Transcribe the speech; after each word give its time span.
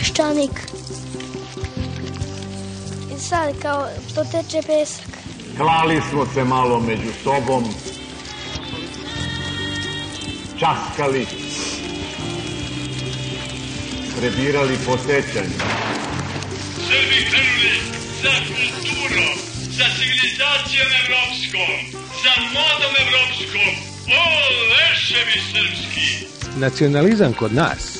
Peščanik. 0.00 0.60
I 3.14 3.18
sad 3.20 3.52
kao 3.62 3.88
to 4.14 4.22
teče 4.32 4.62
pesak. 4.66 5.10
Klali 5.56 6.00
smo 6.10 6.26
se 6.34 6.44
malo 6.44 6.80
među 6.80 7.12
sobom, 7.24 7.64
časkali, 10.60 11.26
prebirali 14.18 14.78
po 14.86 14.96
sećanju. 14.98 15.58
Srbi 16.88 17.20
krenuli 17.30 17.74
za 18.22 18.34
kulturom, 18.48 19.36
za 19.78 19.86
civilizacijom 19.96 20.90
evropskom, 21.02 21.72
za 22.22 22.34
modom 22.56 22.94
evropskom. 23.04 23.72
O, 24.20 24.24
leševi 24.72 25.40
srpski! 25.50 26.26
Nacionalizam 26.56 27.32
kod 27.32 27.54
nas 27.54 27.99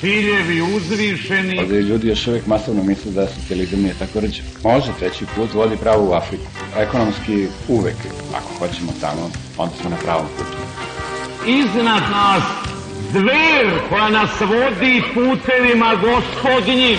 ciljevi 0.00 0.62
uzvišeni. 0.76 1.58
Ovde 1.58 1.80
ljudi 1.80 2.08
još 2.08 2.26
uvek 2.26 2.46
masovno 2.46 2.82
misle 2.82 3.12
da 3.12 3.26
socijalizam 3.26 3.80
nije 3.80 3.94
tako 3.98 4.20
rđav. 4.20 4.44
Može, 4.62 4.92
treći 4.98 5.24
put 5.36 5.54
vodi 5.54 5.76
pravo 5.76 6.10
u 6.10 6.12
Afriku. 6.12 6.44
Ekonomski 6.76 7.46
uvek, 7.68 7.96
ako 8.34 8.54
hoćemo 8.58 8.92
tamo, 9.00 9.30
onda 9.58 9.74
smo 9.80 9.90
na 9.90 9.96
pravom 9.96 10.26
putu. 10.38 10.56
Iznad 11.46 12.02
nas 12.10 12.42
zver 13.12 13.80
koja 13.88 14.08
nas 14.08 14.30
vodi 14.40 15.02
putevima 15.14 15.94
gospodnjim. 15.94 16.98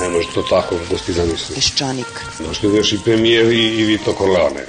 Ne 0.00 0.08
može 0.08 0.28
to 0.34 0.42
tako 0.42 0.74
da 0.90 0.96
ti 0.96 1.12
zamisli. 1.12 1.54
Peščanik. 1.54 2.06
Došli 2.46 2.76
još 2.76 2.92
i 2.92 2.98
premijer 3.04 3.52
i, 3.52 3.80
i 3.80 3.84
Vito 3.84 4.14
Corleone. 4.18 4.64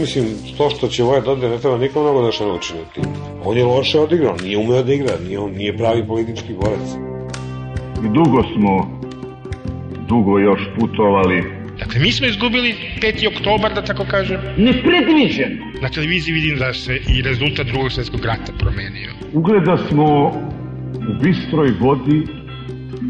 Mislim, 0.00 0.24
to 0.56 0.70
što 0.70 0.88
će 0.88 1.04
ovaj 1.04 1.20
dode, 1.20 1.48
ne 1.48 1.58
treba 1.58 1.78
nikom 1.78 2.02
mnogo 2.02 2.22
da 2.22 2.32
se 2.32 2.44
nauči 2.44 2.74
na 2.74 2.84
tim. 2.94 3.04
On 3.44 3.56
je 3.56 3.64
loše 3.64 4.00
odigrao, 4.00 4.36
nije 4.42 4.58
umeo 4.58 4.82
da 4.82 4.92
igra, 4.92 5.14
nije, 5.24 5.38
on 5.38 5.52
nije 5.52 5.76
pravi 5.76 6.06
politički 6.06 6.54
borac. 6.54 6.88
I 8.04 8.08
dugo 8.08 8.42
smo, 8.42 9.00
dugo 10.08 10.38
još 10.38 10.60
putovali. 10.78 11.62
Dakle, 11.78 12.00
mi 12.00 12.12
smo 12.12 12.26
izgubili 12.26 12.74
5. 13.02 13.36
oktobar, 13.36 13.74
da 13.74 13.84
tako 13.84 14.04
kažem. 14.10 14.40
Nepredviđen. 14.56 15.52
Na 15.82 15.88
televiziji 15.88 16.34
vidim 16.34 16.58
da 16.58 16.72
se 16.72 17.00
i 17.08 17.22
rezultat 17.22 17.66
drugog 17.66 17.92
svetskog 17.92 18.24
rata 18.24 18.52
promenio. 18.58 19.10
Ugleda 19.32 19.76
smo 19.88 20.26
u 21.10 21.22
bistroj 21.22 21.70
vodi 21.80 22.26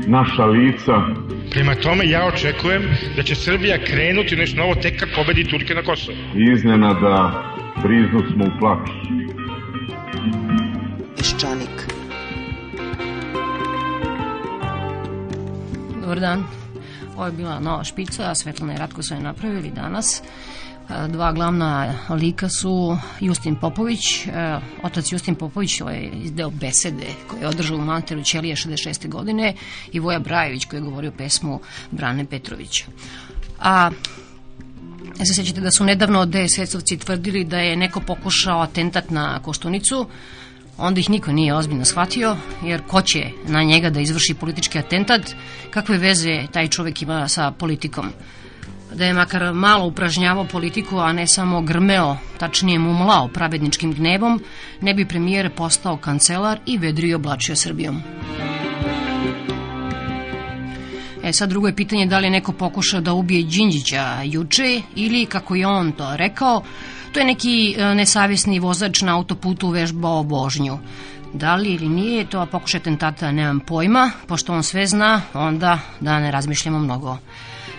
naša 0.06 0.44
lica. 0.44 0.92
Prema 1.52 1.74
tome, 1.74 2.08
ja 2.08 2.26
očekujem 2.26 2.82
da 3.16 3.22
će 3.22 3.34
Srbija 3.34 3.84
krenuti 3.84 4.36
nešto 4.36 4.56
novo 4.56 4.74
tek 4.74 5.00
kad 5.00 5.08
pobedi 5.16 5.44
Turke 5.44 5.74
na 5.74 5.82
Kosovo. 5.82 6.16
Iznenada 6.54 7.42
briznu 7.82 8.22
smo 8.32 8.44
u 8.44 8.58
plač. 8.58 8.88
Peščanik. 11.16 11.86
Dobar 16.00 16.20
dan. 16.20 16.44
Ovo 17.16 17.26
je 17.26 17.32
bila 17.32 17.60
nova 17.60 17.84
špica, 17.84 18.34
Svetlana 18.34 18.74
i 18.74 18.78
Ratko 18.78 19.02
su 19.02 19.14
je 19.14 19.20
napravili 19.20 19.70
danas. 19.70 20.22
Dva 21.08 21.32
glavna 21.32 21.94
lika 22.10 22.48
su 22.48 22.98
Justin 23.20 23.56
Popović, 23.56 24.26
e, 24.26 24.58
otac 24.82 25.12
Justin 25.12 25.34
Popović 25.34 25.80
ovaj 25.80 25.96
je 25.96 26.10
izdeo 26.24 26.50
besede 26.50 27.06
koje 27.26 27.40
je 27.40 27.48
održao 27.48 27.76
u 27.76 27.80
Manteru 27.80 28.22
Ćelije 28.22 28.56
66. 28.56 29.08
godine 29.08 29.54
i 29.92 30.00
Voja 30.00 30.18
Brajević 30.18 30.64
koji 30.64 30.78
je 30.78 30.84
govorio 30.84 31.12
pesmu 31.18 31.60
Brane 31.90 32.24
Petrovića. 32.24 32.84
A 33.60 33.90
Ja 35.20 35.26
se 35.26 35.34
sećate 35.34 35.60
da 35.60 35.70
su 35.70 35.84
nedavno 35.84 36.26
DSS-ovci 36.26 36.98
tvrdili 36.98 37.44
da 37.44 37.58
je 37.58 37.76
neko 37.76 38.00
pokušao 38.00 38.60
atentat 38.60 39.10
na 39.10 39.38
Koštunicu, 39.42 40.06
onda 40.78 41.00
ih 41.00 41.10
niko 41.10 41.32
nije 41.32 41.54
ozbiljno 41.54 41.84
shvatio, 41.84 42.36
jer 42.64 42.82
ko 42.86 43.02
će 43.02 43.30
na 43.46 43.62
njega 43.62 43.90
da 43.90 44.00
izvrši 44.00 44.34
politički 44.34 44.78
atentat, 44.78 45.34
kakve 45.70 45.98
veze 45.98 46.46
taj 46.52 46.68
čovek 46.68 47.02
ima 47.02 47.28
sa 47.28 47.50
politikom. 47.50 48.12
Da 48.94 49.04
je 49.04 49.14
makar 49.14 49.52
malo 49.54 49.86
upražnjavao 49.86 50.44
politiku, 50.44 50.98
a 50.98 51.12
ne 51.12 51.26
samo 51.26 51.62
grmeo, 51.62 52.16
tačnije 52.38 52.78
mumlao 52.78 53.28
pravedničkim 53.28 53.92
gnevom, 53.92 54.42
ne 54.80 54.94
bi 54.94 55.08
premijer 55.08 55.50
postao 55.50 55.96
kancelar 55.96 56.58
i 56.66 56.78
vedrio 56.78 57.16
oblačio 57.16 57.56
Srbijom. 57.56 58.02
E 61.24 61.32
sad 61.32 61.48
drugo 61.48 61.66
je 61.66 61.76
pitanje 61.76 62.06
da 62.06 62.18
li 62.18 62.26
je 62.26 62.30
neko 62.30 62.52
pokušao 62.52 63.00
da 63.00 63.12
ubije 63.12 63.42
Đinđića 63.42 64.22
juče 64.24 64.82
ili 64.94 65.26
kako 65.26 65.54
je 65.54 65.66
on 65.66 65.92
to 65.92 66.16
rekao, 66.16 66.62
to 67.12 67.20
je 67.20 67.26
neki 67.26 67.74
e, 67.78 67.94
nesavjesni 67.94 68.58
vozač 68.58 69.02
na 69.02 69.16
autoputu 69.16 69.68
vežbao 69.68 70.22
vožnju. 70.22 70.78
Da 71.34 71.54
li 71.54 71.68
ili 71.68 71.88
nije 71.88 72.26
to 72.26 72.46
pokušaj 72.46 72.78
atentata, 72.78 73.32
nemam 73.32 73.60
pojma, 73.60 74.10
pošto 74.26 74.52
on 74.52 74.62
sve 74.62 74.86
zna, 74.86 75.22
onda 75.34 75.78
da 76.00 76.20
ne 76.20 76.30
razmišljamo 76.30 76.78
mnogo. 76.78 77.18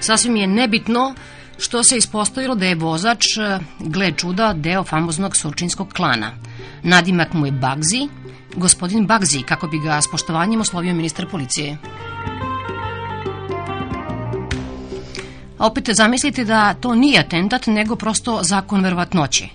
Sasvim 0.04 0.36
je 0.36 0.48
nebitno 0.48 1.16
što 1.58 1.84
se 1.84 1.98
ispostavilo 1.98 2.56
da 2.56 2.66
je 2.66 2.76
vozač, 2.76 3.38
e, 3.38 3.60
gle 3.80 4.12
čuda, 4.12 4.54
deo 4.54 4.84
famoznog 4.84 5.36
surčinskog 5.36 5.94
klana. 5.94 6.32
Nadimak 6.84 7.34
mu 7.34 7.46
je 7.46 7.52
Bagzi, 7.52 8.08
gospodin 8.56 9.08
Bagzi, 9.08 9.42
kako 9.42 9.68
bi 9.68 9.80
ga 9.80 10.02
s 10.02 10.12
poštovanjem 10.12 10.62
oslovio 10.62 10.94
ministar 10.94 11.28
policije. 11.32 11.78
Opet 15.60 15.90
zamislite 15.94 16.44
da 16.44 16.74
to 16.74 16.96
nije 16.96 17.20
atentat, 17.20 17.68
nego 17.68 17.96
prosto 17.96 18.40
zakon 18.44 18.84
verovatnoće. 18.84 19.48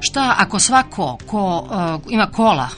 Šta 0.00 0.34
ako 0.38 0.58
svako 0.58 1.18
ko 1.26 1.58
uh, 1.58 2.12
ima 2.12 2.26
kola 2.26 2.68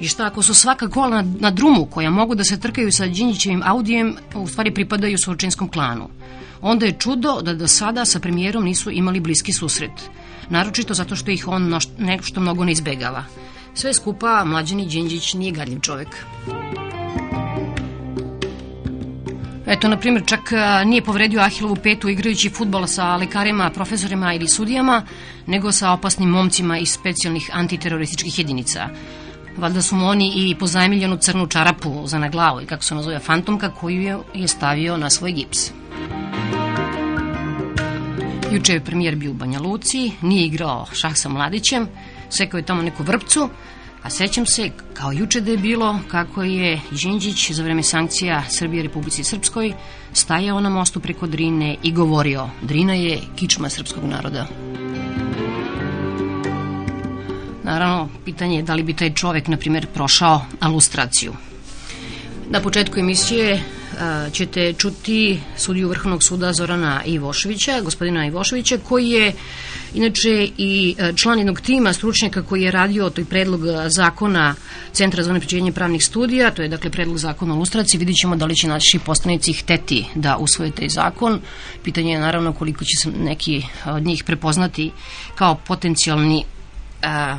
i 0.00 0.08
šta 0.08 0.26
ako 0.26 0.42
su 0.42 0.54
svaka 0.54 0.88
kola 0.88 1.22
na, 1.22 1.32
na 1.40 1.50
drumu 1.50 1.86
koja 1.86 2.10
mogu 2.10 2.34
da 2.34 2.44
se 2.44 2.60
trkaju 2.60 2.92
sa 2.92 3.06
Đinjićevim 3.06 3.62
Audijem, 3.64 4.16
u 4.34 4.46
stvari 4.48 4.74
pripadaju 4.74 5.18
Surčinskom 5.18 5.68
klanu. 5.68 6.08
Onda 6.62 6.86
je 6.86 6.96
čudo 6.98 7.40
da 7.42 7.54
do 7.54 7.68
sada 7.68 8.04
sa 8.04 8.20
premijerom 8.20 8.64
nisu 8.64 8.90
imali 8.90 9.20
bliski 9.20 9.52
susret. 9.52 9.90
Naročito 10.50 10.94
zato 10.94 11.16
što 11.16 11.30
ih 11.30 11.48
on 11.48 11.62
noš- 11.62 11.88
nešto 11.98 12.40
mnogo 12.40 12.64
ne 12.64 12.72
izbegava. 12.72 13.24
Sve 13.74 13.94
skupa, 13.94 14.44
mlađani 14.44 14.86
Đinđić 14.86 15.34
nije 15.34 15.52
gadljiv 15.52 15.80
čovek. 15.80 16.08
Eto, 19.66 19.88
na 19.88 19.96
primjer, 19.96 20.22
čak 20.26 20.40
nije 20.86 21.02
povredio 21.02 21.40
Ahilovu 21.40 21.76
petu 21.76 22.08
igrajući 22.08 22.50
futbol 22.50 22.86
sa 22.86 23.16
lekarima, 23.16 23.70
profesorima 23.70 24.34
ili 24.34 24.48
sudijama, 24.48 25.02
nego 25.46 25.72
sa 25.72 25.90
opasnim 25.92 26.28
momcima 26.28 26.78
iz 26.78 26.92
specijalnih 26.92 27.50
antiterorističkih 27.52 28.38
jedinica. 28.38 28.88
Valjda 29.58 29.82
su 29.82 29.96
mu 29.96 30.06
oni 30.06 30.32
i 30.36 30.54
pozajmiljenu 30.54 31.16
crnu 31.16 31.46
čarapu 31.46 32.06
za 32.06 32.18
na 32.18 32.28
glavu, 32.28 32.60
i 32.60 32.66
kako 32.66 32.84
se 32.84 32.94
nazove 32.94 33.18
fantomka, 33.18 33.70
koju 33.70 34.02
je, 34.34 34.48
stavio 34.48 34.96
na 34.96 35.10
svoj 35.10 35.32
gips. 35.32 35.70
Juče 38.52 38.72
je 38.72 38.84
premijer 38.84 39.16
bio 39.16 39.30
u 39.30 39.34
Banja 39.34 39.60
Luci, 39.60 40.12
nije 40.22 40.46
igrao 40.46 40.86
šah 40.92 41.16
sa 41.16 41.28
mladićem, 41.28 41.88
sekao 42.30 42.58
je 42.58 42.66
tamo 42.66 42.82
neku 42.82 43.02
vrpcu, 43.02 43.48
a 44.02 44.10
sećam 44.10 44.46
se, 44.46 44.70
kao 44.94 45.12
juče 45.12 45.40
da 45.40 45.50
je 45.50 45.56
bilo, 45.56 45.98
kako 46.08 46.42
je 46.42 46.80
Đinđić 46.90 47.50
za 47.52 47.62
vreme 47.62 47.82
sankcija 47.82 48.42
Srbije 48.48 48.82
Republici 48.82 49.24
Srpskoj 49.24 49.72
stajao 50.12 50.60
na 50.60 50.68
mostu 50.70 51.00
preko 51.00 51.26
Drine 51.26 51.76
i 51.82 51.92
govorio 51.92 52.48
Drina 52.62 52.94
je 52.94 53.20
kičma 53.36 53.68
srpskog 53.68 54.04
naroda. 54.04 54.46
Naravno, 57.68 58.08
pitanje 58.24 58.56
je 58.56 58.62
da 58.62 58.74
li 58.74 58.82
bi 58.82 58.94
taj 58.96 59.10
čovek, 59.14 59.48
na 59.48 59.56
primjer, 59.56 59.86
prošao 59.94 60.40
alustraciju. 60.60 61.32
Na 62.50 62.60
početku 62.60 63.00
emisije 63.00 63.60
a, 64.00 64.30
ćete 64.32 64.72
čuti 64.72 65.40
sudiju 65.56 65.88
Vrhovnog 65.88 66.22
suda 66.24 66.52
Zorana 66.52 67.02
Ivoševića, 67.04 67.80
gospodina 67.80 68.26
Ivoševića, 68.26 68.78
koji 68.88 69.10
je 69.10 69.32
inače 69.94 70.48
i 70.58 70.94
e, 70.98 71.12
član 71.16 71.38
jednog 71.38 71.60
tima 71.60 71.92
stručnjaka 71.92 72.42
koji 72.42 72.62
je 72.62 72.70
radio 72.70 73.10
toj 73.10 73.24
predlog 73.24 73.60
zakona 73.86 74.54
Centra 74.92 75.22
za 75.22 75.30
unapređenje 75.30 75.72
pravnih 75.72 76.04
studija, 76.04 76.50
to 76.50 76.62
je 76.62 76.68
dakle 76.68 76.90
predlog 76.90 77.18
zakona 77.18 77.54
o 77.54 77.58
lustraciji, 77.58 77.98
vidit 77.98 78.16
ćemo 78.16 78.36
da 78.36 78.46
li 78.46 78.56
će 78.56 78.68
naši 78.68 78.98
poslanici 79.06 79.52
hteti 79.52 80.04
da 80.14 80.36
usvoje 80.36 80.70
taj 80.70 80.88
zakon. 80.88 81.40
Pitanje 81.82 82.12
je 82.12 82.20
naravno 82.20 82.52
koliko 82.52 82.84
će 82.84 82.96
se 83.02 83.10
neki 83.10 83.62
od 83.84 84.02
njih 84.02 84.24
prepoznati 84.24 84.90
kao 85.34 85.54
potencijalni 85.54 86.44
a, 87.02 87.38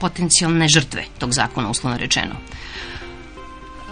potencijalne 0.00 0.68
žrtve 0.68 1.04
tog 1.18 1.32
zakona, 1.32 1.70
uslovno 1.70 1.98
rečeno. 1.98 2.34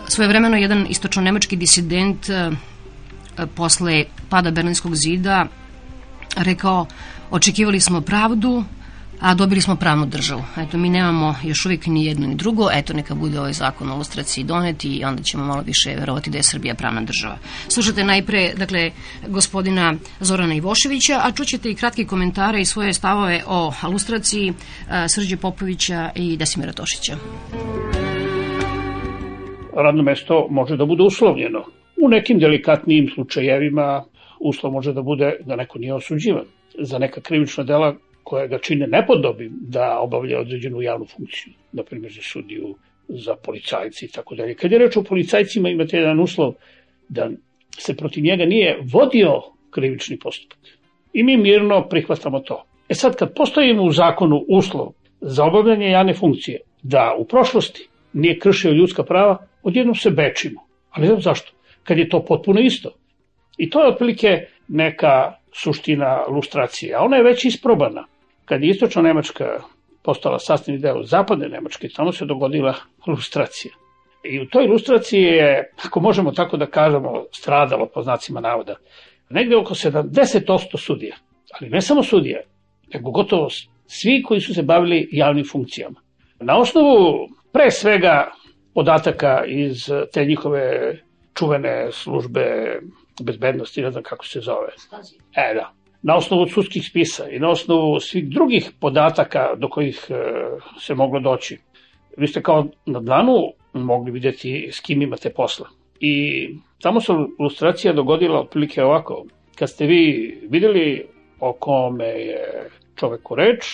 Svojevremeno 0.08 0.56
jedan 0.56 0.86
istočno-nemački 0.90 1.56
disident 1.56 2.28
e, 2.28 2.32
e, 2.32 3.46
posle 3.46 4.04
pada 4.28 4.50
Berlinskog 4.50 4.96
zida 4.96 5.46
rekao 6.36 6.86
očekivali 7.30 7.80
smo 7.80 8.00
pravdu, 8.00 8.64
a 9.20 9.34
dobili 9.34 9.60
smo 9.60 9.76
pravnu 9.76 10.06
državu. 10.06 10.42
Eto, 10.56 10.78
mi 10.78 10.90
nemamo 10.90 11.34
još 11.44 11.66
uvijek 11.66 11.86
ni 11.86 12.04
jedno 12.04 12.26
ni 12.26 12.34
drugo, 12.34 12.68
eto, 12.72 12.92
neka 12.92 13.14
bude 13.14 13.40
ovaj 13.40 13.52
zakon 13.52 13.90
o 13.90 13.96
lustraciji 13.96 14.44
doneti 14.44 14.88
i 14.88 15.04
onda 15.04 15.22
ćemo 15.22 15.44
malo 15.44 15.62
više 15.62 15.94
verovati 15.98 16.30
da 16.30 16.36
je 16.38 16.42
Srbija 16.42 16.74
pravna 16.74 17.00
država. 17.00 17.38
Slušate 17.68 18.04
najpre, 18.04 18.52
dakle, 18.56 18.90
gospodina 19.28 19.94
Zorana 20.20 20.54
Ivoševića, 20.54 21.20
a 21.24 21.32
čućete 21.32 21.70
i 21.70 21.74
kratki 21.74 22.04
komentare 22.06 22.60
i 22.60 22.64
svoje 22.64 22.92
stavove 22.92 23.42
o 23.46 23.72
lustraciji 23.88 24.52
Srđe 25.08 25.36
Popovića 25.36 26.10
i 26.14 26.36
Desimira 26.36 26.72
Tošića. 26.72 27.16
Radno 29.76 30.02
mesto 30.02 30.46
može 30.50 30.76
da 30.76 30.84
bude 30.84 31.02
uslovljeno. 31.02 31.64
U 32.04 32.08
nekim 32.08 32.38
delikatnijim 32.38 33.08
slučajevima 33.14 34.04
uslov 34.40 34.72
može 34.72 34.92
da 34.92 35.02
bude 35.02 35.36
da 35.46 35.56
neko 35.56 35.78
nije 35.78 35.94
osuđivan 35.94 36.44
za 36.78 36.98
neka 36.98 37.20
krivična 37.20 37.64
dela 37.64 37.94
koje 38.24 38.48
ga 38.48 38.58
čine 38.58 38.86
nepodobim 38.86 39.52
da 39.60 39.98
obavlja 40.00 40.40
određenu 40.40 40.82
javnu 40.82 41.06
funkciju, 41.06 41.52
na 41.72 41.82
primjer 41.82 42.12
za 42.12 42.22
sudiju, 42.22 42.74
za 43.08 43.36
policajci 43.36 44.04
i 44.04 44.08
tako 44.08 44.34
dalje. 44.34 44.54
Kad 44.54 44.72
je 44.72 44.78
reč 44.78 44.96
o 44.96 45.02
policajcima 45.02 45.68
imate 45.68 45.96
jedan 45.96 46.20
uslov 46.20 46.54
da 47.08 47.30
se 47.78 47.96
protiv 47.96 48.24
njega 48.24 48.44
nije 48.44 48.78
vodio 48.92 49.42
krivični 49.70 50.18
postupak. 50.18 50.58
I 51.12 51.22
mi 51.22 51.36
mirno 51.36 51.88
prihvatamo 51.88 52.40
to. 52.40 52.64
E 52.88 52.94
sad, 52.94 53.16
kad 53.16 53.34
postojimo 53.34 53.82
u 53.82 53.90
zakonu 53.90 54.44
uslov 54.48 54.92
za 55.20 55.44
obavljanje 55.44 55.90
javne 55.90 56.14
funkcije, 56.14 56.60
da 56.82 57.16
u 57.18 57.24
prošlosti 57.24 57.88
nije 58.12 58.38
kršio 58.38 58.72
ljudska 58.72 59.02
prava, 59.02 59.46
odjednom 59.62 59.94
se 59.94 60.10
bečimo. 60.10 60.60
Ali 60.90 61.06
znam 61.06 61.20
zašto. 61.20 61.52
Kad 61.84 61.98
je 61.98 62.08
to 62.08 62.24
potpuno 62.24 62.60
isto. 62.60 62.90
I 63.58 63.70
to 63.70 63.82
je 63.82 63.88
otprilike 63.88 64.46
neka 64.68 65.32
suština 65.52 66.24
lustracije, 66.28 66.94
a 66.94 67.02
ona 67.02 67.16
je 67.16 67.22
već 67.22 67.44
isprobana. 67.44 68.06
Kad 68.44 68.62
je 68.62 68.70
istočna 68.70 69.02
Nemačka 69.02 69.44
postala 70.02 70.38
sastavni 70.38 70.80
deo 70.80 71.02
zapadne 71.02 71.48
Nemačke, 71.48 71.88
tamo 71.88 72.12
se 72.12 72.24
dogodila 72.24 72.74
lustracija. 73.06 73.72
I 74.24 74.40
u 74.40 74.46
toj 74.46 74.64
ilustraciji 74.64 75.22
je, 75.22 75.72
ako 75.86 76.00
možemo 76.00 76.32
tako 76.32 76.56
da 76.56 76.66
kažemo, 76.66 77.24
stradalo 77.32 77.86
po 77.94 78.02
znacima 78.02 78.40
navoda, 78.40 78.76
negde 79.30 79.56
oko 79.56 79.74
70% 79.74 80.78
sudija, 80.78 81.16
ali 81.60 81.70
ne 81.70 81.80
samo 81.80 82.02
sudija, 82.02 82.40
nego 82.94 83.10
gotovo 83.10 83.48
svi 83.86 84.22
koji 84.22 84.40
su 84.40 84.54
se 84.54 84.62
bavili 84.62 85.08
javnim 85.12 85.44
funkcijama. 85.50 86.00
Na 86.40 86.58
osnovu 86.58 87.28
pre 87.52 87.70
svega 87.70 88.30
podataka 88.74 89.44
iz 89.46 89.90
te 90.12 90.24
njihove 90.24 90.96
čuvene 91.34 91.92
službe 91.92 92.78
bezbednosti, 93.22 93.82
ne 93.82 93.90
znam 93.90 94.02
kako 94.02 94.26
se 94.26 94.40
zove. 94.40 94.68
E, 95.36 95.54
da. 95.54 95.72
Na 96.04 96.16
osnovu 96.16 96.46
sudskih 96.46 96.84
spisa 96.86 97.28
i 97.30 97.38
na 97.38 97.48
osnovu 97.50 98.00
svih 98.00 98.28
drugih 98.28 98.70
podataka 98.80 99.54
do 99.56 99.68
kojih 99.68 100.06
e, 100.10 100.14
se 100.80 100.94
moglo 100.94 101.20
doći. 101.20 101.58
Vi 102.16 102.28
ste 102.28 102.42
kao 102.42 102.66
na 102.86 103.00
dlanu 103.00 103.52
mogli 103.72 104.10
videti 104.10 104.68
s 104.72 104.80
kim 104.80 105.02
imate 105.02 105.30
posla. 105.30 105.68
I 106.00 106.48
tamo 106.82 107.00
se 107.00 107.12
ilustracija 107.40 107.92
dogodila 107.92 108.40
otprilike 108.40 108.84
ovako. 108.84 109.24
Kad 109.58 109.70
ste 109.70 109.86
vi 109.86 110.34
videli 110.50 111.06
o 111.40 111.52
kome 111.52 112.04
je 112.04 112.68
čoveku 112.96 113.34
reč, 113.34 113.64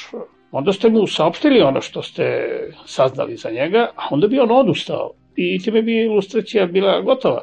onda 0.53 0.73
ste 0.73 0.89
mu 0.89 1.07
saopštili 1.07 1.63
ono 1.63 1.81
što 1.81 2.03
ste 2.03 2.47
saznali 2.87 3.37
za 3.37 3.51
njega, 3.51 3.91
a 3.97 4.09
onda 4.11 4.29
bi 4.29 4.39
on 4.39 4.51
odustao. 4.51 5.11
I 5.37 5.59
time 5.59 5.83
bi 5.83 6.03
ilustracija 6.03 6.67
bila 6.67 7.01
gotova. 7.01 7.43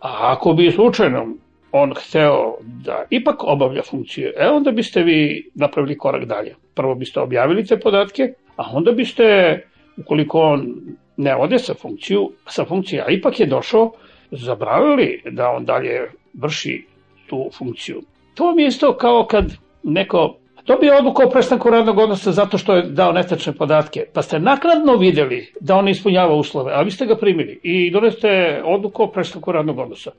A 0.00 0.32
ako 0.32 0.52
bi 0.52 0.70
slučajno 0.70 1.26
on 1.72 1.94
hteo 1.94 2.56
da 2.62 3.04
ipak 3.10 3.44
obavlja 3.44 3.82
funkciju, 3.82 4.32
e 4.36 4.48
onda 4.48 4.70
biste 4.70 5.02
vi 5.02 5.50
napravili 5.54 5.98
korak 5.98 6.24
dalje. 6.24 6.54
Prvo 6.74 6.94
biste 6.94 7.20
objavili 7.20 7.66
te 7.66 7.80
podatke, 7.80 8.32
a 8.56 8.64
onda 8.72 8.92
biste, 8.92 9.58
ukoliko 9.96 10.40
on 10.40 10.74
ne 11.16 11.36
ode 11.36 11.58
sa 11.58 11.74
funkciju, 11.74 12.30
sa 12.46 12.64
funkcije, 12.64 13.02
a 13.02 13.10
ipak 13.10 13.40
je 13.40 13.46
došao, 13.46 13.92
zabravili 14.30 15.22
da 15.30 15.50
on 15.50 15.64
dalje 15.64 16.10
vrši 16.34 16.86
tu 17.26 17.50
funkciju. 17.58 18.02
To 18.34 18.44
vam 18.44 18.58
je 18.58 18.66
isto 18.66 18.96
kao 18.96 19.26
kad 19.30 19.52
neko 19.82 20.36
dobije 20.66 20.96
odluku 20.96 21.22
o 21.22 21.30
prestanku 21.30 21.70
radnog 21.70 21.98
odnosa 21.98 22.32
zato 22.32 22.58
što 22.58 22.74
je 22.74 22.82
dao 22.82 23.12
netačne 23.12 23.52
podatke, 23.52 24.06
pa 24.12 24.22
ste 24.22 24.38
nakladno 24.38 24.96
videli 24.96 25.52
da 25.60 25.76
on 25.76 25.88
ispunjava 25.88 26.34
uslove, 26.34 26.72
a 26.72 26.82
vi 26.82 26.90
ste 26.90 27.06
ga 27.06 27.16
primili 27.16 27.60
i 27.62 27.90
doneste 27.90 28.62
odluku 28.64 29.02
o 29.02 29.10
prestanku 29.10 29.52
radnog 29.52 29.78
odnosa. 29.78 30.10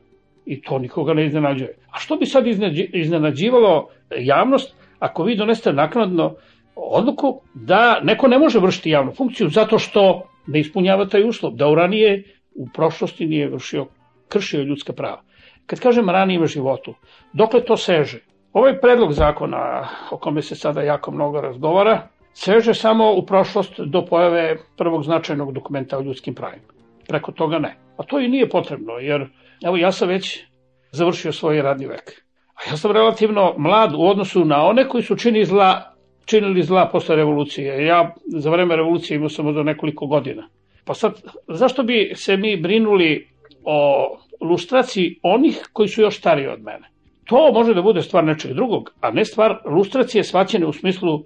I 0.46 0.62
to 0.62 0.80
nikoga 0.80 1.14
ne 1.14 1.26
iznenađuje. 1.26 1.76
A 1.92 2.00
što 2.00 2.16
bi 2.16 2.26
sad 2.26 2.48
iznenađivalo 2.94 3.90
javnost 4.20 4.76
ako 5.00 5.24
vi 5.24 5.36
doneste 5.36 5.74
naknadno 5.74 6.36
odluku 6.76 7.42
da 7.54 8.00
neko 8.04 8.28
ne 8.28 8.40
može 8.40 8.60
vršiti 8.60 8.90
javnu 8.90 9.12
funkciju 9.12 9.50
zato 9.50 9.80
što 9.80 10.22
ne 10.48 10.60
ispunjava 10.60 11.06
taj 11.06 11.28
uslov, 11.28 11.54
da 11.54 11.68
u 11.68 11.76
ranije 11.76 12.24
u 12.56 12.68
prošlosti 12.74 13.26
nije 13.26 13.50
vršio, 13.50 13.86
kršio 14.30 14.64
ljudska 14.64 14.94
prava. 14.94 15.22
Kad 15.66 15.80
kažem 15.80 16.10
ranijem 16.10 16.48
životu, 16.48 16.94
dokle 17.34 17.64
to 17.66 17.78
seže? 17.78 18.20
Ovaj 18.54 18.80
predlog 18.80 19.14
zakona 19.14 19.88
o 20.12 20.18
kome 20.18 20.42
se 20.42 20.56
sada 20.56 20.82
jako 20.82 21.12
mnogo 21.12 21.42
razgovara 21.42 22.08
seže 22.34 22.74
samo 22.74 23.14
u 23.14 23.26
prošlost 23.26 23.80
do 23.80 24.06
pojave 24.06 24.58
prvog 24.78 25.04
značajnog 25.04 25.54
dokumenta 25.54 25.98
o 25.98 26.02
ljudskim 26.02 26.36
pravima. 26.36 26.74
Preko 27.08 27.32
toga 27.32 27.60
ne. 27.60 27.76
A 27.98 28.04
to 28.04 28.20
i 28.20 28.28
nije 28.28 28.50
potrebno, 28.50 28.94
jer 28.94 29.28
evo 29.64 29.78
ja 29.78 29.92
sam 29.92 30.08
već 30.08 30.44
završio 30.92 31.32
svoj 31.32 31.62
radni 31.62 31.86
vek. 31.86 32.24
A 32.56 32.70
ja 32.70 32.78
sam 32.78 32.92
relativno 32.92 33.54
mlad 33.58 33.94
u 33.94 34.02
odnosu 34.02 34.46
na 34.46 34.66
one 34.66 34.88
koji 34.90 35.04
su 35.04 35.16
čini 35.16 35.46
zla, 35.46 35.94
činili 36.26 36.64
zla 36.64 36.90
posle 36.92 37.16
revolucije. 37.16 37.86
Ja 37.86 38.14
za 38.26 38.50
vreme 38.50 38.76
revolucije 38.76 39.16
imao 39.16 39.30
sam 39.30 39.54
za 39.54 39.64
nekoliko 39.64 40.06
godina. 40.06 40.48
Pa 40.86 40.94
sad, 40.94 41.22
zašto 41.48 41.84
bi 41.84 42.12
se 42.16 42.38
mi 42.38 42.58
brinuli 42.58 43.28
o 43.64 44.08
lustraciji 44.42 45.20
onih 45.24 45.70
koji 45.74 45.88
su 45.88 46.02
još 46.02 46.18
stariji 46.18 46.48
od 46.48 46.62
mene? 46.62 46.90
To 47.26 47.52
može 47.54 47.74
da 47.74 47.82
bude 47.82 48.02
stvar 48.02 48.24
nečeg 48.24 48.54
drugog, 48.54 48.94
a 49.02 49.12
ne 49.12 49.26
stvar 49.26 49.58
lustracije 49.66 50.24
svaćene 50.24 50.66
u 50.66 50.74
smislu 50.74 51.24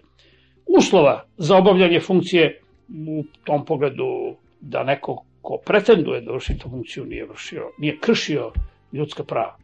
uslova 0.77 1.23
za 1.37 1.57
obavljanje 1.57 1.99
funkcije 1.99 2.61
u 2.89 3.23
tom 3.43 3.65
pogledu 3.65 4.35
da 4.61 4.83
neko 4.83 5.23
ko 5.47 5.57
pretenduje 5.65 6.21
da 6.21 6.33
vrši 6.33 6.57
tu 6.59 6.69
funkciju 6.69 7.05
nije 7.05 7.25
vršio, 7.25 7.69
nije 7.79 7.97
kršio 7.99 8.51
ljudska 8.93 9.23
prava. 9.23 9.55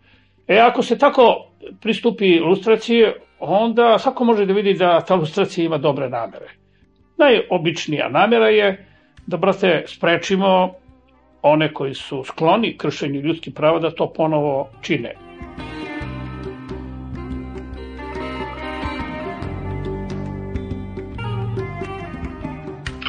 E, 0.47 0.57
ako 0.57 0.83
se 0.83 0.97
tako 0.97 1.25
pristupi 1.81 2.39
lustraciji, 2.39 3.03
onda 3.39 3.97
svako 3.99 4.23
može 4.23 4.45
da 4.45 4.53
vidi 4.53 4.73
da 4.73 5.01
ta 5.01 5.15
lustracija 5.15 5.65
ima 5.65 5.77
dobre 5.77 6.09
namere. 6.09 6.53
Najobičnija 7.17 8.09
namera 8.09 8.47
je 8.49 8.85
da, 9.27 9.37
brate, 9.37 9.83
sprečimo 9.87 10.73
one 11.41 11.73
koji 11.73 11.93
su 11.93 12.23
skloni 12.23 12.77
kršenju 12.77 13.21
ljudskih 13.21 13.53
prava 13.53 13.79
da 13.79 13.91
to 13.91 14.13
ponovo 14.13 14.69
čine. 14.81 15.15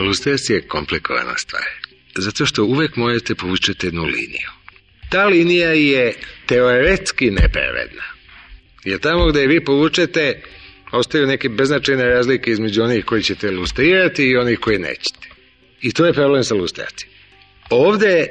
Lustracija 0.00 0.56
je 0.56 0.68
komplikovana 0.68 1.36
stvar. 1.36 1.83
Zato 2.16 2.46
što 2.46 2.64
uvek 2.64 2.96
možete 2.96 3.34
povučeti 3.34 3.86
jednu 3.86 4.04
liniju. 4.04 4.50
Ta 5.10 5.26
linija 5.26 5.72
je 5.72 6.14
teoretski 6.46 7.30
nepravedna. 7.30 8.04
Jer 8.84 9.00
tamo 9.00 9.26
gde 9.26 9.46
vi 9.46 9.64
povučete, 9.64 10.42
ostaju 10.92 11.26
neke 11.26 11.48
beznačajne 11.48 12.04
razlike 12.04 12.50
između 12.50 12.82
onih 12.82 13.04
koji 13.04 13.22
ćete 13.22 13.50
lustrirati 13.50 14.24
i 14.24 14.36
onih 14.36 14.58
koji 14.58 14.78
nećete. 14.78 15.28
I 15.82 15.92
to 15.92 16.06
je 16.06 16.12
problem 16.12 16.44
sa 16.44 16.54
lustracijom. 16.54 17.12
Ovde, 17.70 18.26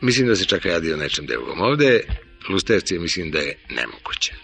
mislim 0.00 0.28
da 0.28 0.36
se 0.36 0.44
čak 0.44 0.64
radi 0.64 0.92
o 0.92 0.96
nečem 0.96 1.26
drugom. 1.26 1.60
Ovde 1.60 2.00
lustracija 2.48 3.00
mislim 3.00 3.30
da 3.30 3.38
je 3.38 3.56
nemoguća. 3.70 4.34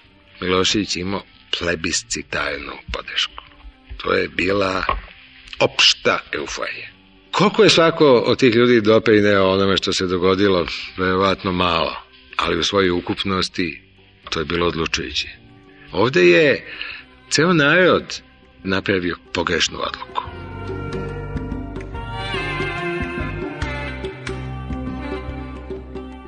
Milošević 0.41 0.97
imao 0.97 1.23
plebiscitarnu 1.59 2.73
podršku. 2.93 3.45
To 3.97 4.13
je 4.13 4.29
bila 4.29 4.85
opšta 5.59 6.21
euforija. 6.33 7.00
Koliko 7.33 7.63
je 7.63 7.71
svako 7.71 8.07
od 8.07 8.39
tih 8.39 8.55
ljudi 8.55 8.81
doprineo 8.81 9.51
onome 9.51 9.77
što 9.77 9.93
se 9.93 10.07
dogodilo, 10.07 10.67
verovatno 10.97 11.53
malo, 11.53 11.97
ali 12.37 12.59
u 12.59 12.63
svojoj 12.65 12.91
ukupnosti 12.91 13.83
to 14.31 14.39
je 14.39 14.45
bilo 14.45 14.67
odlučujuće. 14.67 15.29
Ovde 15.93 16.23
je 16.23 16.67
ceo 17.31 17.53
narod 17.53 18.21
napravio 18.65 19.17
pogrešnu 19.33 19.79
odluku. 19.79 20.23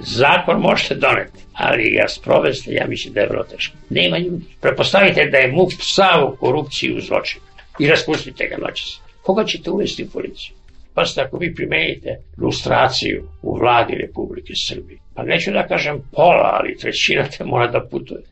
Zakon 0.01 0.61
možete 0.61 0.95
doneti, 0.95 1.39
ali 1.53 1.91
ga 1.91 2.09
sprovesti, 2.09 2.71
ja 2.73 2.87
mislim 2.89 3.15
da 3.15 3.21
je 3.21 3.29
vrlo 3.29 3.45
teško. 3.45 3.77
Nema 3.91 4.19
ljudi. 4.19 4.45
Prepostavite 4.61 5.29
da 5.33 5.39
je 5.39 5.53
MUP 5.53 5.73
sav 5.81 6.25
u 6.25 6.37
korupciji 6.37 6.97
u 6.97 7.01
zločinu 7.01 7.45
i 7.79 7.87
raspustite 7.89 8.49
ga 8.49 8.67
noćas. 8.67 9.01
Koga 9.23 9.45
ćete 9.45 9.71
uvesti 9.71 10.05
u 10.05 10.11
policiju? 10.11 10.62
Pazite, 10.95 11.21
ako 11.21 11.39
vi 11.39 11.55
primenite 11.55 12.17
lustraciju 12.39 13.29
u 13.43 13.59
vladi 13.59 13.95
Republike 13.95 14.53
Srbije, 14.67 14.99
pa 15.15 15.23
neću 15.23 15.51
da 15.53 15.67
kažem 15.67 16.03
pola, 16.13 16.51
ali 16.53 16.77
trećina 16.77 17.25
te 17.25 17.45
mora 17.45 17.67
da 17.67 17.87
putuje. 17.91 18.23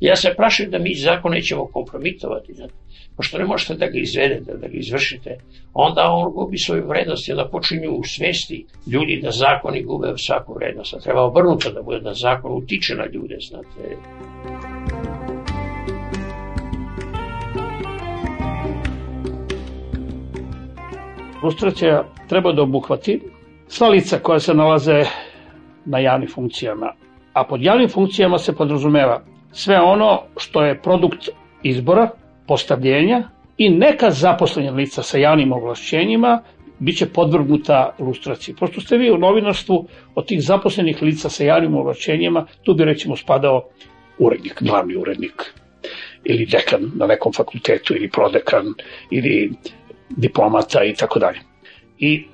Ja 0.00 0.16
se 0.16 0.34
prašim 0.36 0.70
da 0.70 0.78
mi 0.78 0.94
zakon 0.94 1.32
nećemo 1.32 1.66
kompromitovati, 1.66 2.54
znate. 2.54 2.74
Pošto 3.16 3.38
ne 3.38 3.44
možete 3.44 3.74
da 3.74 3.86
ga 3.86 3.98
izvedete, 3.98 4.52
da 4.52 4.68
ga 4.68 4.76
izvršite, 4.76 5.36
onda 5.74 6.02
on 6.10 6.32
gubi 6.32 6.58
svoju 6.58 6.86
vrednost 6.88 7.28
onda 7.28 7.48
počinju 7.48 7.90
u 7.90 8.04
svesti 8.04 8.66
ljudi 8.92 9.20
da 9.22 9.30
zakoni 9.30 9.82
gube 9.82 10.12
svaku 10.16 10.54
vrednost. 10.54 10.94
A 10.94 11.00
treba 11.00 11.22
obrnuto 11.22 11.72
da 11.72 11.82
bude 11.82 12.00
da 12.00 12.14
zakon 12.14 12.52
utiče 12.52 12.94
na 12.94 13.06
ljude, 13.12 13.36
znate. 13.40 13.96
Lustracija 21.42 22.04
treba 22.28 22.52
da 22.52 22.62
obuhvati 22.62 23.20
sva 23.68 23.88
lica 23.88 24.18
koja 24.18 24.40
se 24.40 24.54
nalaze 24.54 25.02
na 25.84 25.98
javnim 25.98 26.28
funkcijama, 26.30 26.92
a 27.32 27.44
pod 27.44 27.62
javnim 27.62 27.88
funkcijama 27.88 28.38
se 28.38 28.56
podrazumeva 28.56 29.22
sve 29.52 29.80
ono 29.80 30.22
što 30.36 30.64
je 30.64 30.82
produkt 30.82 31.28
izbora, 31.62 32.10
postavljenja 32.46 33.22
i 33.58 33.68
neka 33.70 34.10
zaposlenja 34.10 34.72
lica 34.72 35.02
sa 35.02 35.18
javnim 35.18 35.52
ovlašćenjima 35.52 36.42
biće 36.78 37.06
podvrgnuta 37.06 37.94
lustraciji. 37.98 38.54
Prosto 38.54 38.80
ste 38.80 38.96
vi 38.96 39.10
u 39.10 39.18
novinarstvu 39.18 39.86
od 40.14 40.26
tih 40.26 40.42
zaposlenih 40.42 41.02
lica 41.02 41.28
sa 41.28 41.44
javnim 41.44 41.74
ovlašćenjima, 41.74 42.46
tu 42.62 42.74
bi 42.74 42.84
recimo 42.84 43.16
spadao 43.16 43.64
urednik, 44.18 44.62
glavni 44.62 44.96
urednik 44.96 45.44
ili 46.24 46.46
dekan 46.46 46.90
na 46.94 47.06
nekom 47.06 47.32
fakultetu 47.32 47.96
ili 47.96 48.10
prodekan 48.10 48.74
ili 49.10 49.50
diplomata 50.10 50.84
i 50.84 50.94
tako 50.94 51.18
dalje. 51.18 51.38
I 51.98 52.26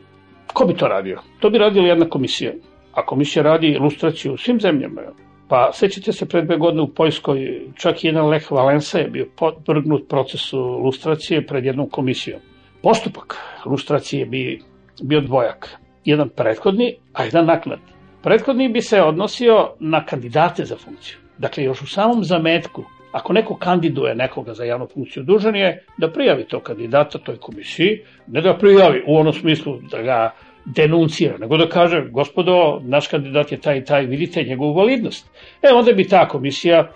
ko 0.52 0.64
bi 0.64 0.74
to 0.74 0.88
radio? 0.88 1.20
To 1.40 1.50
bi 1.50 1.58
radila 1.58 1.86
jedna 1.86 2.08
komisija. 2.08 2.52
A 2.92 3.06
komisija 3.06 3.42
radi 3.42 3.66
ilustraciju 3.66 4.32
u 4.32 4.36
svim 4.36 4.60
zemljama. 4.60 5.02
Pa 5.48 5.70
sećate 5.72 6.12
se 6.12 6.28
pred 6.28 6.44
dve 6.44 6.56
godine 6.56 6.82
u 6.82 6.88
Poljskoj, 6.88 7.60
čak 7.76 8.04
jedan 8.04 8.28
Lech 8.28 8.50
Valensa 8.50 8.98
je 8.98 9.08
bio 9.08 9.26
podvrgnut 9.36 10.08
procesu 10.08 10.58
lustracije 10.58 11.46
pred 11.46 11.64
jednom 11.64 11.88
komisijom. 11.90 12.40
Postupak 12.82 13.36
lustracije 13.66 14.26
bi 14.26 14.60
bio 15.02 15.20
dvojak. 15.20 15.70
Jedan 16.04 16.28
prethodni, 16.28 16.96
a 17.12 17.24
jedan 17.24 17.46
naknadni. 17.46 17.86
Prethodni 18.22 18.68
bi 18.68 18.80
se 18.80 19.02
odnosio 19.02 19.70
na 19.80 20.04
kandidate 20.06 20.64
za 20.64 20.76
funkciju. 20.76 21.16
Dakle, 21.38 21.64
još 21.64 21.82
u 21.82 21.86
samom 21.86 22.24
zametku, 22.24 22.84
ako 23.14 23.32
neko 23.32 23.56
kandiduje 23.56 24.14
nekoga 24.14 24.54
za 24.54 24.64
javnu 24.64 24.86
funkciju, 24.86 25.22
dužan 25.22 25.56
je 25.56 25.84
da 25.98 26.10
prijavi 26.10 26.44
to 26.44 26.60
kandidata 26.60 27.18
toj 27.18 27.36
komisiji, 27.36 28.00
ne 28.26 28.40
da 28.40 28.56
prijavi 28.58 29.02
u 29.06 29.16
onom 29.16 29.32
smislu 29.32 29.78
da 29.90 30.02
ga 30.02 30.34
denuncira, 30.64 31.38
nego 31.38 31.56
da 31.56 31.68
kaže, 31.68 32.00
gospodo, 32.10 32.80
naš 32.82 33.06
kandidat 33.08 33.52
je 33.52 33.60
taj 33.60 33.78
i 33.78 33.84
taj, 33.84 34.06
vidite 34.06 34.42
njegovu 34.42 34.74
validnost. 34.74 35.30
E, 35.62 35.70
onda 35.74 35.92
bi 35.92 36.08
ta 36.08 36.28
komisija 36.28 36.90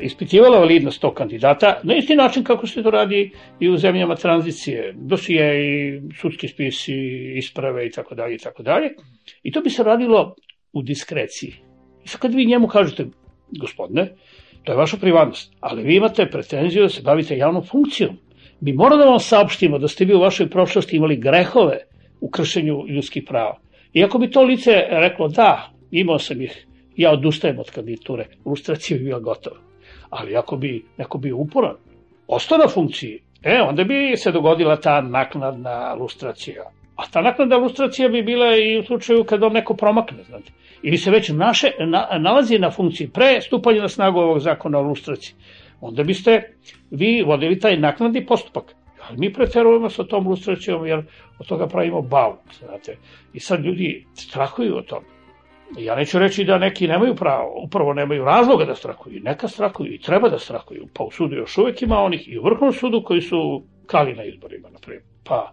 ispitivala 0.00 0.58
validnost 0.58 1.00
tog 1.00 1.14
kandidata 1.14 1.80
na 1.82 1.96
isti 1.96 2.14
način 2.14 2.44
kako 2.44 2.66
se 2.66 2.82
to 2.82 2.90
radi 2.90 3.30
i 3.60 3.68
u 3.68 3.76
zemljama 3.76 4.14
tranzicije, 4.14 4.92
dosije 4.94 5.50
i 5.64 6.00
sudski 6.20 6.48
spisi, 6.48 6.94
isprave 7.36 7.86
i 7.86 7.90
tako 7.90 8.14
dalje 8.14 8.34
i 8.34 8.38
tako 8.38 8.62
dalje. 8.62 8.94
I 9.42 9.52
to 9.52 9.60
bi 9.60 9.70
se 9.70 9.82
radilo 9.82 10.34
u 10.72 10.82
diskreciji. 10.82 11.54
I 12.04 12.08
sad 12.08 12.20
kad 12.20 12.34
vi 12.34 12.46
njemu 12.46 12.68
kažete, 12.68 13.06
gospodine, 13.58 14.12
to 14.66 14.72
je 14.72 14.76
vaša 14.76 14.96
privatnost, 14.96 15.52
ali 15.60 15.82
vi 15.82 15.96
imate 15.96 16.26
pretenziju 16.26 16.82
da 16.82 16.88
se 16.88 17.02
bavite 17.02 17.36
javnom 17.36 17.64
funkcijom. 17.64 18.16
Mi 18.60 18.72
moramo 18.72 19.02
da 19.02 19.10
vam 19.10 19.18
saopštimo 19.18 19.78
da 19.78 19.88
ste 19.88 20.04
vi 20.04 20.14
u 20.14 20.20
vašoj 20.20 20.48
prošlosti 20.50 20.96
imali 20.96 21.16
grehove 21.16 21.78
u 22.20 22.30
kršenju 22.30 22.86
ljudskih 22.88 23.24
prava. 23.28 23.58
Iako 23.94 24.18
bi 24.18 24.30
to 24.30 24.42
lice 24.42 24.72
reklo 24.90 25.28
da, 25.28 25.70
imao 25.90 26.18
sam 26.18 26.42
ih, 26.42 26.66
ja 26.96 27.12
odustajem 27.12 27.58
od 27.58 27.70
kandidature, 27.70 28.26
ilustracija 28.46 28.98
bi 28.98 29.04
bila 29.04 29.20
gotova. 29.20 29.56
Ali 30.10 30.36
ako 30.36 30.56
bi 30.56 30.84
neko 30.98 31.18
bio 31.18 31.36
uporan, 31.36 31.76
ostao 32.26 32.58
na 32.58 32.68
funkciji, 32.68 33.20
e, 33.42 33.60
onda 33.68 33.84
bi 33.84 34.16
se 34.16 34.32
dogodila 34.32 34.76
ta 34.76 35.00
naknadna 35.00 35.94
lustracija. 35.94 36.62
A 36.96 37.02
ta 37.12 37.22
naknadna 37.22 37.56
lustracija 37.56 38.08
bi 38.08 38.22
bila 38.22 38.56
i 38.56 38.78
u 38.78 38.82
slučaju 38.82 39.24
kad 39.24 39.42
on 39.42 39.52
neko 39.52 39.74
promakne, 39.74 40.22
znate. 40.22 40.52
Ili 40.82 40.98
se 40.98 41.10
već 41.10 41.28
naše, 41.28 41.70
na, 41.86 42.08
nalazi 42.18 42.58
na 42.58 42.70
funkciji 42.70 43.08
pre 43.08 43.40
stupanja 43.40 43.82
na 43.82 43.88
snagu 43.88 44.18
ovog 44.18 44.38
zakona 44.40 44.78
o 44.78 44.82
lustraciji. 44.82 45.34
Onda 45.80 46.02
biste 46.02 46.52
vi 46.90 47.22
vodili 47.26 47.60
taj 47.60 47.76
naknadni 47.76 48.26
postupak. 48.26 48.74
Ali 49.08 49.18
mi 49.18 49.32
preterujemo 49.32 49.90
sa 49.90 50.04
tom 50.04 50.28
lustracijom 50.28 50.86
jer 50.86 51.02
od 51.38 51.46
toga 51.46 51.66
pravimo 51.66 52.02
bavu, 52.02 52.36
znate. 52.58 52.96
I 53.32 53.40
sad 53.40 53.64
ljudi 53.64 54.06
strahuju 54.14 54.76
od 54.76 54.86
toga. 54.86 55.06
Ja 55.78 55.94
neću 55.96 56.18
reći 56.18 56.44
da 56.44 56.58
neki 56.58 56.88
nemaju 56.88 57.14
pravo, 57.14 57.62
upravo 57.64 57.94
nemaju 57.94 58.24
razloga 58.24 58.64
da 58.64 58.74
strahuju. 58.74 59.20
Neka 59.22 59.48
strahuju 59.48 59.94
i 59.94 60.00
treba 60.00 60.28
da 60.28 60.38
strahuju. 60.38 60.86
Pa 60.94 61.04
u 61.04 61.10
sudu 61.10 61.36
još 61.36 61.58
uvek 61.58 61.82
ima 61.82 61.98
onih 61.98 62.28
i 62.28 62.38
u 62.38 62.42
vrhovnom 62.42 62.72
sudu 62.72 63.02
koji 63.02 63.20
su 63.20 63.62
kali 63.86 64.14
na 64.14 64.24
izborima, 64.24 64.68
na 64.70 64.78
primjer. 64.78 65.04
Pa 65.24 65.52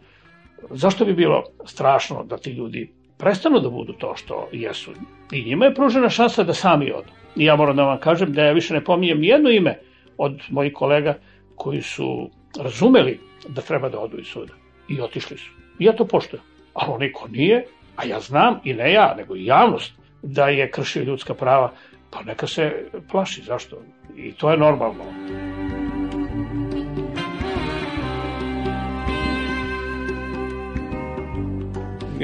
zašto 0.69 1.05
bi 1.05 1.13
bilo 1.13 1.43
strašno 1.65 2.23
da 2.23 2.37
ti 2.37 2.51
ljudi 2.51 2.93
prestanu 3.17 3.59
da 3.59 3.69
budu 3.69 3.93
to 3.93 4.15
što 4.15 4.47
jesu? 4.51 4.91
I 5.31 5.43
njima 5.43 5.65
je 5.65 5.73
pružena 5.73 6.09
šansa 6.09 6.43
da 6.43 6.53
sami 6.53 6.91
odu. 6.91 7.09
I 7.35 7.45
ja 7.45 7.55
moram 7.55 7.75
da 7.75 7.83
vam 7.83 7.99
kažem 7.99 8.33
da 8.33 8.43
ja 8.43 8.51
više 8.51 8.73
ne 8.73 8.83
pominjem 8.83 9.19
nijedno 9.19 9.49
ime 9.49 9.79
od 10.17 10.41
mojih 10.49 10.73
kolega 10.73 11.15
koji 11.55 11.81
su 11.81 12.29
razumeli 12.59 13.19
da 13.49 13.61
treba 13.61 13.89
da 13.89 13.99
odu 13.99 14.19
iz 14.19 14.27
suda. 14.27 14.53
I 14.89 15.01
otišli 15.01 15.37
su. 15.37 15.51
I 15.79 15.85
ja 15.85 15.93
to 15.93 16.05
poštujem. 16.05 16.43
Ali 16.73 16.91
onaj 16.91 17.11
ko 17.11 17.27
nije, 17.27 17.65
a 17.95 18.05
ja 18.05 18.19
znam, 18.19 18.59
i 18.63 18.73
ne 18.73 18.93
ja, 18.93 19.15
nego 19.17 19.35
i 19.35 19.45
javnost, 19.45 19.93
da 20.21 20.47
je 20.47 20.71
kršio 20.71 21.03
ljudska 21.03 21.33
prava, 21.33 21.73
pa 22.11 22.23
neka 22.23 22.47
se 22.47 22.89
plaši. 23.11 23.41
Zašto? 23.41 23.77
I 24.17 24.31
to 24.31 24.51
je 24.51 24.57
normalno. 24.57 25.03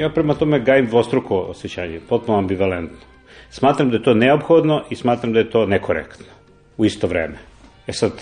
Ja 0.00 0.08
prema 0.08 0.34
tome 0.34 0.60
gajim 0.60 0.86
dvostruko 0.86 1.38
osjećanje, 1.38 2.00
potpuno 2.08 2.38
ambivalentno. 2.38 2.98
Smatram 3.50 3.90
da 3.90 3.96
je 3.96 4.02
to 4.02 4.14
neophodno 4.14 4.84
i 4.90 4.96
smatram 4.96 5.32
da 5.32 5.38
je 5.38 5.50
to 5.50 5.66
nekorektno 5.66 6.26
u 6.76 6.84
isto 6.84 7.06
vreme. 7.06 7.38
E 7.86 7.92
sad, 7.92 8.12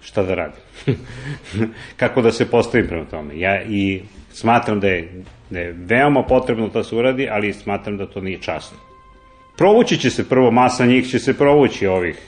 šta 0.00 0.22
da 0.22 0.34
radim? 0.34 0.60
Kako 2.00 2.22
da 2.22 2.32
se 2.32 2.50
postavim 2.50 2.86
prema 2.86 3.04
tome? 3.04 3.38
Ja 3.38 3.62
i 3.62 4.02
smatram 4.32 4.80
da 4.80 4.88
je, 4.88 5.22
da 5.50 5.58
je 5.58 5.74
veoma 5.78 6.22
potrebno 6.22 6.68
da 6.68 6.84
se 6.84 6.96
uradi, 6.96 7.28
ali 7.30 7.52
smatram 7.52 7.96
da 7.96 8.06
to 8.06 8.20
nije 8.20 8.42
časno. 8.42 8.78
Provući 9.56 9.98
će 9.98 10.10
se 10.10 10.28
prvo, 10.28 10.50
masa 10.50 10.86
njih 10.86 11.08
će 11.08 11.18
se 11.18 11.38
provući 11.38 11.86
ovih, 11.86 12.18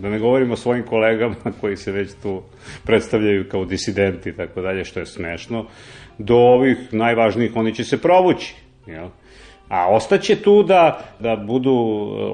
da 0.00 0.08
ne 0.08 0.18
govorimo 0.18 0.52
o 0.52 0.56
svojim 0.56 0.84
kolegama 0.84 1.34
koji 1.60 1.76
se 1.76 1.92
već 1.92 2.10
tu 2.22 2.42
predstavljaju 2.84 3.48
kao 3.48 3.64
disidenti 3.64 4.28
i 4.28 4.36
tako 4.36 4.60
dalje, 4.60 4.84
što 4.84 5.00
je 5.00 5.06
smešno, 5.06 5.66
do 6.18 6.36
ovih 6.36 6.76
najvažnijih 6.92 7.56
oni 7.56 7.74
će 7.74 7.84
se 7.84 8.02
provući. 8.02 8.54
Jel? 8.86 9.08
A 9.68 9.88
ostaće 9.88 10.42
tu 10.42 10.62
da, 10.62 11.00
da 11.20 11.36
budu 11.36 11.74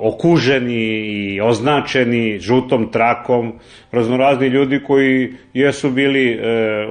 okuženi 0.03 0.85
i 1.07 1.41
označeni 1.41 2.39
žutom 2.39 2.91
trakom 2.93 3.53
raznorazni 3.93 4.47
ljudi 4.47 4.81
koji 4.87 5.33
jesu 5.55 5.91
bili 5.91 6.33
e, 6.33 6.39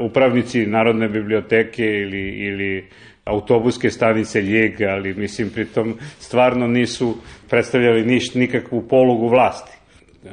upravnici 0.01 0.65
Narodne 0.65 1.07
biblioteke 1.07 1.83
ili, 1.83 2.29
ili 2.29 2.89
autobuske 3.25 3.89
stanice 3.89 4.41
Ljeg, 4.41 4.81
ali 4.81 5.13
mislim 5.13 5.49
pritom 5.49 5.95
stvarno 6.19 6.67
nisu 6.67 7.15
predstavljali 7.49 8.05
niš, 8.05 8.33
nikakvu 8.33 8.87
polugu 8.87 9.27
vlasti. 9.27 9.77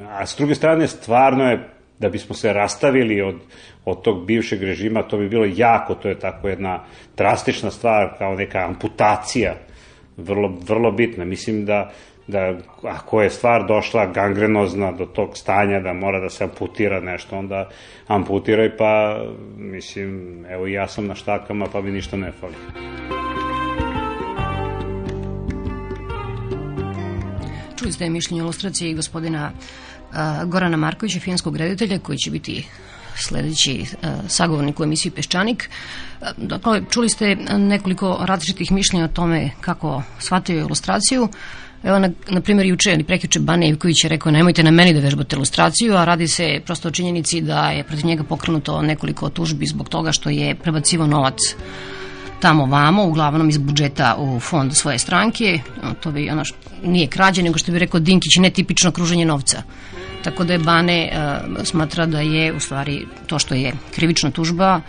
A 0.09 0.27
s 0.27 0.37
druge 0.39 0.55
strane 0.55 0.87
stvarno 0.87 1.45
je 1.45 1.69
da 2.01 2.09
bismo 2.09 2.35
se 2.35 2.53
rastavili 2.53 3.23
od, 3.23 3.37
od 3.85 4.03
tog 4.03 4.27
bivšeg 4.27 4.63
režima, 4.63 5.03
to 5.03 5.19
bi 5.19 5.29
bilo 5.29 5.47
jako, 5.57 5.95
to 5.95 6.09
je 6.09 6.19
tako 6.19 6.49
jedna 6.49 6.85
drastična 7.17 7.71
stvar, 7.71 8.09
kao 8.19 8.35
neka 8.35 8.59
amputacija, 8.59 9.55
vrlo, 10.17 10.59
vrlo 10.69 10.93
bitna. 10.93 11.25
Mislim 11.25 11.65
da, 11.65 11.91
da 12.27 12.59
ako 12.83 13.23
je 13.23 13.31
stvar 13.31 13.67
došla 13.67 14.07
gangrenozna 14.07 14.93
do 14.93 15.07
tog 15.07 15.37
stanja 15.37 15.81
da 15.81 15.93
mora 15.93 16.21
da 16.21 16.29
se 16.29 16.45
amputira 16.45 17.01
nešto, 17.01 17.39
onda 17.39 17.69
amputiraj 18.07 18.77
pa, 18.77 19.23
mislim, 19.57 20.45
evo 20.49 20.67
ja 20.67 20.89
sam 20.89 21.07
na 21.07 21.15
štakama 21.15 21.67
pa 21.73 21.81
mi 21.81 21.91
ništa 21.91 22.17
ne 22.17 22.33
fali. 22.33 22.55
Čuli 27.79 27.93
ste 27.93 28.11
mišljenje 28.11 28.41
ilustracije 28.41 28.95
gospodina 28.95 29.53
Gorana 30.47 30.77
Markovića, 30.77 31.21
finskog 31.21 31.57
reditelja, 31.57 31.99
koji 31.99 32.19
će 32.19 32.31
biti 32.31 32.67
sledeći 33.17 33.85
sagovornik 34.29 34.81
u 34.81 34.85
emisiji 34.85 35.13
Peščanik. 35.13 35.71
Dakle, 36.37 36.83
čuli 36.91 37.09
ste 37.09 37.37
nekoliko 37.59 38.19
različitih 38.21 38.73
mišljenja 38.73 39.05
o 39.05 39.09
tome 39.09 39.51
kako 39.61 40.03
shvataju 40.19 40.59
ilustraciju. 40.59 41.29
Evo, 41.85 41.99
na, 41.99 42.11
na 42.29 42.41
primjer, 42.41 42.67
juče 42.67 42.93
ili 42.93 43.05
prekjuče 43.05 43.41
Bane 43.41 43.69
Ivković 43.69 44.05
je 44.05 44.09
rekao 44.09 44.33
nemojte 44.33 44.63
na 44.63 44.71
meni 44.71 44.95
da 44.95 45.01
vežbate 45.01 45.37
ilustraciju, 45.37 45.97
a 45.97 46.05
radi 46.05 46.29
se 46.29 46.61
prosto 46.65 46.89
o 46.89 46.91
činjenici 46.91 47.41
da 47.41 47.71
je 47.71 47.85
protiv 47.85 48.07
njega 48.07 48.23
pokrenuto 48.23 48.83
nekoliko 48.83 49.29
tužbi 49.29 49.67
zbog 49.67 49.89
toga 49.89 50.13
što 50.13 50.31
je 50.31 50.55
prebacivo 50.55 51.07
novac 51.07 51.39
tamo 52.41 52.67
vamo, 52.67 53.05
uglavnom 53.05 53.49
iz 53.49 53.59
budžeta 53.59 54.17
u 54.19 54.41
fond 54.41 54.77
svoje 54.77 54.99
stranke. 54.99 55.59
To 56.01 56.13
bi 56.13 56.31
ono 56.31 56.45
što 56.45 56.57
nije 56.85 57.07
krađe, 57.07 57.43
nego 57.43 57.59
što 57.59 57.73
bi 57.73 57.79
rekao 57.79 58.01
Dinkić, 58.01 58.37
netipično 58.37 58.91
kruženje 58.91 59.25
novca. 59.25 59.63
Tako 60.25 60.45
da 60.45 60.53
je 60.53 60.59
Bane 60.59 61.13
uh, 61.13 61.65
smatra 61.65 62.07
da 62.07 62.21
je 62.21 62.53
u 62.53 62.61
stvari 62.61 63.07
to 63.27 63.39
što 63.39 63.55
je 63.55 63.73
krivična 63.95 64.31
tužba 64.31 64.81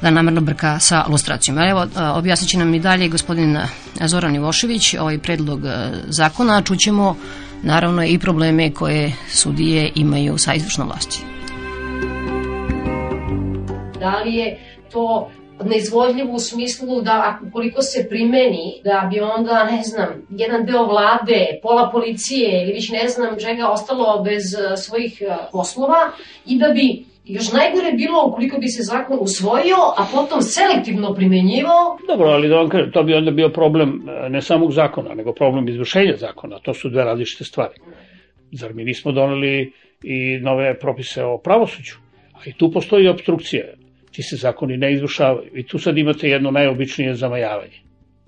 da 0.00 0.10
namerno 0.10 0.40
brka 0.40 0.78
sa 0.78 1.04
lustracijom. 1.08 1.58
Evo, 1.58 1.82
uh, 1.82 2.16
objasnit 2.16 2.50
će 2.50 2.58
nam 2.58 2.74
i 2.74 2.80
dalje 2.80 3.08
gospodin 3.08 3.58
Zoran 4.00 4.34
Ivošević 4.34 4.94
ovaj 4.94 5.18
predlog 5.18 5.60
zakona. 6.06 6.62
Čućemo 6.62 7.16
naravno 7.62 8.04
i 8.04 8.18
probleme 8.18 8.70
koje 8.70 9.12
sudije 9.28 9.92
imaju 9.94 10.38
sa 10.38 10.54
izvršnom 10.54 10.86
vlasti. 10.86 11.24
Da 14.00 14.18
li 14.24 14.34
je 14.34 14.58
to 14.92 15.30
neizvodljivo 15.66 16.32
u 16.34 16.38
smislu 16.38 17.00
da 17.00 17.38
ukoliko 17.48 17.82
se 17.82 18.06
primeni, 18.08 18.80
da 18.84 19.08
bi 19.12 19.20
onda, 19.20 19.64
ne 19.64 19.82
znam, 19.82 20.26
jedan 20.30 20.66
deo 20.66 20.86
vlade, 20.86 21.46
pola 21.62 21.90
policije 21.92 22.62
ili 22.62 22.72
već 22.72 22.90
ne 22.90 23.08
znam 23.08 23.38
čega 23.38 23.68
ostalo 23.68 24.22
bez 24.22 24.42
svojih 24.76 25.22
poslova 25.52 26.10
i 26.46 26.58
da 26.58 26.68
bi 26.68 27.04
još 27.24 27.52
najgore 27.52 27.92
bilo 27.92 28.26
ukoliko 28.26 28.58
bi 28.58 28.68
se 28.68 28.82
zakon 28.82 29.18
usvojio, 29.20 29.76
a 29.96 30.06
potom 30.14 30.42
selektivno 30.42 31.14
primenjivao. 31.14 31.98
Dobro, 32.08 32.28
ali 32.28 32.48
da 32.48 32.56
vam 32.56 32.68
kažem, 32.68 32.92
to 32.92 33.02
bi 33.02 33.14
onda 33.14 33.30
bio 33.30 33.48
problem 33.48 34.08
ne 34.28 34.42
samog 34.42 34.72
zakona, 34.72 35.14
nego 35.14 35.32
problem 35.32 35.68
izvršenja 35.68 36.16
zakona. 36.16 36.58
To 36.58 36.74
su 36.74 36.88
dve 36.88 37.04
različite 37.04 37.44
stvari. 37.44 37.74
Zar 38.52 38.74
mi 38.74 38.84
nismo 38.84 39.12
doneli 39.12 39.72
i 40.02 40.38
nove 40.40 40.78
propise 40.78 41.24
o 41.24 41.38
pravosuđu? 41.38 41.94
A 42.32 42.38
i 42.46 42.52
tu 42.52 42.70
postoji 42.72 43.08
obstrukcija 43.08 43.64
ti 44.12 44.22
se 44.22 44.36
zakoni 44.36 44.76
ne 44.76 44.92
izvršavaju. 44.92 45.50
I 45.54 45.66
tu 45.66 45.78
sad 45.78 45.98
imate 45.98 46.28
jedno 46.28 46.50
najobičnije 46.50 47.14
zamajavanje. 47.14 47.82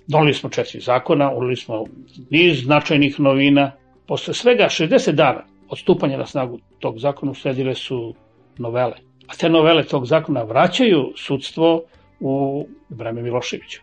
Donali 0.07 0.33
smo 0.33 0.49
četiri 0.49 0.79
zakona, 0.79 1.31
unili 1.31 1.55
smo 1.55 1.83
niz 2.29 2.63
značajnih 2.63 3.19
novina. 3.19 3.71
Posle 4.07 4.33
svega 4.33 4.63
60 4.63 5.11
dana 5.11 5.43
od 5.69 5.77
stupanja 5.77 6.17
na 6.17 6.25
snagu 6.25 6.59
tog 6.79 6.99
zakona 6.99 7.31
usledile 7.31 7.75
su 7.75 8.15
novele. 8.57 8.95
A 9.27 9.35
te 9.39 9.49
novele 9.49 9.83
tog 9.83 10.05
zakona 10.05 10.43
vraćaju 10.43 11.13
sudstvo 11.15 11.83
u 12.19 12.67
vreme 12.89 13.21
Miloševića. 13.21 13.81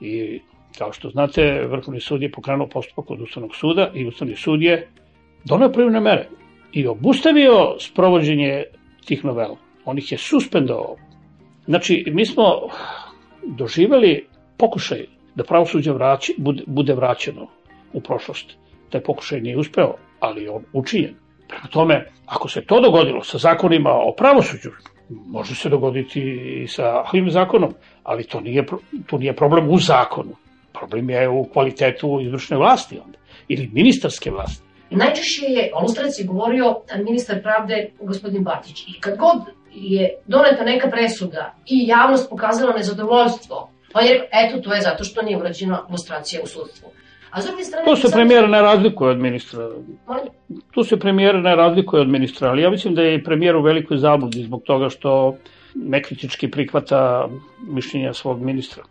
I 0.00 0.40
kao 0.78 0.92
što 0.92 1.08
znate, 1.08 1.66
Vrhovni 1.66 2.00
sud 2.00 2.22
je 2.22 2.32
pokrenuo 2.32 2.66
postupak 2.66 3.10
od 3.10 3.20
Ustavnog 3.20 3.56
suda 3.56 3.90
i 3.94 4.06
Ustavni 4.06 4.36
sud 4.36 4.62
je 4.62 4.88
donao 5.44 5.72
prvne 5.72 6.00
mere 6.00 6.28
i 6.72 6.86
obustavio 6.86 7.76
sprovođenje 7.80 8.64
tih 9.04 9.24
novela. 9.24 9.56
On 9.84 9.98
ih 9.98 10.12
je 10.12 10.18
suspendovao, 10.18 10.96
Znači, 11.66 12.04
mi 12.06 12.26
smo 12.26 12.44
doživeli 13.46 14.26
pokušaj 14.56 15.06
da 15.34 15.44
pravosuđe 15.44 15.92
vraći, 15.92 16.34
bude, 16.38 16.62
bude 16.66 16.94
vraćeno 16.94 17.46
u 17.92 18.00
prošlost. 18.00 18.46
Taj 18.90 19.00
pokušaj 19.00 19.40
nije 19.40 19.58
uspeo, 19.58 19.94
ali 20.20 20.48
on 20.48 20.64
učinjen. 20.72 21.14
Prema 21.48 21.66
tome, 21.72 22.06
ako 22.26 22.48
se 22.48 22.64
to 22.66 22.80
dogodilo 22.80 23.24
sa 23.24 23.38
zakonima 23.38 23.90
o 23.90 24.14
pravosuđu, 24.16 24.70
može 25.08 25.54
se 25.54 25.68
dogoditi 25.68 26.20
i 26.62 26.68
sa 26.68 27.04
ovim 27.12 27.30
zakonom, 27.30 27.74
ali 28.02 28.24
to 28.24 28.40
nije, 28.40 28.66
to 29.06 29.18
nije 29.18 29.36
problem 29.36 29.70
u 29.70 29.78
zakonu. 29.78 30.36
Problem 30.72 31.10
je 31.10 31.28
u 31.28 31.44
kvalitetu 31.44 32.20
izvršne 32.22 32.56
vlasti 32.56 32.98
onda, 33.04 33.18
ili 33.48 33.70
ministarske 33.72 34.30
vlasti. 34.30 34.62
Najčešće 34.90 35.46
je 35.46 35.70
o 35.74 35.82
lustraciji 35.82 36.26
govorio 36.26 36.76
ministar 37.04 37.42
pravde 37.42 37.90
gospodin 38.00 38.42
Batić. 38.44 38.88
I 38.88 39.00
kad 39.00 39.18
god 39.18 39.61
je 39.74 40.14
doneta 40.26 40.64
neka 40.64 40.90
presuda 40.90 41.54
i 41.66 41.86
javnost 41.86 42.30
pokazala 42.30 42.72
nezadovoljstvo, 42.72 43.70
pa 43.92 44.00
je, 44.00 44.28
eto, 44.32 44.60
to 44.60 44.74
je 44.74 44.80
zato 44.80 45.04
što 45.04 45.22
nije 45.22 45.38
urađena 45.38 45.86
lustracija 45.90 46.42
u 46.42 46.46
sudstvu. 46.46 46.88
A 47.30 47.42
s 47.42 47.46
druge 47.46 47.64
strane... 47.64 47.86
Tu 47.86 47.96
se 47.96 48.08
premijer 48.12 48.48
ne 48.48 48.62
razlikuje 48.62 49.10
od 49.10 49.18
ministra. 49.18 49.68
Tu 50.70 50.84
se 50.84 50.98
premijer 50.98 51.34
ne 51.34 51.56
razlikuje 51.56 52.02
od 52.02 52.08
ministra, 52.08 52.48
ali 52.48 52.62
ja 52.62 52.70
mislim 52.70 52.94
da 52.94 53.02
je 53.02 53.24
premijer 53.24 53.56
u 53.56 53.62
velikoj 53.62 53.96
zabludi 53.96 54.42
zbog 54.42 54.62
toga 54.62 54.88
što 54.88 55.36
nekritički 55.74 56.50
prihvata 56.50 57.28
mišljenja 57.68 58.12
svog 58.12 58.40
ministra. 58.40 58.82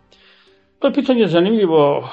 To 0.78 0.86
je 0.86 0.94
pitanje 0.94 1.26
zanimljivo 1.26 2.08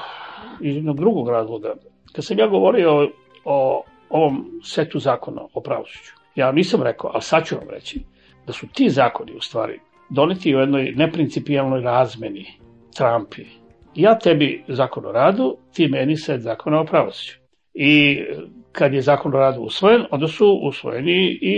iz 0.60 0.76
jednog 0.76 0.96
drugog 0.96 1.28
razloga. 1.28 1.74
Kad 2.12 2.24
sam 2.24 2.38
ja 2.38 2.46
govorio 2.46 2.92
o, 2.94 3.08
o 3.44 3.84
ovom 4.08 4.60
setu 4.64 4.98
zakona 4.98 5.42
o 5.54 5.60
pravosuđu, 5.60 6.12
ja 6.34 6.52
nisam 6.52 6.82
rekao, 6.82 7.10
ali 7.14 7.22
sad 7.22 7.46
ću 7.46 7.56
vam 7.56 7.68
reći, 7.70 8.00
da 8.50 8.54
su 8.54 8.66
ti 8.74 8.90
zakoni 8.90 9.32
u 9.36 9.40
stvari 9.40 9.80
doneti 10.10 10.56
u 10.56 10.58
jednoj 10.58 10.92
neprincipijalnoj 10.96 11.80
razmeni 11.80 12.46
Trumpi. 12.96 13.44
Ja 13.94 14.18
tebi 14.18 14.64
zakon 14.68 15.06
o 15.06 15.12
radu, 15.12 15.56
ti 15.74 15.88
meni 15.88 16.16
set 16.16 16.40
zakona 16.40 16.80
o 16.80 16.84
pravosuđu. 16.84 17.38
I 17.74 18.20
kad 18.72 18.94
je 18.94 19.00
zakon 19.00 19.34
o 19.34 19.38
radu 19.38 19.60
usvojen, 19.60 20.04
onda 20.10 20.26
su 20.26 20.46
usvojeni 20.62 21.38
i 21.42 21.56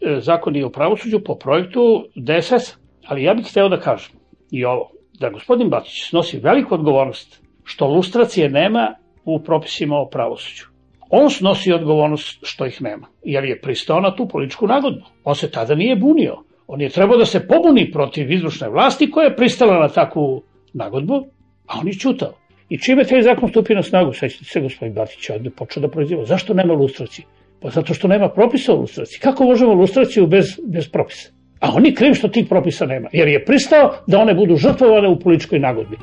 e, 0.00 0.20
zakoni 0.20 0.62
o 0.62 0.70
pravosuđu 0.70 1.20
po 1.24 1.34
projektu 1.34 2.06
DSS. 2.14 2.76
Ali 3.06 3.22
ja 3.22 3.34
bih 3.34 3.46
hteo 3.50 3.68
da 3.68 3.80
kažem 3.80 4.12
i 4.50 4.64
ovo, 4.64 4.90
da 5.20 5.30
gospodin 5.30 5.68
Batić 5.68 6.08
snosi 6.08 6.38
veliku 6.38 6.74
odgovornost 6.74 7.42
što 7.64 7.86
lustracije 7.86 8.48
nema 8.48 8.94
u 9.24 9.42
propisima 9.42 9.96
o 9.96 10.08
pravosuđu. 10.08 10.75
On 11.10 11.30
snosi 11.30 11.72
odgovornost 11.72 12.38
što 12.42 12.66
ih 12.66 12.82
nema, 12.82 13.06
jer 13.24 13.44
je 13.44 13.60
pristao 13.60 14.00
na 14.00 14.16
tu 14.16 14.28
političku 14.28 14.66
nagodbu. 14.66 15.06
On 15.24 15.34
se 15.34 15.50
tada 15.50 15.74
nije 15.74 15.96
bunio. 15.96 16.36
On 16.66 16.80
je 16.80 16.88
trebao 16.88 17.16
da 17.16 17.24
se 17.24 17.46
pobuni 17.46 17.90
protiv 17.92 18.32
izvršne 18.32 18.68
vlasti 18.68 19.10
koja 19.10 19.24
je 19.24 19.36
pristala 19.36 19.80
na 19.80 19.88
takvu 19.88 20.42
nagodbu, 20.74 21.26
a 21.66 21.78
on 21.80 21.88
je 21.88 21.94
čutao. 21.94 22.32
I 22.68 22.78
čime 22.78 23.04
taj 23.04 23.22
zakon 23.22 23.48
stupi 23.48 23.74
na 23.74 23.82
snagu, 23.82 24.12
sećate 24.12 24.44
se 24.44 24.60
gospodin 24.60 24.94
Batić 24.94 25.30
je 25.30 25.50
počeo 25.50 25.80
da 25.80 25.88
proiziva. 25.88 26.24
Zašto 26.24 26.54
nema 26.54 26.74
lustracije? 26.74 27.26
Pa 27.62 27.70
zato 27.70 27.94
što 27.94 28.08
nema 28.08 28.28
propisa 28.28 28.72
o 28.72 28.76
lustraciji. 28.76 29.20
Kako 29.20 29.44
možemo 29.44 29.74
lustraciju 29.74 30.26
bez, 30.26 30.60
bez 30.66 30.88
propisa? 30.88 31.30
A 31.60 31.70
on 31.74 31.86
je 31.86 31.94
kriv 31.94 32.14
što 32.14 32.28
tih 32.28 32.46
propisa 32.48 32.86
nema, 32.86 33.08
jer 33.12 33.28
je 33.28 33.44
pristao 33.44 33.94
da 34.06 34.18
one 34.18 34.34
budu 34.34 34.56
žrtvovane 34.56 35.08
u 35.08 35.18
političkoj 35.18 35.58
nagodbi. 35.58 35.96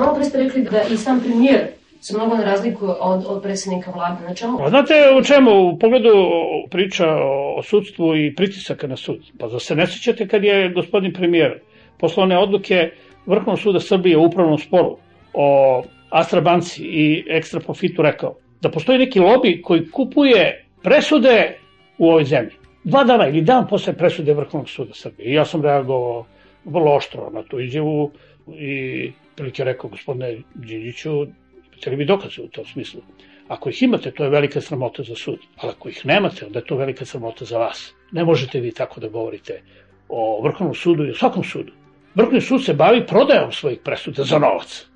Malo 0.00 0.14
pre 0.14 0.24
ste 0.24 0.38
rekli 0.38 0.62
da 0.62 0.82
i 0.92 0.96
sam 0.96 1.20
premijer 1.20 1.66
se 2.00 2.16
mnogo 2.16 2.36
ne 2.36 2.44
razlikuje 2.44 2.92
od, 3.00 3.24
od 3.28 3.42
predsednika 3.42 3.90
vlade. 3.90 4.24
Na 4.28 4.34
čemu? 4.34 4.58
Znate 4.68 4.94
u 5.20 5.24
čemu? 5.24 5.50
U 5.68 5.78
pogledu 5.78 6.12
priča 6.70 7.06
o 7.56 7.62
sudstvu 7.62 8.16
i 8.16 8.34
pritisaka 8.34 8.86
na 8.86 8.96
sud. 8.96 9.18
Pa 9.38 9.46
da 9.46 9.58
se 9.58 9.76
ne 9.76 9.86
sjećate 9.86 10.28
kad 10.28 10.44
je 10.44 10.68
gospodin 10.68 11.12
premijer 11.12 11.60
poslao 11.98 12.24
one 12.24 12.38
odluke 12.38 12.90
Vrhovnog 13.26 13.60
suda 13.60 13.80
Srbije 13.80 14.16
u 14.16 14.24
upravnom 14.24 14.58
sporu 14.58 14.96
o 15.34 15.82
Astra 16.10 16.40
Banci 16.40 16.82
i 16.82 17.24
ekstra 17.28 17.60
profitu 17.60 18.02
rekao 18.02 18.34
da 18.60 18.70
postoji 18.70 18.98
neki 18.98 19.20
lobi 19.20 19.62
koji 19.62 19.90
kupuje 19.90 20.64
presude 20.82 21.58
u 21.98 22.08
ovoj 22.08 22.24
zemlji. 22.24 22.52
Dva 22.84 23.04
dana 23.04 23.28
ili 23.28 23.42
dan 23.42 23.66
posle 23.68 23.92
presude 23.92 24.34
Vrhovnog 24.34 24.68
suda 24.68 24.94
Srbije. 24.94 25.30
I 25.30 25.34
ja 25.34 25.44
sam 25.44 25.62
reagovao 25.62 26.24
vrlo 26.64 26.94
oštro 26.94 27.30
na 27.30 27.42
tu 27.42 27.60
izjavu 27.60 28.10
i 28.58 29.12
prilike 29.40 29.64
rekao 29.64 29.90
gospodine 29.90 30.42
Đinjiću, 30.54 31.10
imate 31.72 31.90
li 31.90 31.96
vi 31.96 32.04
dokaze 32.04 32.42
u 32.42 32.48
tom 32.48 32.64
smislu? 32.64 33.00
Ako 33.48 33.70
ih 33.70 33.82
imate, 33.82 34.10
to 34.10 34.24
je 34.24 34.30
velika 34.30 34.60
sramota 34.60 35.02
za 35.02 35.14
sud, 35.14 35.38
ali 35.56 35.72
ako 35.72 35.88
ih 35.88 36.06
nemate, 36.06 36.46
onda 36.46 36.58
je 36.58 36.64
to 36.64 36.76
velika 36.76 37.04
sramota 37.04 37.44
za 37.44 37.58
vas. 37.58 37.94
Ne 38.12 38.24
možete 38.24 38.60
vi 38.60 38.72
tako 38.74 39.00
da 39.00 39.08
govorite 39.08 39.62
o 40.08 40.42
Vrhovnom 40.42 40.74
sudu 40.74 41.06
i 41.06 41.10
o 41.10 41.14
svakom 41.14 41.44
sudu. 41.44 41.72
Vrhovni 42.14 42.40
sud 42.40 42.64
se 42.64 42.74
bavi 42.74 43.06
prodajom 43.06 43.52
svojih 43.52 43.78
presuda 43.84 44.24
za 44.24 44.38
novac. 44.38 44.86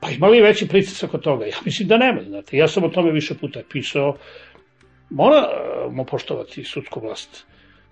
Pa 0.00 0.10
ima 0.10 0.28
li 0.28 0.40
veći 0.40 0.68
pritisak 0.68 1.14
od 1.14 1.22
toga? 1.22 1.46
Ja 1.46 1.56
mislim 1.64 1.88
da 1.88 1.98
nema, 1.98 2.22
znate. 2.22 2.56
Ja 2.56 2.68
sam 2.68 2.84
o 2.84 2.88
tome 2.88 3.12
više 3.12 3.34
puta 3.34 3.60
pisao. 3.70 4.16
Moramo 5.10 6.04
poštovati 6.04 6.64
sudsku 6.64 7.00
vlast, 7.00 7.46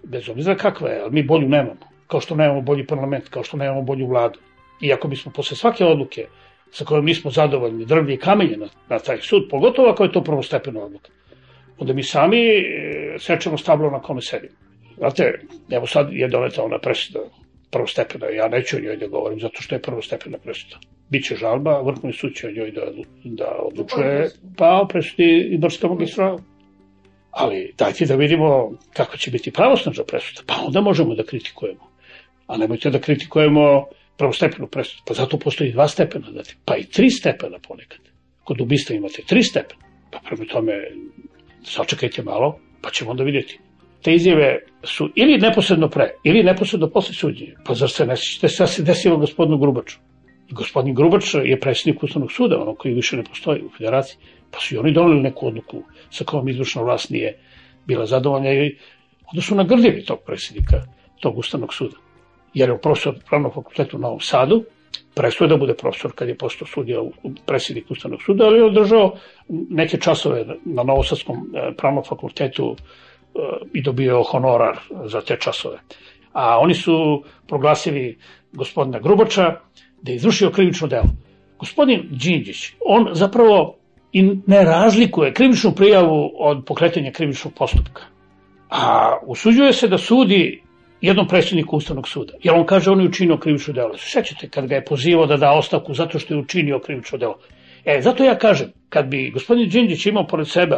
bez 0.05 0.29
obzira 0.29 0.57
kakva 0.57 0.89
je, 0.89 1.01
ali 1.01 1.13
mi 1.13 1.23
bolju 1.23 1.49
nemamo. 1.49 1.81
Kao 2.07 2.21
što 2.21 2.35
nemamo 2.35 2.61
bolji 2.61 2.87
parlament, 2.87 3.29
kao 3.29 3.43
što 3.43 3.57
nemamo 3.57 3.83
bolju 3.83 4.07
vladu. 4.07 4.39
I 4.81 4.93
ako 4.93 5.09
bismo 5.09 5.33
posle 5.33 5.57
svake 5.57 5.85
odluke 5.85 6.27
sa 6.71 6.85
kojom 6.85 7.05
nismo 7.05 7.31
zadovoljni 7.31 7.85
drvlje 7.85 8.15
i 8.15 8.19
kamenje 8.19 8.57
na, 8.57 8.69
na 8.89 8.99
taj 8.99 9.21
sud, 9.21 9.49
pogotovo 9.51 9.89
ako 9.89 10.05
je 10.05 10.13
to 10.13 10.25
prvostepena 10.25 10.81
odluka, 10.81 11.11
onda 11.79 11.93
mi 11.93 12.03
sami 12.03 12.39
e, 12.39 13.17
sečemo 13.19 13.59
stablo 13.59 13.91
na 13.91 14.01
kome 14.01 14.23
sedimo. 14.23 14.55
Znate, 14.99 15.41
evo 15.71 15.87
sad 15.87 16.13
je 16.13 16.29
doneta 16.29 16.65
ona 16.65 16.79
presuda 16.79 17.21
prvostepena, 17.71 18.27
ja 18.27 18.49
neću 18.49 18.77
o 18.77 18.81
njoj 18.81 18.97
da 18.97 19.07
govorim 19.07 19.41
zato 19.41 19.63
što 19.63 19.75
je 19.75 19.83
prvostepena 19.83 20.39
presuda. 20.39 20.77
Biće 21.09 21.37
žalba, 21.37 21.81
vrhovni 21.81 22.13
sud 22.13 22.35
će 22.35 22.47
o 22.47 22.51
njoj 22.51 22.71
da, 22.71 22.83
da 23.25 23.57
odlučuje, 23.59 24.31
pa 24.57 24.81
o 24.83 24.89
presudi 24.89 25.49
i 25.53 25.59
Brska 25.59 25.89
magistrala. 25.89 26.39
Ali 27.31 27.75
dajte 27.79 28.07
da 28.07 28.17
vidimo 28.17 28.73
kako 28.93 29.17
će 29.17 29.31
biti 29.31 29.51
pravosnažna 29.51 30.05
presuda, 30.05 30.43
pa 30.47 30.55
onda 30.67 30.81
možemo 30.81 31.15
da 31.15 31.23
kritikujemo. 31.23 31.89
A 32.47 32.57
nemojte 32.57 32.91
da 32.91 32.99
kritikujemo 32.99 33.85
prvostepenu 34.19 34.67
presudu. 34.67 35.03
Pa 35.07 35.15
zato 35.15 35.39
postoji 35.39 35.73
dva 35.73 35.89
stepena, 35.89 36.31
znači, 36.31 36.57
pa 36.65 36.77
i 36.77 36.85
tri 36.85 37.11
stepena 37.11 37.59
ponekad. 37.69 37.99
Kod 38.45 38.61
ubistva 38.61 38.97
imate 38.97 39.23
tri 39.27 39.43
stepena. 39.43 39.83
Pa 40.11 40.19
prema 40.19 40.45
tome, 40.45 40.73
sačekajte 41.65 42.23
malo, 42.23 42.59
pa 42.83 42.91
ćemo 42.91 43.11
onda 43.11 43.25
vidjeti. 43.25 43.59
te 44.03 44.15
izjave 44.15 44.59
su 44.85 45.09
ili 45.17 45.39
neposredno 45.39 45.89
pre, 45.89 46.11
ili 46.25 46.43
neposredno 46.43 46.91
posle 46.91 47.15
suđenja. 47.15 47.55
Pa 47.65 47.75
zar 47.75 47.91
se 47.91 48.07
ne 48.07 48.17
sjećate 48.17 48.49
šta 48.49 48.67
se 48.67 48.83
desilo 48.83 49.17
gospodinu 49.17 49.59
Grubaču? 49.59 49.99
Gospodin 50.51 50.95
Grubač 50.95 51.35
je 51.45 51.61
predsjednik 51.61 52.03
Ustavnog 52.03 52.33
suda, 52.33 52.61
ono 52.63 52.75
koji 52.75 52.95
više 52.95 53.17
ne 53.17 53.25
postoji 53.25 53.63
u 53.63 53.71
federaciji. 53.79 54.19
Pa 54.51 54.61
su 54.61 54.75
i 54.75 54.79
oni 54.79 54.93
doneli 54.93 55.21
neku 55.21 55.47
odluku 55.47 55.83
sa 56.11 56.25
kojom 56.25 56.49
izvršna 56.49 56.83
vlast 56.83 57.11
nije 57.11 57.39
bila 57.87 58.07
zadovoljna 58.07 58.53
i 58.53 58.77
onda 59.27 59.43
su 59.43 59.55
nagrdili 59.55 60.05
tog 60.05 60.19
predsjednika 60.27 60.83
tog 61.21 61.39
Ustavnog 61.39 61.75
suda. 61.75 61.97
Jer 62.55 62.69
je 62.69 62.81
profesor 62.81 63.15
pravnog 63.29 63.55
fakulteta 63.55 63.97
u 63.97 64.01
Novom 64.01 64.21
Sadu, 64.21 64.65
prestao 65.15 65.47
da 65.47 65.57
bude 65.57 65.75
profesor 65.75 66.13
kad 66.15 66.29
je 66.29 66.39
postao 66.39 66.67
sudija 66.67 67.01
u 67.03 67.13
predsjednik 67.47 67.91
Ustavnog 67.91 68.23
suda, 68.23 68.45
ali 68.45 68.59
je 68.59 68.65
održao 68.65 69.15
neke 69.49 69.99
časove 70.01 70.47
na 70.65 70.83
Novosadskom 70.83 71.37
e, 71.37 71.75
pravnom 71.77 72.05
fakultetu 72.05 72.77
e, 72.77 73.39
i 73.73 73.83
dobio 73.83 74.23
honorar 74.23 74.79
za 75.05 75.21
te 75.21 75.37
časove. 75.41 75.79
A 76.33 76.59
oni 76.59 76.75
su 76.75 77.23
proglasili 77.47 78.19
gospodina 78.53 78.99
Grubača 78.99 79.55
da 80.03 80.13
je 80.13 80.17
izvršio 80.17 80.51
krivično 80.51 80.89
delo. 80.89 81.09
Gospodin 81.59 82.09
Đinđić, 82.11 82.73
on 82.87 83.09
zapravo 83.13 83.77
i 84.13 84.23
ne 84.47 84.65
razlikuje 84.65 85.35
krivičnu 85.35 85.73
prijavu 85.73 86.31
od 86.39 86.65
pokretanja 86.67 87.13
krivičnog 87.13 87.55
postupka. 87.55 88.03
A 88.71 89.17
usuđuje 89.23 89.73
se 89.73 89.89
da 89.89 89.99
sudi 89.99 90.63
jednom 91.01 91.29
predsjedniku 91.29 91.77
Ustavnog 91.77 92.09
suda. 92.09 92.33
Jer 92.43 92.55
on 92.55 92.67
kaže 92.67 92.91
on 92.91 93.01
je 93.01 93.09
učinio 93.09 93.37
krivično 93.37 93.75
delo. 93.75 93.97
Sećate 93.97 94.49
kad 94.49 94.67
ga 94.67 94.75
je 94.75 94.85
pozivao 94.85 95.27
da 95.27 95.37
da 95.37 95.53
ostavku 95.53 95.95
zato 95.95 96.19
što 96.19 96.35
je 96.35 96.41
učinio 96.41 96.81
krivično 96.81 97.19
delo. 97.19 97.39
E, 97.85 98.01
zato 98.03 98.25
ja 98.25 98.39
kažem, 98.39 98.73
kad 98.89 99.07
bi 99.07 99.31
gospodin 99.31 99.69
Đinđić 99.69 100.07
imao 100.07 100.27
pored 100.27 100.49
sebe 100.49 100.77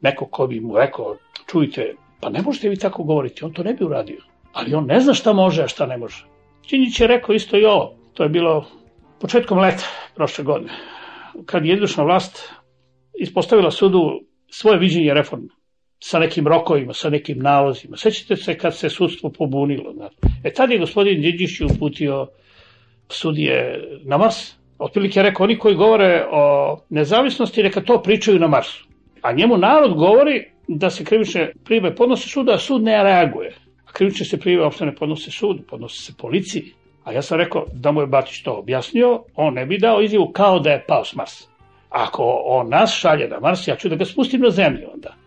neko 0.00 0.26
ko 0.26 0.46
bi 0.46 0.60
mu 0.60 0.76
rekao, 0.76 1.16
čujte, 1.50 1.94
pa 2.20 2.30
ne 2.30 2.42
možete 2.42 2.68
vi 2.68 2.76
tako 2.76 3.02
govoriti, 3.02 3.44
on 3.44 3.52
to 3.52 3.62
ne 3.62 3.74
bi 3.74 3.84
uradio. 3.84 4.20
Ali 4.52 4.74
on 4.74 4.86
ne 4.86 5.00
zna 5.00 5.14
šta 5.14 5.32
može, 5.32 5.62
a 5.62 5.68
šta 5.68 5.86
ne 5.86 5.96
može. 5.96 6.24
Đinđić 6.70 7.00
je 7.00 7.06
rekao 7.06 7.34
isto 7.34 7.58
i 7.58 7.64
ovo. 7.64 7.94
To 8.14 8.22
je 8.22 8.28
bilo 8.28 8.66
početkom 9.20 9.58
leta 9.58 9.84
prošle 10.14 10.44
godine. 10.44 10.72
Kad 11.46 11.64
je 11.64 11.74
izvršna 11.74 12.04
vlast 12.04 12.52
ispostavila 13.20 13.70
sudu 13.70 14.20
svoje 14.50 14.78
viđenje 14.78 15.14
reforme 15.14 15.61
sa 16.04 16.18
nekim 16.18 16.46
rokovima, 16.46 16.92
sa 16.92 17.10
nekim 17.10 17.38
nalozima. 17.38 17.96
Sećate 17.96 18.36
se 18.36 18.58
kad 18.58 18.76
se 18.76 18.88
sudstvo 18.88 19.30
pobunilo. 19.30 19.92
Znači. 19.92 20.16
E 20.44 20.52
tad 20.52 20.70
je 20.70 20.78
gospodin 20.78 21.20
Điđić 21.20 21.60
uputio 21.60 22.26
sudije 23.08 23.80
na 24.04 24.18
Mars. 24.18 24.54
Otprilike 24.78 25.18
je 25.18 25.22
rekao, 25.22 25.44
oni 25.44 25.58
koji 25.58 25.74
govore 25.74 26.26
o 26.30 26.76
nezavisnosti, 26.90 27.62
neka 27.62 27.80
to 27.80 28.02
pričaju 28.02 28.38
na 28.38 28.48
Marsu. 28.48 28.86
A 29.22 29.32
njemu 29.32 29.56
narod 29.56 29.94
govori 29.94 30.44
da 30.68 30.90
se 30.90 31.04
krivične 31.04 31.52
prive 31.64 31.94
podnose 31.94 32.28
suda, 32.28 32.52
a 32.52 32.58
sud 32.58 32.82
ne 32.82 33.02
reaguje. 33.02 33.54
A 33.86 33.92
krivične 33.92 34.26
se 34.26 34.40
prive 34.40 34.62
uopšte 34.62 34.86
ne 34.86 34.94
podnose 34.94 35.30
sudu, 35.30 35.62
podnose 35.70 36.02
se 36.02 36.12
policiji. 36.18 36.72
A 37.04 37.12
ja 37.12 37.22
sam 37.22 37.38
rekao 37.38 37.66
da 37.72 37.92
mu 37.92 38.00
je 38.00 38.06
Batić 38.06 38.42
to 38.42 38.52
objasnio, 38.52 39.22
on 39.34 39.54
ne 39.54 39.66
bi 39.66 39.78
dao 39.78 40.02
izjavu 40.02 40.32
kao 40.32 40.58
da 40.58 40.70
je 40.70 40.84
pao 40.88 41.04
s 41.04 41.14
Marsa. 41.14 41.48
Ako 41.90 42.42
on 42.44 42.68
nas 42.68 42.94
šalje 42.94 43.28
na 43.28 43.40
Mars, 43.40 43.68
ja 43.68 43.76
ću 43.76 43.88
da 43.88 43.96
ga 43.96 44.04
spustim 44.04 44.40
na 44.40 44.50
zemlju 44.50 44.88
onda. 44.94 45.21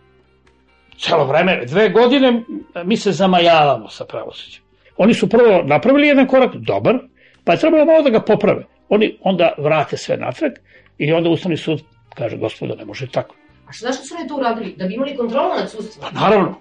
Celo 0.98 1.24
vreme, 1.24 1.64
dve 1.66 1.88
godine 1.88 2.42
mi 2.84 2.96
se 2.96 3.12
zamajavamo 3.12 3.88
sa 3.88 4.04
pravosuđem. 4.04 4.62
Oni 4.96 5.14
su 5.14 5.28
prvo 5.28 5.62
napravili 5.64 6.08
jedan 6.08 6.26
korak, 6.26 6.54
dobar, 6.54 6.98
pa 7.44 7.52
je 7.52 7.58
trebalo 7.58 7.84
malo 7.84 8.02
da 8.02 8.10
ga 8.10 8.20
poprave. 8.20 8.64
Oni 8.88 9.18
onda 9.20 9.52
vrate 9.58 9.96
sve 9.96 10.16
natrag 10.16 10.52
i 10.98 11.12
onda 11.12 11.30
Ustavni 11.30 11.56
sud 11.56 11.82
kaže, 12.14 12.36
gospodo, 12.36 12.74
ne 12.74 12.84
može 12.84 13.06
tako. 13.06 13.34
A 13.68 13.72
što 13.72 13.86
zašto 13.86 14.04
su 14.04 14.14
oni 14.18 14.28
to 14.28 14.36
uradili? 14.36 14.74
Da 14.76 14.86
bi 14.86 14.94
imali 14.94 15.16
kontrolu 15.16 15.48
nad 15.48 15.70
sudstvom? 15.70 16.10
Pa 16.12 16.20
naravno, 16.20 16.54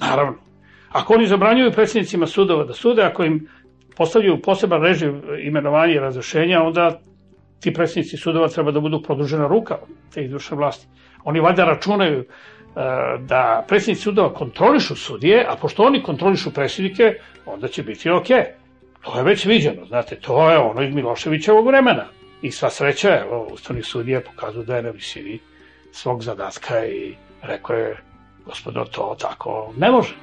naravno. 0.00 0.34
Ako 0.92 1.14
oni 1.14 1.26
zabranjuju 1.26 1.72
predsjednicima 1.72 2.26
sudova 2.26 2.64
da 2.64 2.72
sude, 2.72 3.02
ako 3.02 3.24
im 3.24 3.48
postavljaju 3.96 4.42
poseban 4.42 4.82
režim 4.82 5.22
imenovanja 5.42 5.94
i 5.94 5.98
razrešenja, 5.98 6.62
onda 6.62 7.00
ti 7.60 7.72
predsjednici 7.72 8.16
sudova 8.16 8.48
treba 8.48 8.70
da 8.70 8.80
budu 8.80 9.02
produžena 9.02 9.46
ruka 9.46 9.78
te 10.14 10.24
izvršne 10.24 10.56
vlasti. 10.56 10.86
Oni 11.24 11.40
valjda 11.40 11.64
računaju 11.64 12.24
da 13.20 13.64
predsjednici 13.68 14.02
sudova 14.02 14.34
kontrolišu 14.34 14.96
sudije, 14.96 15.46
a 15.48 15.56
pošto 15.56 15.82
oni 15.82 16.02
kontrolišu 16.02 16.50
predsjednike, 16.50 17.14
onda 17.46 17.68
će 17.68 17.82
biti 17.82 18.10
ok. 18.10 18.26
To 19.04 19.18
je 19.18 19.24
već 19.24 19.44
viđeno, 19.44 19.86
znate, 19.86 20.16
to 20.16 20.50
je 20.50 20.58
ono 20.58 20.82
iz 20.82 20.94
Miloševićevog 20.94 21.66
vremena. 21.66 22.04
I 22.42 22.50
sva 22.50 22.70
sreća, 22.70 23.20
evo, 23.20 23.48
Ustavni 23.52 23.82
sudije 23.82 24.24
pokazuju 24.24 24.64
da 24.64 24.76
je 24.76 24.82
na 24.82 24.90
visini 24.90 25.38
svog 25.92 26.22
zadatka 26.22 26.86
i 26.86 27.14
rekao 27.42 27.76
je, 27.76 27.96
gospodo, 28.46 28.84
to 28.84 29.16
tako 29.20 29.72
ne 29.76 29.90
može. 29.90 30.14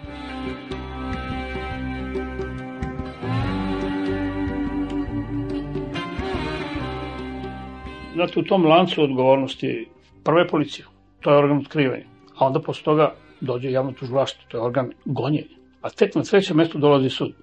Znate, 8.13 8.39
u 8.39 8.43
tom 8.43 8.65
lancu 8.65 9.03
odgovornosti 9.03 9.87
prve 10.23 10.47
policije, 10.47 10.85
to 11.21 11.31
je 11.31 11.37
organ 11.37 11.57
otkrivanja, 11.57 12.10
a 12.41 12.45
onda 12.45 12.59
posle 12.59 12.83
toga 12.83 13.13
dođe 13.41 13.71
javno 13.71 13.91
tužilaštvo, 13.91 14.43
to 14.47 14.57
je 14.57 14.63
organ 14.63 14.91
gonjenja. 15.05 15.55
A 15.81 15.89
tek 15.89 16.15
na 16.15 16.23
trećem 16.23 16.57
mestu 16.57 16.77
dolazi 16.77 17.09
sud. 17.09 17.33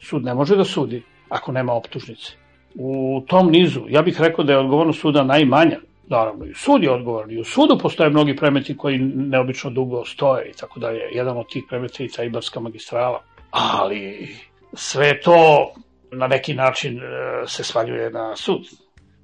Sud 0.00 0.24
ne 0.24 0.34
može 0.34 0.56
da 0.56 0.64
sudi 0.64 1.02
ako 1.28 1.52
nema 1.52 1.72
optužnice. 1.72 2.32
U 2.74 3.22
tom 3.26 3.50
nizu, 3.50 3.80
ja 3.88 4.02
bih 4.02 4.20
rekao 4.20 4.44
da 4.44 4.52
je 4.52 4.58
odgovornost 4.58 5.00
suda 5.00 5.24
najmanja, 5.24 5.78
naravno 6.08 6.44
i 6.44 6.54
sud 6.54 6.82
je 6.82 6.90
odgovoran, 6.90 7.30
i 7.30 7.40
u 7.40 7.44
sudu 7.44 7.78
postoje 7.78 8.10
mnogi 8.10 8.36
predmeti 8.36 8.76
koji 8.76 8.98
neobično 8.98 9.70
dugo 9.70 10.04
stoje 10.04 10.50
i 10.50 10.52
tako 10.52 10.80
dalje. 10.80 11.00
Jedan 11.12 11.38
od 11.38 11.48
tih 11.52 11.64
predmeta 11.68 12.02
je 12.02 12.06
i 12.06 12.10
ta 12.10 12.24
Ibarska 12.24 12.60
magistrala. 12.60 13.22
Ali 13.50 14.28
sve 14.72 15.20
to 15.20 15.72
na 16.10 16.26
neki 16.26 16.54
način 16.54 16.98
e, 16.98 17.02
se 17.46 17.64
svaljuje 17.64 18.10
na 18.10 18.36
sud 18.36 18.60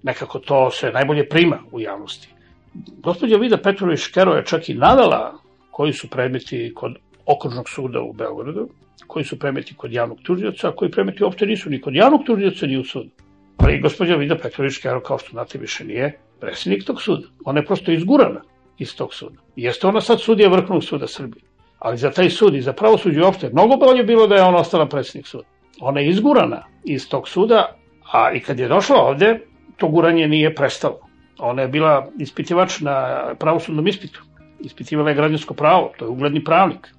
nekako 0.02 0.38
to 0.38 0.70
se 0.70 0.90
najbolje 0.90 1.28
prima 1.28 1.58
u 1.72 1.80
javnosti. 1.80 2.37
Gospodja 2.86 3.38
Vida 3.38 3.56
Petrović 3.56 4.00
Škero 4.00 4.32
je 4.34 4.44
čak 4.44 4.68
i 4.68 4.74
navela 4.74 5.34
koji 5.70 5.92
su 5.92 6.10
predmeti 6.10 6.72
kod 6.74 6.92
okružnog 7.26 7.68
suda 7.68 8.00
u 8.00 8.12
Beogradu, 8.12 8.68
koji 9.06 9.24
su 9.24 9.38
predmeti 9.38 9.74
kod 9.74 9.92
javnog 9.92 10.18
tužioca, 10.22 10.68
a 10.68 10.76
koji 10.76 10.90
predmeti 10.90 11.24
uopšte 11.24 11.46
nisu 11.46 11.70
ni 11.70 11.80
kod 11.80 11.94
javnog 11.94 12.24
tužioca 12.26 12.66
ni 12.66 12.78
u 12.78 12.84
sudu. 12.84 13.10
Ali 13.56 13.80
gospođa 13.80 14.16
Vida 14.16 14.36
Petrović 14.38 14.72
Škero, 14.72 15.00
kao 15.00 15.18
što 15.18 15.30
znate, 15.30 15.58
više 15.58 15.84
nije 15.84 16.18
predsjednik 16.40 16.84
tog 16.84 17.02
suda. 17.02 17.26
Ona 17.44 17.60
je 17.60 17.66
prosto 17.66 17.92
izgurana 17.92 18.40
iz 18.78 18.96
tog 18.96 19.14
suda. 19.14 19.36
Jeste 19.56 19.86
ona 19.86 20.00
sad 20.00 20.20
sudija 20.20 20.48
Vrhovnog 20.48 20.84
suda 20.84 21.06
Srbije. 21.06 21.42
Ali 21.78 21.96
za 21.96 22.10
taj 22.10 22.30
sud 22.30 22.54
i 22.54 22.60
za 22.62 22.72
pravosuđe 22.72 23.22
uopšte 23.22 23.50
mnogo 23.52 23.76
bolje 23.76 24.04
bilo 24.04 24.26
da 24.26 24.34
je 24.34 24.42
ona 24.42 24.58
ostala 24.58 24.88
predsjednik 24.88 25.26
suda. 25.26 25.44
Ona 25.80 26.00
je 26.00 26.08
izgurana 26.08 26.64
iz 26.84 27.08
tog 27.08 27.28
suda, 27.28 27.76
a 28.12 28.32
i 28.32 28.40
kad 28.40 28.58
je 28.58 28.68
došla 28.68 28.96
ovde, 28.96 29.40
to 29.76 29.88
guranje 29.88 30.28
nije 30.28 30.54
prestalo. 30.54 31.07
Ona 31.38 31.62
je 31.62 31.68
bila 31.68 32.08
ispitivač 32.18 32.80
na 32.80 33.26
pravosudnom 33.38 33.86
ispitu. 33.86 34.22
Ispitivala 34.60 35.10
je 35.10 35.16
građansko 35.16 35.54
pravo, 35.54 35.92
to 35.98 36.04
je 36.04 36.08
ugledni 36.08 36.44
pravnik. 36.44 36.86
E, 36.86 36.92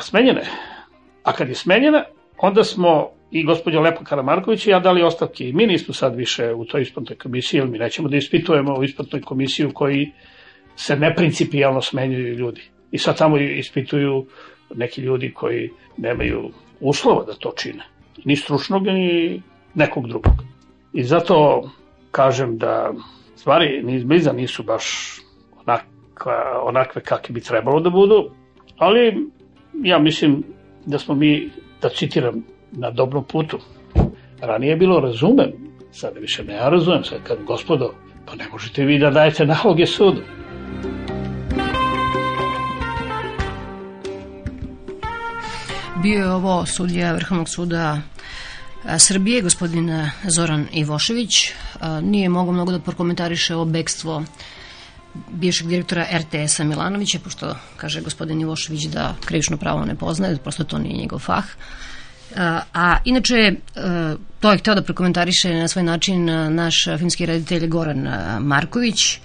smenjena 0.00 0.40
je. 0.40 0.46
A 1.22 1.32
kad 1.32 1.48
je 1.48 1.54
smenjena, 1.54 2.04
onda 2.38 2.64
smo 2.64 3.08
i 3.30 3.44
gospođa 3.44 3.80
Lepa 3.80 4.04
Karamarković 4.04 4.66
i 4.66 4.70
ja 4.70 4.80
dali 4.80 5.02
ostavke. 5.02 5.48
I 5.48 5.52
mi 5.52 5.66
nismo 5.66 5.94
sad 5.94 6.16
više 6.16 6.52
u 6.54 6.64
toj 6.64 6.82
ispitnoj 6.82 7.18
komisiji, 7.18 7.58
jer 7.58 7.68
mi 7.68 7.78
nećemo 7.78 8.08
da 8.08 8.16
ispitujemo 8.16 8.74
u 8.74 8.84
ispitnoj 8.84 9.22
komisiji 9.22 9.66
u 9.66 9.72
koji 9.72 10.12
se 10.76 10.96
neprincipijalno 10.96 11.80
smenjuju 11.80 12.34
ljudi. 12.34 12.62
I 12.90 12.98
sad 12.98 13.18
tamo 13.18 13.38
ispituju 13.38 14.26
neki 14.74 15.00
ljudi 15.00 15.32
koji 15.32 15.70
nemaju 15.96 16.50
uslova 16.80 17.24
da 17.24 17.34
to 17.34 17.52
čine. 17.56 17.84
Ni 18.24 18.36
stručnog, 18.36 18.86
ni 18.86 19.42
nekog 19.74 20.08
drugog. 20.08 20.32
I 20.92 21.02
zato 21.02 21.62
kažem 22.10 22.58
da 22.58 22.92
stvari 23.44 23.82
ni 23.82 23.96
izbliza 23.96 24.32
nisu 24.32 24.62
baš 24.62 24.84
onakve, 25.66 26.32
onakve 26.62 27.02
kakve 27.02 27.32
bi 27.32 27.40
trebalo 27.40 27.80
da 27.80 27.90
budu, 27.90 28.30
ali 28.78 29.30
ja 29.82 29.98
mislim 29.98 30.42
da 30.86 30.98
smo 30.98 31.14
mi, 31.14 31.50
da 31.82 31.88
citiram, 31.88 32.44
na 32.72 32.90
dobrom 32.90 33.24
putu. 33.24 33.58
Ranije 34.40 34.70
je 34.70 34.76
bilo 34.76 35.00
razumem, 35.00 35.52
sada 35.92 36.20
više 36.20 36.44
ne 36.44 36.54
ja 36.54 36.68
razumem, 36.68 37.04
sad 37.04 37.18
kad 37.22 37.42
gospodo, 37.42 37.94
pa 38.26 38.34
ne 38.34 38.44
možete 38.52 38.84
vi 38.84 38.98
da 38.98 39.10
dajete 39.10 39.46
naloge 39.46 39.86
sudu. 39.86 40.22
Bio 46.02 46.18
je 46.18 46.32
ovo 46.32 46.66
sudija 46.66 47.14
Vrhovnog 47.14 47.48
suda 47.48 47.98
Srbije, 48.98 49.42
gospodin 49.42 49.90
Zoran 50.36 50.66
Ivošević, 50.72 51.52
nije 52.02 52.28
mogo 52.28 52.52
mnogo 52.52 52.72
da 52.72 52.78
prokomentariše 52.78 53.56
o 53.56 53.64
bekstvo 53.64 54.24
bivšeg 55.30 55.68
direktora 55.68 56.06
RTS-a 56.12 56.64
Milanovića, 56.64 57.18
pošto 57.18 57.56
kaže 57.76 58.00
gospodin 58.00 58.40
Ivošević 58.40 58.84
da 58.84 59.14
krivično 59.24 59.56
pravo 59.56 59.84
ne 59.84 59.94
poznaje, 59.94 60.36
prosto 60.36 60.64
to 60.64 60.78
nije 60.78 60.96
njegov 60.96 61.18
fah. 61.18 61.44
A 62.74 62.96
inače, 63.04 63.54
to 64.40 64.52
je 64.52 64.58
hteo 64.58 64.74
da 64.74 64.82
prokomentariše 64.82 65.54
na 65.54 65.68
svoj 65.68 65.82
način 65.82 66.24
naš 66.54 66.84
filmski 66.98 67.26
reditelj 67.26 67.68
Goran 67.68 68.08
Marković, 68.40 69.18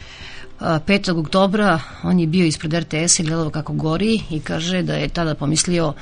5. 0.59 1.19
oktobra 1.19 1.79
on 2.03 2.19
je 2.19 2.27
bio 2.27 2.45
ispred 2.45 2.73
RTS 2.73 3.19
i 3.19 3.23
gledao 3.23 3.49
kako 3.49 3.73
gori 3.73 4.21
i 4.29 4.39
kaže 4.39 4.81
da 4.81 4.93
je 4.93 5.09
tada 5.09 5.35
pomislio 5.35 5.93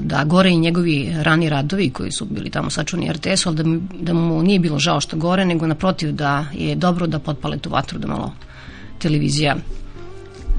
da 0.00 0.24
gore 0.24 0.50
i 0.50 0.56
njegovi 0.56 1.12
rani 1.22 1.48
radovi 1.48 1.90
koji 1.90 2.12
su 2.12 2.24
bili 2.24 2.50
tamo 2.50 2.70
sačuvani 2.70 3.12
RTS-u, 3.12 3.48
ali 3.48 3.56
da, 3.56 3.64
mu, 3.64 3.80
da 4.00 4.14
mu 4.14 4.42
nije 4.42 4.58
bilo 4.58 4.78
žao 4.78 5.00
što 5.00 5.16
gore, 5.16 5.44
nego 5.44 5.66
naprotiv 5.66 6.12
da 6.12 6.46
je 6.52 6.74
dobro 6.74 7.06
da 7.06 7.18
potpale 7.18 7.58
tu 7.58 7.70
vatru, 7.70 7.98
da 7.98 8.06
malo 8.06 8.32
televizija 8.98 9.56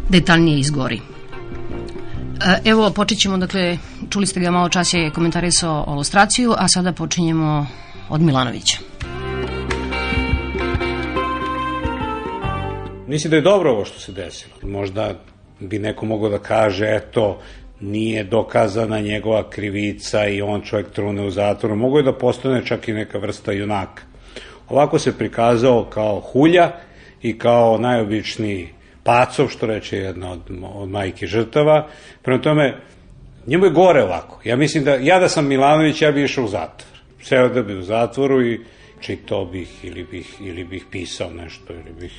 detaljnije 0.10 0.60
izgori. 0.60 1.02
Evo, 2.66 2.90
počet 2.90 3.20
ćemo, 3.20 3.38
dakle, 3.38 3.78
čuli 4.10 4.26
ste 4.26 4.40
ga 4.40 4.52
malo 4.52 4.70
čas 4.70 4.94
je 4.94 5.12
komentarisao 5.12 5.84
o 5.88 5.96
lustraciju, 5.96 6.54
a 6.58 6.68
sada 6.68 6.94
počinjemo 6.94 7.68
od 8.10 8.22
Milanovića. 8.22 8.78
Mislim 13.08 13.32
da 13.32 13.36
je 13.36 13.42
dobro 13.42 13.72
ovo 13.72 13.86
što 13.86 14.00
se 14.00 14.12
desilo. 14.12 14.54
Možda 14.64 15.14
bi 15.60 15.80
neko 15.80 16.06
mogao 16.06 16.30
da 16.30 16.40
kaže, 16.40 16.86
eto, 16.90 17.40
nije 17.80 18.24
dokazana 18.24 19.00
njegova 19.00 19.50
krivica 19.50 20.28
i 20.28 20.42
on 20.42 20.62
čovjek 20.62 20.92
trune 20.92 21.26
u 21.26 21.32
zatvoru. 21.32 21.76
Mogu 21.76 21.98
je 21.98 22.04
da 22.04 22.14
postane 22.14 22.66
čak 22.66 22.88
i 22.88 22.94
neka 22.94 23.18
vrsta 23.18 23.52
junaka. 23.52 24.04
Ovako 24.70 25.00
se 25.00 25.18
prikazao 25.18 25.86
kao 25.90 26.20
hulja 26.20 26.72
i 27.22 27.38
kao 27.38 27.78
najobičniji 27.78 28.70
pacov, 29.04 29.48
što 29.48 29.66
reče 29.66 29.98
jedna 29.98 30.32
od, 30.32 30.40
od 30.76 30.90
majke 30.90 31.28
žrtava. 31.28 31.88
Prema 32.22 32.42
tome, 32.42 32.78
njemu 33.48 33.66
je 33.66 33.72
gore 33.72 34.04
ovako. 34.04 34.42
Ja 34.44 34.56
mislim 34.56 34.84
da, 34.84 34.96
ja 34.96 35.20
da 35.20 35.30
sam 35.30 35.48
Milanović, 35.48 36.02
ja 36.02 36.12
bi 36.12 36.24
išao 36.24 36.44
u 36.44 36.48
zatvor. 36.48 37.00
Seo 37.22 37.50
da 37.50 37.64
bi 37.64 37.78
u 37.78 37.82
zatvoru 37.82 38.46
i 38.46 38.60
čitao 39.00 39.46
bih 39.46 39.86
ili 39.86 40.04
bih, 40.04 40.36
ili 40.42 40.64
bih 40.64 40.86
pisao 40.92 41.30
nešto 41.30 41.74
ili 41.74 41.94
bih 42.00 42.14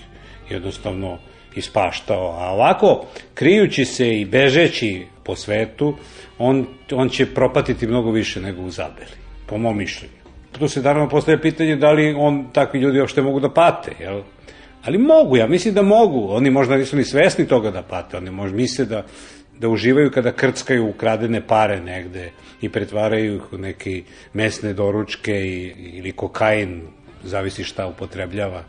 jednostavno 0.51 1.19
ispaštao. 1.57 2.37
A 2.39 2.51
ovako, 2.51 3.05
krijući 3.35 3.85
se 3.85 4.21
i 4.21 4.25
bežeći 4.25 5.07
po 5.25 5.37
svetu, 5.37 5.97
on, 6.39 6.67
on 6.93 7.09
će 7.09 7.35
propatiti 7.35 7.87
mnogo 7.87 8.11
više 8.11 8.41
nego 8.41 8.63
u 8.63 8.71
Zabeli, 8.71 9.17
po 9.47 9.59
mom 9.59 9.79
mišljenju. 9.79 10.13
Tu 10.59 10.69
se 10.69 10.83
naravno 10.83 11.09
postavlja 11.09 11.41
pitanje 11.41 11.77
da 11.77 11.93
li 11.93 12.15
on, 12.19 12.47
takvi 12.53 12.81
ljudi 12.81 13.01
uopšte 13.01 13.23
mogu 13.23 13.41
da 13.41 13.51
pate, 13.51 13.93
jel? 14.01 14.23
Ali 14.85 14.99
mogu, 14.99 15.37
ja 15.37 15.47
mislim 15.47 15.75
da 15.75 15.83
mogu. 15.83 16.27
Oni 16.31 16.51
možda 16.51 16.77
nisu 16.77 16.97
ni 16.97 17.05
svesni 17.05 17.47
toga 17.47 17.71
da 17.71 17.83
pate, 17.83 18.17
oni 18.17 18.31
možda 18.31 18.57
misle 18.57 18.85
da, 18.85 19.05
da 19.59 19.69
uživaju 19.69 20.11
kada 20.11 20.33
krckaju 20.33 20.89
ukradene 20.89 21.47
pare 21.47 21.81
negde 21.81 22.31
i 22.61 22.69
pretvaraju 22.69 23.37
ih 23.37 23.53
u 23.53 23.59
neke 23.59 24.03
mesne 24.33 24.73
doručke 24.73 25.33
i, 25.33 25.75
ili 25.99 26.13
kokain, 26.13 26.83
zavisi 27.25 27.65
šta 27.65 27.87
upotrebljava 27.87 28.63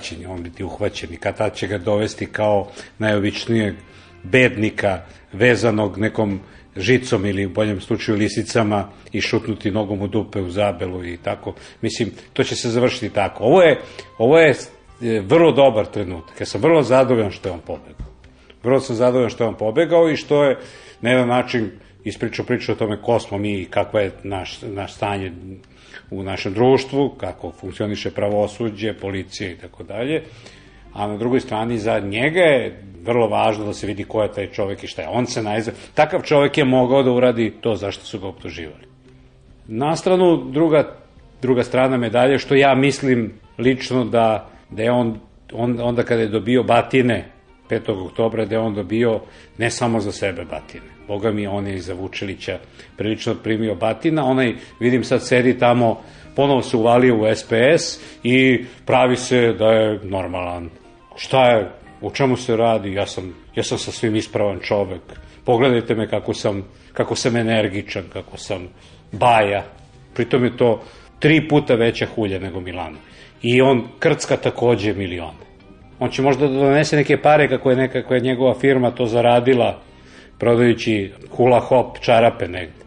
će 0.00 0.28
on 0.28 0.42
biti 0.42 0.64
uhvaćen 0.64 1.14
i 1.14 1.16
kad 1.16 1.54
će 1.54 1.66
ga 1.66 1.78
dovesti 1.78 2.26
kao 2.26 2.68
najobičnijeg 2.98 3.74
bednika 4.22 5.02
vezanog 5.32 5.98
nekom 5.98 6.40
žicom 6.76 7.26
ili 7.26 7.46
u 7.46 7.50
boljem 7.50 7.80
slučaju 7.80 8.18
lisicama 8.18 8.88
i 9.12 9.20
šutnuti 9.20 9.70
nogom 9.70 10.02
u 10.02 10.08
dupe 10.08 10.40
u 10.40 10.50
zabelu 10.50 11.04
i 11.04 11.16
tako. 11.16 11.54
Mislim, 11.82 12.10
to 12.32 12.44
će 12.44 12.56
se 12.56 12.70
završiti 12.70 13.10
tako. 13.10 13.44
Ovo 13.44 13.62
je, 13.62 13.80
ovo 14.18 14.38
je 14.38 14.54
vrlo 15.20 15.52
dobar 15.52 15.86
trenutak. 15.86 16.40
Ja 16.40 16.46
sam 16.46 16.60
vrlo 16.60 16.82
zadovoljan 16.82 17.30
što 17.30 17.48
je 17.48 17.52
on 17.52 17.60
pobegao. 17.60 18.06
Vrlo 18.62 18.80
sam 18.80 18.96
zadovoljan 18.96 19.30
što 19.30 19.44
je 19.44 19.48
on 19.48 19.56
pobegao 19.56 20.10
i 20.10 20.16
što 20.16 20.44
je 20.44 20.58
na 21.00 21.10
jedan 21.10 21.28
način 21.28 21.70
ispričao 22.04 22.44
priču 22.44 22.72
o 22.72 22.74
tome 22.74 23.02
ko 23.02 23.20
smo 23.20 23.38
mi 23.38 23.60
i 23.60 23.64
kakva 23.64 24.00
je 24.00 24.12
naš, 24.22 24.62
naš 24.62 24.94
stanje 24.94 25.32
u 26.10 26.22
našem 26.22 26.54
društvu, 26.54 27.08
kako 27.20 27.52
funkcioniše 27.52 28.10
pravosuđe, 28.10 28.92
policija 28.92 29.50
i 29.50 29.56
tako 29.56 29.82
dalje. 29.82 30.22
A 30.92 31.06
na 31.06 31.16
drugoj 31.16 31.40
strani 31.40 31.78
za 31.78 31.98
njega 31.98 32.40
je 32.40 32.82
vrlo 33.02 33.28
važno 33.28 33.64
da 33.64 33.72
se 33.72 33.86
vidi 33.86 34.04
ko 34.04 34.22
je 34.22 34.32
taj 34.32 34.46
čovek 34.46 34.84
i 34.84 34.86
šta 34.86 35.02
je. 35.02 35.08
On 35.08 35.26
se 35.26 35.42
najzad... 35.42 35.74
Takav 35.94 36.22
čovek 36.22 36.58
je 36.58 36.64
mogao 36.64 37.02
da 37.02 37.12
uradi 37.12 37.52
to 37.60 37.74
zašto 37.76 38.04
su 38.04 38.18
ga 38.18 38.26
optuživali. 38.26 38.88
Na 39.66 39.96
stranu 39.96 40.50
druga, 40.50 40.96
druga 41.42 41.62
strana 41.62 41.96
medalje, 41.96 42.38
što 42.38 42.54
ja 42.54 42.74
mislim 42.74 43.32
lično 43.58 44.04
da, 44.04 44.48
da 44.70 44.82
je 44.82 44.90
on, 44.90 45.18
on 45.52 45.80
onda 45.80 46.02
kada 46.02 46.20
je 46.20 46.28
dobio 46.28 46.62
batine 46.62 47.30
5. 47.70 48.06
oktobra, 48.06 48.44
da 48.44 48.54
je 48.54 48.60
on 48.60 48.74
dobio 48.74 49.20
ne 49.58 49.70
samo 49.70 50.00
za 50.00 50.12
sebe 50.12 50.44
batine 50.44 50.97
Boga 51.08 51.30
mi, 51.30 51.46
on 51.46 51.66
je 51.66 51.74
iza 51.74 51.94
Vučelića 51.94 52.58
prilično 52.96 53.34
primio 53.34 53.74
batina, 53.74 54.24
onaj, 54.24 54.54
vidim 54.80 55.04
sad 55.04 55.26
sedi 55.26 55.58
tamo, 55.58 56.00
ponovo 56.36 56.62
se 56.62 56.76
uvalio 56.76 57.16
u 57.16 57.34
SPS 57.34 58.00
i 58.24 58.64
pravi 58.86 59.16
se 59.16 59.52
da 59.58 59.66
je 59.66 60.00
normalan. 60.02 60.70
Šta 61.16 61.46
je, 61.46 61.70
u 62.00 62.10
čemu 62.10 62.36
se 62.36 62.56
radi, 62.56 62.92
ja 62.92 63.06
sam, 63.06 63.34
ja 63.54 63.62
sam 63.62 63.78
sa 63.78 63.92
svim 63.92 64.16
ispravan 64.16 64.60
čovek, 64.62 65.00
pogledajte 65.44 65.94
me 65.94 66.08
kako 66.08 66.34
sam, 66.34 66.64
kako 66.92 67.14
sam 67.14 67.36
energičan, 67.36 68.04
kako 68.12 68.36
sam 68.36 68.68
baja, 69.12 69.64
pritom 70.14 70.44
je 70.44 70.56
to 70.56 70.82
tri 71.18 71.48
puta 71.48 71.74
veća 71.74 72.06
hulja 72.14 72.38
nego 72.38 72.60
Milano. 72.60 72.98
I 73.42 73.60
on 73.62 73.84
krcka 73.98 74.36
takođe 74.36 74.92
milione. 74.94 75.48
On 75.98 76.10
će 76.10 76.22
možda 76.22 76.46
da 76.46 76.54
donese 76.54 76.96
neke 76.96 77.16
pare 77.22 77.48
kako 77.48 77.70
je 77.70 77.76
neka 77.76 78.02
koja 78.02 78.16
je 78.16 78.22
njegova 78.22 78.54
firma 78.54 78.90
to 78.90 79.06
zaradila 79.06 79.87
prodajući 80.38 81.12
hula 81.30 81.60
hop 81.60 81.98
čarape 82.00 82.48
negde. 82.48 82.84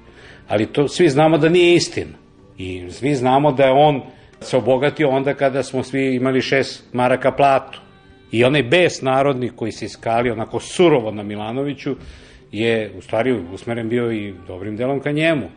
Ali 0.48 0.66
to 0.66 0.88
svi 0.88 1.10
znamo 1.10 1.38
da 1.38 1.50
nije 1.50 1.76
istina. 1.76 2.18
I 2.58 2.90
svi 2.90 3.16
znamo 3.16 3.52
da 3.52 3.64
je 3.64 3.72
on 3.72 4.02
se 4.42 4.58
obogatio 4.58 5.10
onda 5.10 5.34
kada 5.34 5.64
smo 5.64 5.84
svi 5.84 6.16
imali 6.16 6.42
šest 6.42 6.94
maraka 6.94 7.32
platu. 7.32 7.82
I 8.32 8.44
onaj 8.44 8.64
bes 8.64 9.02
narodni 9.02 9.50
koji 9.50 9.72
se 9.72 9.86
iskali 9.86 10.32
onako 10.32 10.60
surovo 10.60 11.12
na 11.12 11.24
Milanoviću 11.24 11.96
je 12.52 12.92
u 12.98 13.02
stvari 13.02 13.34
usmeren 13.54 13.90
bio 13.90 14.12
i 14.12 14.34
dobrim 14.48 14.78
delom 14.78 15.00
ka 15.00 15.12
njemu. 15.12 15.50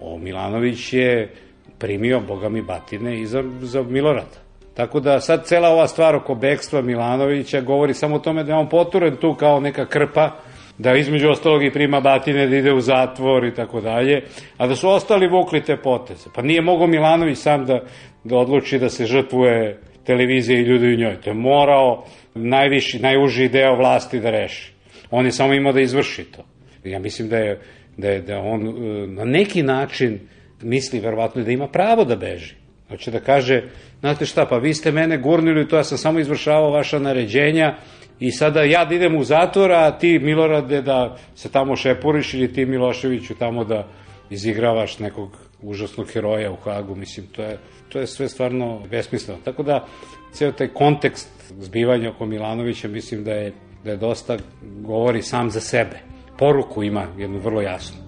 O 0.00 0.18
Milanović 0.18 0.92
je 0.92 1.34
primio, 1.78 2.20
boga 2.20 2.48
mi, 2.48 2.62
batine 2.62 3.20
i 3.20 3.26
za, 3.26 3.44
za 3.60 3.82
Milorada. 3.82 4.46
Tako 4.74 5.00
da 5.00 5.20
sad 5.20 5.46
cela 5.46 5.68
ova 5.68 5.88
stvar 5.88 6.16
oko 6.16 6.34
bekstva 6.34 6.82
Milanovića 6.82 7.60
govori 7.60 7.94
samo 7.94 8.16
o 8.16 8.18
tome 8.18 8.44
da 8.44 8.52
je 8.52 8.58
on 8.58 8.68
poturen 8.68 9.16
tu 9.16 9.34
kao 9.34 9.60
neka 9.60 9.86
krpa 9.86 10.30
da 10.78 10.94
između 10.94 11.28
ostalog 11.28 11.64
i 11.64 11.70
prima 11.70 12.00
batine, 12.00 12.46
da 12.46 12.56
ide 12.56 12.72
u 12.72 12.80
zatvor 12.80 13.44
i 13.44 13.54
tako 13.54 13.80
dalje, 13.80 14.22
a 14.56 14.66
da 14.66 14.76
su 14.76 14.88
ostali 14.88 15.28
vukli 15.28 15.60
te 15.60 15.76
poteze. 15.76 16.30
Pa 16.34 16.42
nije 16.42 16.62
mogao 16.62 16.86
Milanović 16.86 17.38
sam 17.38 17.64
da, 17.64 17.80
da 18.24 18.36
odluči 18.36 18.78
da 18.78 18.88
se 18.88 19.06
žrtvuje 19.06 19.80
televizija 20.04 20.60
i 20.60 20.62
ljudi 20.62 20.86
u 20.86 20.96
njoj. 20.96 21.20
To 21.20 21.30
je 21.30 21.34
morao 21.34 22.04
najviši, 22.34 22.98
najuži 22.98 23.48
deo 23.48 23.76
vlasti 23.76 24.20
da 24.20 24.30
reši. 24.30 24.72
On 25.10 25.24
je 25.24 25.32
samo 25.32 25.54
imao 25.54 25.72
da 25.72 25.80
izvrši 25.80 26.24
to. 26.24 26.44
Ja 26.84 26.98
mislim 26.98 27.28
da 27.28 27.38
je, 27.38 27.60
da 27.96 28.08
je 28.08 28.20
da 28.20 28.38
on 28.38 28.68
e, 28.68 29.06
na 29.06 29.24
neki 29.24 29.62
način 29.62 30.20
misli 30.62 31.00
verovatno 31.00 31.42
da 31.42 31.50
ima 31.50 31.68
pravo 31.68 32.04
da 32.04 32.16
beži. 32.16 32.54
Hoće 32.88 33.10
da 33.10 33.20
kaže, 33.20 33.62
znate 34.00 34.26
šta, 34.26 34.46
pa 34.46 34.56
vi 34.56 34.74
ste 34.74 34.92
mene 34.92 35.18
gurnili, 35.18 35.68
to 35.68 35.76
ja 35.76 35.84
sam 35.84 35.98
samo 35.98 36.20
izvršavao 36.20 36.70
vaša 36.70 36.98
naređenja, 36.98 37.74
I 38.20 38.30
sada 38.30 38.62
ja 38.62 38.84
da 38.84 38.94
idem 38.94 39.16
u 39.16 39.24
zatvor, 39.24 39.72
a 39.72 39.98
ti 39.98 40.18
Milorade 40.18 40.82
da 40.82 41.16
se 41.34 41.52
tamo 41.52 41.76
šepuriš 41.76 42.34
ili 42.34 42.52
ti 42.52 42.66
Miloševiću 42.66 43.34
tamo 43.34 43.64
da 43.64 43.86
izigravaš 44.30 44.98
nekog 44.98 45.38
užasnog 45.62 46.12
heroja 46.12 46.52
u 46.52 46.56
Hagu, 46.56 46.94
mislim, 46.94 47.26
to 47.26 47.42
je, 47.42 47.58
to 47.88 47.98
je 47.98 48.06
sve 48.06 48.28
stvarno 48.28 48.82
besmisleno. 48.90 49.40
Tako 49.44 49.62
da, 49.62 49.86
ceo 50.32 50.52
taj 50.52 50.68
kontekst 50.68 51.28
zbivanja 51.58 52.10
oko 52.10 52.26
Milanovića, 52.26 52.88
mislim 52.88 53.24
da 53.24 53.32
je, 53.32 53.52
da 53.84 53.90
je 53.90 53.96
dosta, 53.96 54.36
govori 54.62 55.22
sam 55.22 55.50
za 55.50 55.60
sebe. 55.60 55.98
Poruku 56.38 56.82
ima 56.82 57.06
jednu 57.18 57.38
vrlo 57.38 57.60
jasnu. 57.60 57.98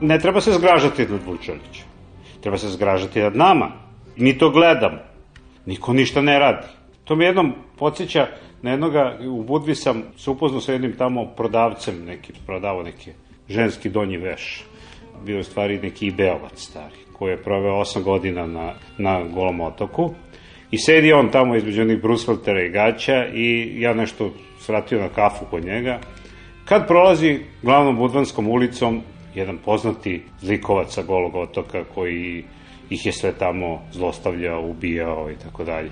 Ne 0.00 0.18
treba 0.18 0.40
se 0.40 0.52
zgražati 0.52 1.06
nad 1.06 1.20
Vučelićem. 1.26 1.86
Treba 2.40 2.58
se 2.58 2.68
zgražati 2.68 3.20
nad 3.20 3.36
nama. 3.36 3.72
Mi 4.16 4.38
to 4.38 4.50
gledamo 4.50 5.13
Niko 5.66 5.92
ništa 5.92 6.20
ne 6.20 6.38
radi. 6.38 6.66
To 7.04 7.16
mi 7.16 7.24
jednom 7.24 7.52
podsjeća 7.78 8.26
na 8.62 8.70
jednoga, 8.70 9.18
u 9.28 9.42
Budvi 9.42 9.74
sam 9.74 10.02
se 10.16 10.30
upoznao 10.30 10.60
sa 10.60 10.72
jednim 10.72 10.92
tamo 10.92 11.26
prodavcem, 11.26 12.04
neki 12.04 12.32
prodavao 12.46 12.82
neki 12.82 13.10
ženski 13.48 13.90
donji 13.90 14.16
veš. 14.16 14.64
Bio 15.24 15.36
je 15.36 15.44
stvari 15.44 15.78
neki 15.82 16.10
Beovac 16.10 16.60
stari, 16.60 16.96
koji 17.12 17.30
je 17.30 17.42
proveo 17.42 17.72
8 17.72 18.02
godina 18.02 18.46
na, 18.46 18.72
na 18.98 19.22
Golom 19.24 19.60
otoku. 19.60 20.10
I 20.70 20.78
sedi 20.78 21.12
on 21.12 21.28
tamo 21.28 21.56
između 21.56 21.82
onih 21.82 22.02
Brusfeltera 22.02 22.62
i 22.62 22.70
Gaća 22.70 23.26
i 23.26 23.80
ja 23.80 23.94
nešto 23.94 24.30
svratio 24.58 25.00
na 25.00 25.08
kafu 25.08 25.44
kod 25.50 25.64
njega. 25.64 26.00
Kad 26.64 26.86
prolazi 26.86 27.40
glavnom 27.62 27.96
Budvanskom 27.96 28.48
ulicom 28.48 29.02
jedan 29.34 29.58
poznati 29.58 30.22
zlikovac 30.40 30.94
sa 30.94 31.02
Golog 31.02 31.34
otoka 31.34 31.84
koji 31.94 32.44
ih 32.94 33.06
je 33.06 33.12
sve 33.12 33.32
tamo 33.32 33.82
zlostavljao, 33.92 34.62
ubijao 34.62 35.30
i 35.30 35.36
tako 35.36 35.64
dalje. 35.64 35.90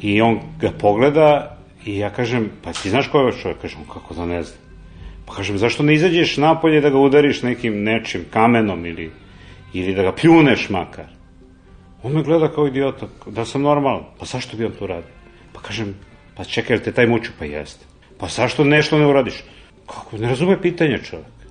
I 0.00 0.20
on 0.20 0.40
ga 0.60 0.70
pogleda 0.78 1.56
i 1.86 1.98
ja 1.98 2.10
kažem, 2.10 2.50
pa 2.62 2.72
ti 2.72 2.90
znaš 2.90 3.08
ko 3.08 3.18
je 3.18 3.22
ovaj 3.22 3.38
čovjek? 3.42 3.60
Kažem, 3.62 3.84
kako 3.92 4.14
da 4.14 4.26
ne 4.26 4.42
znam. 4.42 4.58
Pa 5.26 5.34
kažem, 5.34 5.58
zašto 5.58 5.82
ne 5.82 5.94
izađeš 5.94 6.36
napolje 6.36 6.80
da 6.80 6.90
ga 6.90 6.98
udariš 6.98 7.42
nekim 7.42 7.82
nečim, 7.82 8.24
kamenom 8.30 8.86
ili, 8.86 9.10
ili 9.72 9.94
da 9.94 10.02
ga 10.02 10.12
pljuneš 10.12 10.68
makar? 10.70 11.06
On 12.02 12.12
me 12.12 12.22
gleda 12.22 12.48
kao 12.48 12.66
idiota, 12.66 13.06
da 13.26 13.44
sam 13.44 13.62
normalan. 13.62 14.04
Pa 14.18 14.26
zašto 14.26 14.56
bi 14.56 14.64
on 14.64 14.72
to 14.78 14.86
radio? 14.86 15.10
Pa 15.52 15.60
kažem, 15.60 15.94
pa 16.36 16.44
čekaj, 16.44 16.78
te 16.78 16.92
taj 16.92 17.06
muču? 17.06 17.32
Pa 17.38 17.44
jeste. 17.44 17.84
Pa 18.18 18.28
zašto 18.28 18.64
nešto 18.64 18.98
ne 18.98 19.06
uradiš? 19.06 19.44
Kako, 19.86 20.18
ne 20.18 20.28
razume 20.28 20.60
pitanje 20.62 20.98
čovjek. 20.98 21.41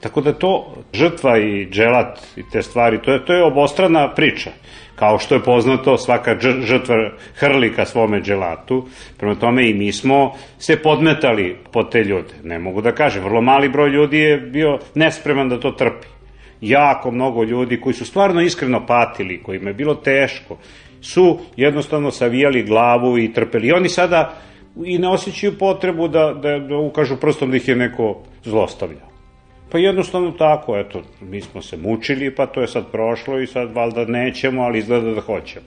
Tako 0.00 0.20
da 0.20 0.32
to 0.32 0.74
žrtva 0.92 1.38
i 1.38 1.68
dželat 1.70 2.18
i 2.36 2.42
te 2.52 2.62
stvari, 2.62 3.02
to 3.02 3.12
je, 3.12 3.24
to 3.24 3.32
je 3.32 3.44
obostrana 3.44 4.14
priča. 4.14 4.50
Kao 4.96 5.18
što 5.18 5.34
je 5.34 5.42
poznato, 5.42 5.98
svaka 5.98 6.36
žrtva 6.40 6.96
hrli 7.34 7.72
ka 7.74 7.84
svome 7.84 8.20
dželatu, 8.20 8.86
prema 9.16 9.34
tome 9.34 9.70
i 9.70 9.74
mi 9.74 9.92
smo 9.92 10.32
se 10.58 10.76
podmetali 10.82 11.56
pod 11.72 11.90
te 11.92 12.04
ljude. 12.04 12.34
Ne 12.42 12.58
mogu 12.58 12.80
da 12.80 12.92
kažem, 12.92 13.24
vrlo 13.24 13.40
mali 13.40 13.68
broj 13.68 13.90
ljudi 13.90 14.18
je 14.18 14.38
bio 14.40 14.78
nespreman 14.94 15.48
da 15.48 15.60
to 15.60 15.70
trpi. 15.70 16.06
Jako 16.60 17.10
mnogo 17.10 17.44
ljudi 17.44 17.80
koji 17.80 17.94
su 17.94 18.04
stvarno 18.04 18.40
iskreno 18.40 18.86
patili, 18.86 19.42
kojima 19.42 19.70
je 19.70 19.74
bilo 19.74 19.94
teško, 19.94 20.56
su 21.00 21.38
jednostavno 21.56 22.10
savijali 22.10 22.62
glavu 22.62 23.18
i 23.18 23.32
trpeli. 23.32 23.68
I 23.68 23.72
oni 23.72 23.88
sada 23.88 24.34
i 24.84 24.98
ne 24.98 25.08
osjećaju 25.08 25.58
potrebu 25.58 26.08
da, 26.08 26.32
da, 26.42 26.58
da 26.58 26.76
ukažu 26.76 27.16
prstom 27.16 27.50
da 27.50 27.56
ih 27.56 27.68
je 27.68 27.76
neko 27.76 28.22
zlostavljao. 28.44 29.15
Pa 29.76 29.80
jednostavno 29.80 30.30
tako, 30.30 30.76
eto, 30.78 31.02
mi 31.20 31.40
smo 31.40 31.62
se 31.62 31.76
mučili, 31.76 32.34
pa 32.34 32.46
to 32.46 32.60
je 32.60 32.66
sad 32.66 32.84
prošlo 32.92 33.40
i 33.40 33.46
sad 33.46 33.72
valjda 33.72 34.04
nećemo, 34.04 34.62
ali 34.62 34.78
izgleda 34.78 35.10
da 35.10 35.20
hoćemo. 35.20 35.66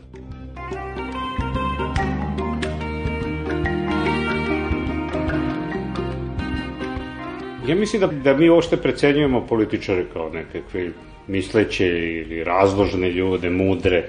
Ja 7.67 7.76
mislim 7.76 8.02
da, 8.02 8.08
da 8.08 8.38
mi 8.38 8.50
uopšte 8.50 8.78
precenjujemo 8.78 9.45
političare 9.48 10.06
kao 10.13 10.30
nekakve 10.30 10.89
misleće 11.28 11.88
ili 11.88 12.43
razložne 12.43 13.12
ljude, 13.12 13.50
mudre. 13.50 14.04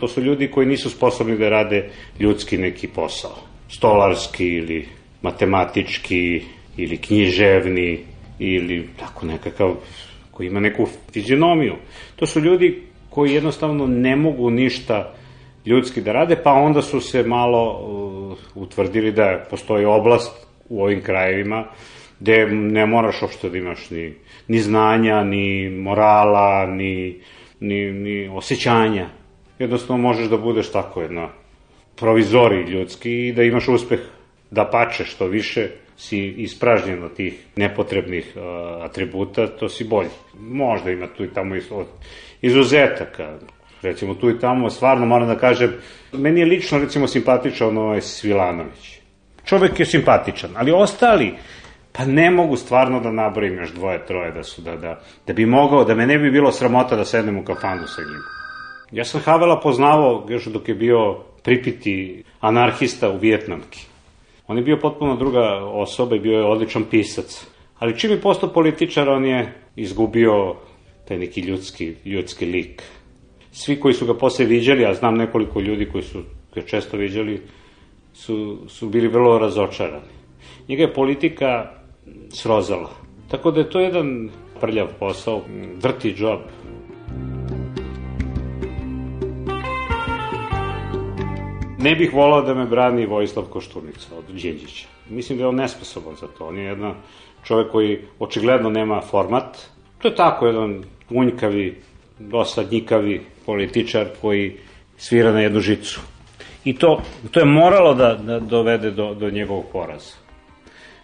To 0.00 0.08
su 0.08 0.22
ljudi 0.22 0.50
koji 0.50 0.66
nisu 0.66 0.90
sposobni 0.90 1.38
da 1.38 1.48
rade 1.48 1.88
ljudski 2.20 2.58
neki 2.58 2.88
posao. 2.88 3.36
Stolarski 3.68 4.46
ili 4.46 4.88
matematički 5.22 6.42
ili 6.76 6.96
književni 6.96 8.10
ili 8.40 8.88
tako 8.98 9.26
nekakav 9.26 9.74
koji 10.30 10.46
ima 10.46 10.60
neku 10.60 10.86
fizionomiju. 11.12 11.74
To 12.16 12.26
su 12.26 12.40
ljudi 12.40 12.82
koji 13.10 13.32
jednostavno 13.32 13.86
ne 13.86 14.16
mogu 14.16 14.50
ništa 14.50 15.14
ljudski 15.66 16.00
da 16.00 16.12
rade, 16.12 16.36
pa 16.44 16.52
onda 16.52 16.82
su 16.82 17.00
se 17.00 17.22
malo 17.22 17.72
uh, 17.72 18.62
utvrdili 18.62 19.12
da 19.12 19.46
postoji 19.50 19.84
oblast 19.84 20.46
u 20.68 20.82
ovim 20.82 21.02
krajevima 21.02 21.64
gde 22.20 22.46
ne 22.46 22.86
moraš 22.86 23.22
uopšte 23.22 23.50
da 23.50 23.58
imaš 23.58 23.90
ni, 23.90 24.14
ni 24.48 24.58
znanja, 24.58 25.24
ni 25.24 25.68
morala, 25.68 26.66
ni, 26.66 27.20
ni, 27.60 27.92
ni 27.92 28.28
osjećanja. 28.28 29.08
Jednostavno 29.58 30.02
možeš 30.02 30.28
da 30.28 30.36
budeš 30.36 30.72
tako 30.72 31.02
jedna 31.02 31.28
provizori 31.96 32.70
ljudski 32.70 33.28
i 33.28 33.32
da 33.32 33.42
imaš 33.42 33.68
uspeh 33.68 34.00
da 34.50 34.64
pače 34.64 35.04
što 35.04 35.26
više 35.26 35.68
si 36.00 36.18
ispražnjen 36.18 37.02
od 37.04 37.14
tih 37.14 37.34
nepotrebnih 37.56 38.32
uh, 38.36 38.84
atributa, 38.84 39.46
to 39.46 39.68
si 39.68 39.84
bolji. 39.84 40.08
Možda 40.40 40.90
ima 40.90 41.06
tu 41.06 41.24
i 41.24 41.32
tamo 41.34 41.54
izuzetaka. 42.42 43.38
Recimo 43.82 44.14
tu 44.14 44.30
i 44.30 44.38
tamo, 44.38 44.70
stvarno 44.70 45.06
moram 45.06 45.28
da 45.28 45.36
kažem, 45.38 45.72
meni 46.12 46.40
je 46.40 46.46
lično 46.46 46.78
recimo 46.78 47.06
simpatičan 47.06 47.78
ovaj 47.78 48.00
Svilanović. 48.00 48.98
Čovek 49.44 49.80
je 49.80 49.86
simpatičan, 49.86 50.50
ali 50.56 50.72
ostali, 50.72 51.34
pa 51.92 52.04
ne 52.04 52.30
mogu 52.30 52.56
stvarno 52.56 53.00
da 53.00 53.12
nabrojim 53.12 53.58
još 53.58 53.72
dvoje, 53.72 54.06
troje 54.06 54.32
da 54.32 54.42
su, 54.42 54.62
da, 54.62 54.76
da, 54.76 55.00
da 55.26 55.32
bi 55.32 55.46
mogao, 55.46 55.84
da 55.84 55.94
me 55.94 56.06
ne 56.06 56.18
bi 56.18 56.30
bilo 56.30 56.52
sramota 56.52 56.96
da 56.96 57.04
sednem 57.04 57.38
u 57.38 57.44
kafanu 57.44 57.86
sa 57.86 58.02
njim. 58.02 58.22
Ja 58.90 59.04
sam 59.04 59.20
Havela 59.20 59.60
poznavao 59.60 60.26
još 60.28 60.44
dok 60.44 60.68
je 60.68 60.74
bio 60.74 61.14
pripiti 61.42 62.24
anarhista 62.40 63.10
u 63.10 63.18
Vjetnamki. 63.18 63.89
On 64.50 64.56
je 64.56 64.62
bio 64.62 64.76
potpuno 64.76 65.16
druga 65.16 65.64
osoba 65.64 66.16
i 66.16 66.20
bio 66.20 66.38
je 66.38 66.44
odličan 66.44 66.84
pisac. 66.90 67.46
Ali 67.78 67.98
čim 67.98 68.10
je 68.10 68.20
postao 68.20 68.48
političar, 68.48 69.08
on 69.08 69.24
je 69.24 69.54
izgubio 69.76 70.54
taj 71.08 71.18
neki 71.18 71.40
ljudski, 71.40 71.94
ljudski 72.04 72.46
lik. 72.46 72.82
Svi 73.52 73.80
koji 73.80 73.94
su 73.94 74.06
ga 74.06 74.14
posle 74.14 74.44
viđali, 74.44 74.86
a 74.86 74.94
znam 74.94 75.14
nekoliko 75.14 75.60
ljudi 75.60 75.88
koji 75.92 76.04
su 76.04 76.22
ga 76.54 76.62
često 76.62 76.96
viđali, 76.96 77.40
su, 78.12 78.58
su 78.68 78.88
bili 78.88 79.08
vrlo 79.08 79.38
razočarani. 79.38 80.14
Njega 80.68 80.82
je 80.82 80.94
politika 80.94 81.70
srozala. 82.28 82.90
Tako 83.28 83.50
da 83.50 83.60
je 83.60 83.70
to 83.70 83.80
jedan 83.80 84.30
prljav 84.60 84.88
posao, 84.98 85.42
drti 85.82 86.14
job. 86.18 86.40
Ne 91.82 91.94
bih 91.94 92.14
volao 92.14 92.42
da 92.42 92.54
me 92.54 92.66
brani 92.66 93.06
Vojislav 93.06 93.44
Koštunica 93.44 94.16
od 94.18 94.24
Đinđića. 94.24 94.86
Mislim 95.08 95.38
da 95.38 95.44
je 95.44 95.48
on 95.48 95.54
nesposoban 95.54 96.14
za 96.16 96.26
to. 96.38 96.46
On 96.46 96.58
je 96.58 96.64
jedan 96.64 96.94
čovek 97.44 97.72
koji 97.72 97.98
očigledno 98.18 98.70
nema 98.70 99.00
format. 99.00 99.58
To 99.98 100.08
je 100.08 100.14
tako 100.14 100.46
jedan 100.46 100.84
unjkavi, 101.10 101.76
dosadnjikavi 102.18 103.20
političar 103.46 104.06
koji 104.20 104.56
svira 104.96 105.32
na 105.32 105.40
jednu 105.40 105.60
žicu. 105.60 106.00
I 106.64 106.76
to, 106.76 107.02
to 107.30 107.40
je 107.40 107.46
moralo 107.46 107.94
da, 107.94 108.14
da 108.14 108.40
dovede 108.40 108.90
do, 108.90 109.14
do 109.14 109.30
njegovog 109.30 109.64
poraza. 109.72 110.14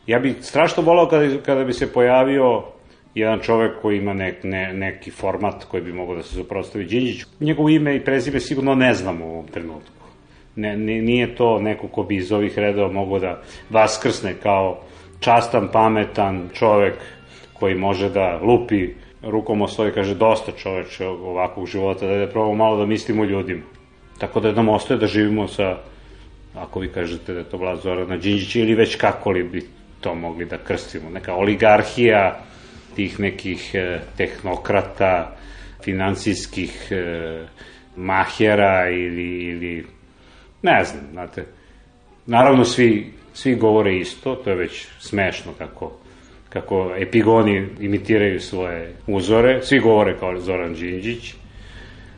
Ja 0.06 0.18
bih 0.18 0.36
strašno 0.40 0.82
volao 0.82 1.08
kada, 1.08 1.42
kada 1.46 1.64
bi 1.64 1.72
se 1.72 1.92
pojavio 1.92 2.62
jedan 3.14 3.40
čovek 3.40 3.80
koji 3.82 3.98
ima 3.98 4.14
nek, 4.14 4.44
ne, 4.44 4.72
neki 4.72 5.10
format 5.10 5.64
koji 5.64 5.82
bi 5.82 5.92
mogao 5.92 6.16
da 6.16 6.22
se 6.22 6.34
suprostavi 6.34 6.84
Đinđiću. 6.84 7.26
Njegovo 7.40 7.68
ime 7.68 7.96
i 7.96 8.04
prezime 8.04 8.40
sigurno 8.40 8.74
ne 8.74 8.94
znamo 8.94 9.26
u 9.26 9.30
ovom 9.30 9.46
trenutku 9.46 9.95
ne, 10.56 10.76
nije 10.76 11.34
to 11.34 11.58
neko 11.58 11.88
ko 11.88 12.02
bi 12.02 12.16
iz 12.16 12.32
ovih 12.32 12.58
redova 12.58 12.92
mogo 12.92 13.18
da 13.18 13.42
vaskrsne 13.70 14.34
kao 14.42 14.80
častan, 15.20 15.68
pametan 15.72 16.48
čovek 16.54 16.94
koji 17.52 17.74
može 17.74 18.10
da 18.10 18.38
lupi 18.42 18.88
rukom 19.22 19.62
o 19.62 19.68
stoji, 19.68 19.92
kaže 19.92 20.14
dosta 20.14 20.52
čoveče 20.52 21.06
ovakvog 21.06 21.66
života, 21.66 22.06
da 22.06 22.12
je 22.12 22.30
probamo 22.30 22.54
malo 22.54 22.76
da 22.76 22.86
mislimo 22.86 23.24
ljudima. 23.24 23.62
Tako 24.18 24.40
da 24.40 24.52
nam 24.52 24.68
ostaje 24.68 25.00
da 25.00 25.06
živimo 25.06 25.48
sa, 25.48 25.76
ako 26.54 26.80
vi 26.80 26.88
kažete 26.88 27.32
da 27.32 27.38
je 27.38 27.44
to 27.44 27.56
vlast 27.56 27.82
Zorana 27.82 28.16
Đinđića 28.16 28.58
ili 28.58 28.74
već 28.74 28.96
kako 28.96 29.30
li 29.30 29.42
bi 29.42 29.66
to 30.00 30.14
mogli 30.14 30.44
da 30.44 30.58
krstimo, 30.58 31.10
neka 31.10 31.34
oligarhija 31.34 32.40
tih 32.96 33.20
nekih 33.20 33.70
e, 33.74 34.00
tehnokrata, 34.16 35.36
finansijskih 35.84 36.88
e, 36.90 37.46
mahjera 37.96 38.88
ili, 38.90 39.44
ili 39.44 39.86
Ne 40.62 40.84
znam, 40.84 41.04
znate. 41.12 41.44
Naravno, 42.26 42.64
svi, 42.64 43.12
svi 43.32 43.54
govore 43.54 43.96
isto, 43.96 44.34
to 44.34 44.50
je 44.50 44.56
već 44.56 44.86
smešno 44.98 45.52
kako, 45.58 45.92
kako 46.48 46.94
epigoni 46.98 47.68
imitiraju 47.80 48.40
svoje 48.40 48.94
uzore, 49.06 49.62
svi 49.62 49.78
govore 49.78 50.18
kao 50.18 50.40
Zoran 50.40 50.74
Đinđić, 50.74 51.34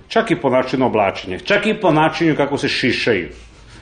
čak 0.09 0.31
i 0.31 0.37
po 0.37 0.51
načinu 0.51 0.87
oblačenja, 0.87 1.38
čak 1.38 1.66
i 1.66 1.81
po 1.81 1.90
načinu 1.90 2.37
kako 2.37 2.59
se 2.59 2.68
šišaju. 2.68 3.29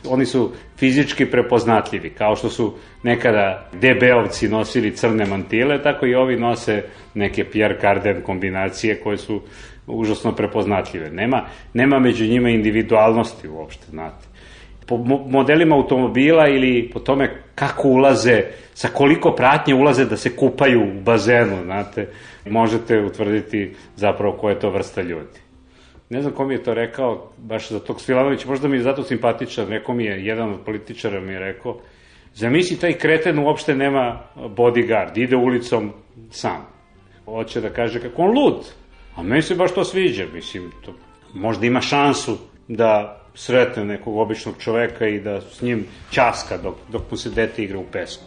Oni 0.09 0.27
su 0.27 0.53
fizički 0.77 1.27
prepoznatljivi, 1.27 2.11
kao 2.11 2.37
što 2.37 2.49
su 2.49 2.75
nekada 3.03 3.71
DB-ovci 3.73 4.49
nosili 4.49 4.97
crne 4.97 5.27
mantile, 5.27 5.83
tako 5.83 6.07
i 6.07 6.15
ovi 6.15 6.37
nose 6.37 6.83
neke 7.15 7.45
Pierre 7.45 7.79
Cardin 7.81 8.23
kombinacije 8.23 9.01
koje 9.01 9.17
su 9.17 9.43
užasno 9.87 10.33
prepoznatljive. 10.33 11.11
Nema, 11.11 11.45
nema 11.75 11.99
među 11.99 12.25
njima 12.25 12.49
individualnosti 12.49 13.49
uopšte, 13.49 13.87
znate 13.91 14.36
po 14.87 14.97
modelima 15.29 15.77
automobila 15.77 16.49
ili 16.49 16.91
po 16.93 17.01
tome 17.01 17.43
kako 17.55 17.89
ulaze, 17.89 18.43
sa 18.75 18.89
koliko 18.89 19.35
pratnje 19.35 19.75
ulaze 19.75 20.05
da 20.05 20.17
se 20.17 20.37
kupaju 20.37 20.81
u 20.81 21.01
bazenu, 21.01 21.63
znate, 21.65 22.09
možete 22.47 23.01
utvrditi 23.01 23.75
zapravo 23.97 24.37
koja 24.37 24.53
je 24.55 24.61
to 24.61 24.71
vrsta 24.71 25.03
ljudi. 25.03 25.41
Ne 26.11 26.23
znam 26.23 26.35
ko 26.35 26.47
mi 26.47 26.55
je 26.55 26.63
to 26.63 26.75
rekao, 26.75 27.31
baš 27.39 27.71
za 27.71 27.81
tog 27.81 28.01
Svilanović, 28.01 28.45
možda 28.45 28.69
mi 28.69 28.77
je 28.77 28.83
zato 28.83 29.03
simpatičan, 29.03 29.69
rekao 29.69 29.95
mi 29.95 30.05
je, 30.05 30.25
jedan 30.25 30.53
od 30.53 30.61
političara 30.65 31.21
mi 31.21 31.33
je 31.33 31.39
rekao, 31.39 31.79
zamisli 32.35 32.77
taj 32.77 32.93
kreten 32.93 33.39
uopšte 33.39 33.75
nema 33.75 34.21
bodyguard, 34.37 35.19
ide 35.19 35.37
ulicom 35.37 35.93
sam. 36.31 36.67
Hoće 37.25 37.61
da 37.61 37.71
kaže 37.71 38.01
kako 38.01 38.23
on 38.23 38.39
lud, 38.39 38.67
a 39.17 39.23
meni 39.23 39.43
se 39.43 39.55
baš 39.55 39.75
to 39.75 39.85
sviđa, 39.85 40.25
mislim, 40.35 40.71
to, 40.85 40.95
možda 41.35 41.67
ima 41.67 41.81
šansu 41.81 42.39
da 42.69 43.21
sretne 43.37 43.85
nekog 43.85 44.17
običnog 44.17 44.55
čoveka 44.59 45.07
i 45.07 45.21
da 45.21 45.41
s 45.41 45.63
njim 45.63 45.87
časka 46.11 46.59
dok, 46.59 46.75
dok 46.93 47.11
mu 47.11 47.17
se 47.17 47.31
dete 47.31 47.65
igra 47.65 47.79
u 47.79 47.85
pesku. 47.93 48.25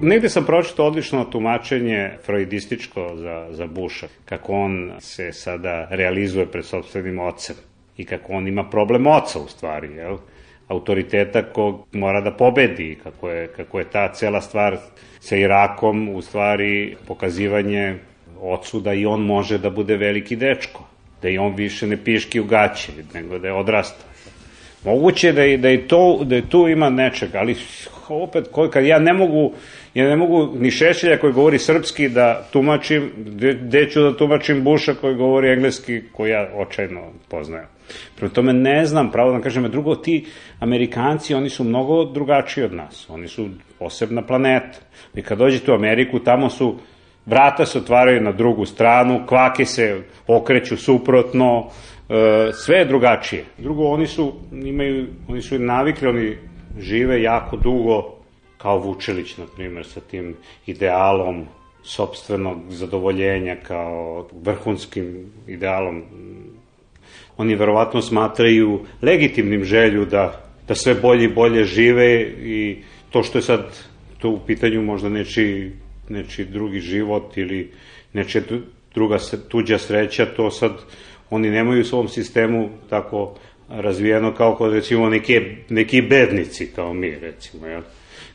Negde 0.00 0.28
sam 0.28 0.44
pročitao 0.44 0.86
odlično 0.86 1.24
tumačenje 1.24 2.10
freudističko 2.24 3.12
za, 3.14 3.46
za 3.50 3.66
Buša, 3.66 4.06
kako 4.24 4.52
on 4.52 4.92
se 4.98 5.32
sada 5.32 5.88
realizuje 5.90 6.46
pred 6.46 6.64
sobstvenim 6.64 7.18
ocem 7.18 7.56
i 7.96 8.04
kako 8.04 8.32
on 8.32 8.48
ima 8.48 8.64
problem 8.70 9.06
oca 9.06 9.38
u 9.38 9.48
stvari, 9.48 9.94
jel? 9.94 10.16
Autoriteta 10.68 11.42
kog 11.42 11.86
mora 11.92 12.20
da 12.20 12.30
pobedi, 12.30 12.98
kako 13.02 13.30
je, 13.30 13.46
kako 13.46 13.78
je 13.78 13.84
ta 13.90 14.12
cela 14.12 14.40
stvar 14.40 14.76
sa 15.20 15.36
Irakom 15.36 16.08
u 16.08 16.22
stvari 16.22 16.96
pokazivanje 17.06 17.94
ocu 18.40 18.80
da 18.80 18.92
i 18.92 19.06
on 19.06 19.20
može 19.20 19.58
da 19.58 19.70
bude 19.70 19.96
veliki 19.96 20.36
dečko, 20.36 20.84
da 21.22 21.28
i 21.28 21.38
on 21.38 21.54
više 21.54 21.86
ne 21.86 21.96
piški 21.96 22.40
u 22.40 22.44
gaće, 22.44 22.92
nego 23.14 23.38
da 23.38 23.48
je 23.48 23.54
odrastao. 23.54 24.06
Moguće 24.84 25.32
da 25.32 25.42
je, 25.42 25.56
da 25.56 25.68
je, 25.68 25.88
to, 25.88 26.24
da 26.24 26.34
je 26.34 26.48
tu 26.48 26.68
ima 26.68 26.90
nečega, 26.90 27.38
ali 27.38 27.56
opet, 28.08 28.48
kad 28.70 28.84
ja 28.84 28.98
ne 28.98 29.12
mogu, 29.12 29.52
ja 29.96 30.08
ne 30.08 30.16
mogu 30.16 30.48
ni 30.58 30.70
Šešelja 30.70 31.18
koji 31.18 31.32
govori 31.32 31.58
srpski 31.58 32.08
da 32.08 32.48
tumačim, 32.52 33.10
gde 33.62 33.90
ću 33.90 34.00
da 34.00 34.16
tumačim 34.16 34.64
Buša 34.64 34.94
koji 34.94 35.14
govori 35.14 35.52
engleski, 35.52 36.02
koji 36.12 36.30
ja 36.30 36.48
očajno 36.54 37.00
poznajem. 37.28 37.66
Prema 38.16 38.32
tome 38.34 38.52
ne 38.52 38.86
znam, 38.86 39.10
pravo 39.10 39.32
da 39.32 39.40
kažem, 39.40 39.70
drugo 39.70 39.94
ti 39.94 40.26
Amerikanci, 40.60 41.34
oni 41.34 41.50
su 41.50 41.64
mnogo 41.64 42.04
drugačiji 42.04 42.64
od 42.64 42.74
nas, 42.74 43.06
oni 43.10 43.28
su 43.28 43.48
posebna 43.78 44.22
planeta. 44.22 44.78
I 45.14 45.22
kad 45.22 45.38
dođete 45.38 45.72
u 45.72 45.74
Ameriku, 45.74 46.18
tamo 46.18 46.50
su, 46.50 46.76
vrata 47.26 47.66
se 47.66 47.78
otvaraju 47.78 48.20
na 48.20 48.32
drugu 48.32 48.66
stranu, 48.66 49.22
kvake 49.26 49.64
se 49.64 50.02
okreću 50.26 50.76
suprotno, 50.76 51.70
e, 52.08 52.52
sve 52.52 52.76
je 52.76 52.84
drugačije. 52.84 53.44
Drugo, 53.58 53.88
oni 53.88 54.06
su, 54.06 54.32
imaju, 54.52 55.06
oni 55.28 55.42
su 55.42 55.58
navikli, 55.58 56.08
oni 56.08 56.36
žive 56.78 57.22
jako 57.22 57.56
dugo, 57.56 58.15
kao 58.58 58.78
Vučelić, 58.78 59.36
na 59.36 59.46
primjer, 59.56 59.86
sa 59.86 60.00
tim 60.00 60.36
idealom 60.66 61.46
sobstvenog 61.82 62.58
zadovoljenja 62.68 63.56
kao 63.62 64.28
vrhunskim 64.32 65.32
idealom 65.46 66.02
oni 67.36 67.54
verovatno 67.54 68.02
smatraju 68.02 68.80
legitimnim 69.02 69.64
želju 69.64 70.04
da, 70.04 70.46
da 70.68 70.74
sve 70.74 70.94
bolje 70.94 71.24
i 71.24 71.34
bolje 71.34 71.64
žive 71.64 72.22
i 72.22 72.76
to 73.10 73.22
što 73.22 73.38
je 73.38 73.42
sad 73.42 73.76
to 74.18 74.30
u 74.30 74.40
pitanju 74.46 74.82
možda 74.82 75.08
neči, 75.08 75.72
neči 76.08 76.44
drugi 76.44 76.80
život 76.80 77.36
ili 77.36 77.72
nečija 78.12 78.42
druga 78.94 79.18
tuđa 79.48 79.78
sreća, 79.78 80.26
to 80.26 80.50
sad 80.50 80.72
oni 81.30 81.50
nemaju 81.50 81.80
u 81.80 81.84
svom 81.84 82.08
sistemu 82.08 82.68
tako 82.90 83.34
razvijeno 83.68 84.34
kao 84.34 84.54
kod 84.54 84.72
recimo 84.72 85.08
neke, 85.08 85.56
neki 85.68 86.02
bednici 86.02 86.66
kao 86.74 86.94
mi 86.94 87.10
recimo. 87.10 87.66
Jel? 87.66 87.82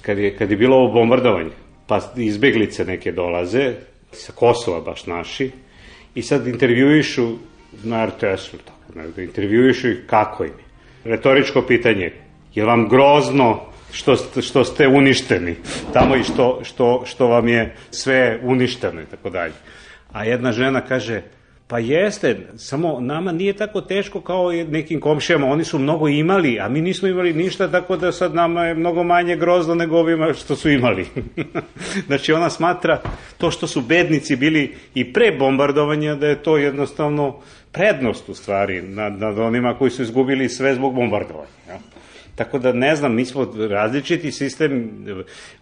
Kad, 0.01 0.17
je, 0.17 0.37
kad 0.37 0.51
je 0.51 0.57
bilo 0.57 0.75
ovo 0.75 0.93
bombardovanje, 0.93 1.51
pa 1.87 1.99
izbeglice 2.15 2.85
neke 2.85 3.11
dolaze, 3.11 3.73
sa 4.11 4.33
Kosova 4.33 4.81
baš 4.81 5.05
naši, 5.05 5.51
i 6.15 6.21
sad 6.21 6.47
intervjuišu 6.47 7.27
na 7.83 8.05
RTS-u, 8.05 8.57
tako, 8.57 9.09
da 9.15 9.21
intervjuišu 9.21 9.89
ih 9.89 10.03
kako 10.07 10.43
im 10.43 10.49
je. 10.49 10.65
Retoričko 11.03 11.61
pitanje, 11.61 12.11
je 12.55 12.65
vam 12.65 12.89
grozno 12.89 13.59
što, 13.91 14.15
što 14.41 14.63
ste 14.63 14.87
uništeni 14.87 15.55
tamo 15.93 16.15
i 16.15 16.23
što, 16.23 16.59
što, 16.63 17.03
što 17.05 17.27
vam 17.27 17.47
je 17.47 17.75
sve 17.91 18.39
uništeno 18.43 19.01
i 19.01 19.05
tako 19.05 19.29
dalje. 19.29 19.53
A 20.11 20.25
jedna 20.25 20.51
žena 20.51 20.81
kaže, 20.81 21.21
Pa 21.71 21.79
jeste, 21.79 22.37
samo 22.55 22.99
nama 22.99 23.31
nije 23.31 23.53
tako 23.53 23.81
teško 23.81 24.21
kao 24.21 24.51
nekim 24.51 24.99
komšijama, 24.99 25.47
oni 25.47 25.63
su 25.63 25.79
mnogo 25.79 26.07
imali, 26.07 26.59
a 26.59 26.69
mi 26.69 26.81
nismo 26.81 27.07
imali 27.07 27.33
ništa, 27.33 27.71
tako 27.71 27.97
da 27.97 28.11
sad 28.11 28.35
nama 28.35 28.65
je 28.65 28.75
mnogo 28.75 29.03
manje 29.03 29.35
grozno 29.35 29.75
nego 29.75 29.97
ovima 29.97 30.33
što 30.33 30.55
su 30.55 30.69
imali. 30.69 31.05
znači 32.07 32.33
ona 32.33 32.49
smatra 32.49 33.01
to 33.37 33.51
što 33.51 33.67
su 33.67 33.81
bednici 33.81 34.35
bili 34.35 34.75
i 34.95 35.13
pre 35.13 35.31
bombardovanja, 35.31 36.15
da 36.15 36.27
je 36.27 36.43
to 36.43 36.57
jednostavno 36.57 37.39
prednost 37.71 38.29
u 38.29 38.33
stvari 38.33 38.81
nad, 38.81 39.19
nad 39.19 39.39
onima 39.39 39.77
koji 39.77 39.91
su 39.91 40.01
izgubili 40.01 40.49
sve 40.49 40.75
zbog 40.75 40.95
bombardovanja. 40.95 41.47
Ja? 41.67 41.79
Tako 42.35 42.59
da 42.59 42.73
ne 42.73 42.95
znam, 42.95 43.15
mi 43.15 43.25
smo 43.25 43.53
različiti 43.69 44.31
sistem, 44.31 44.91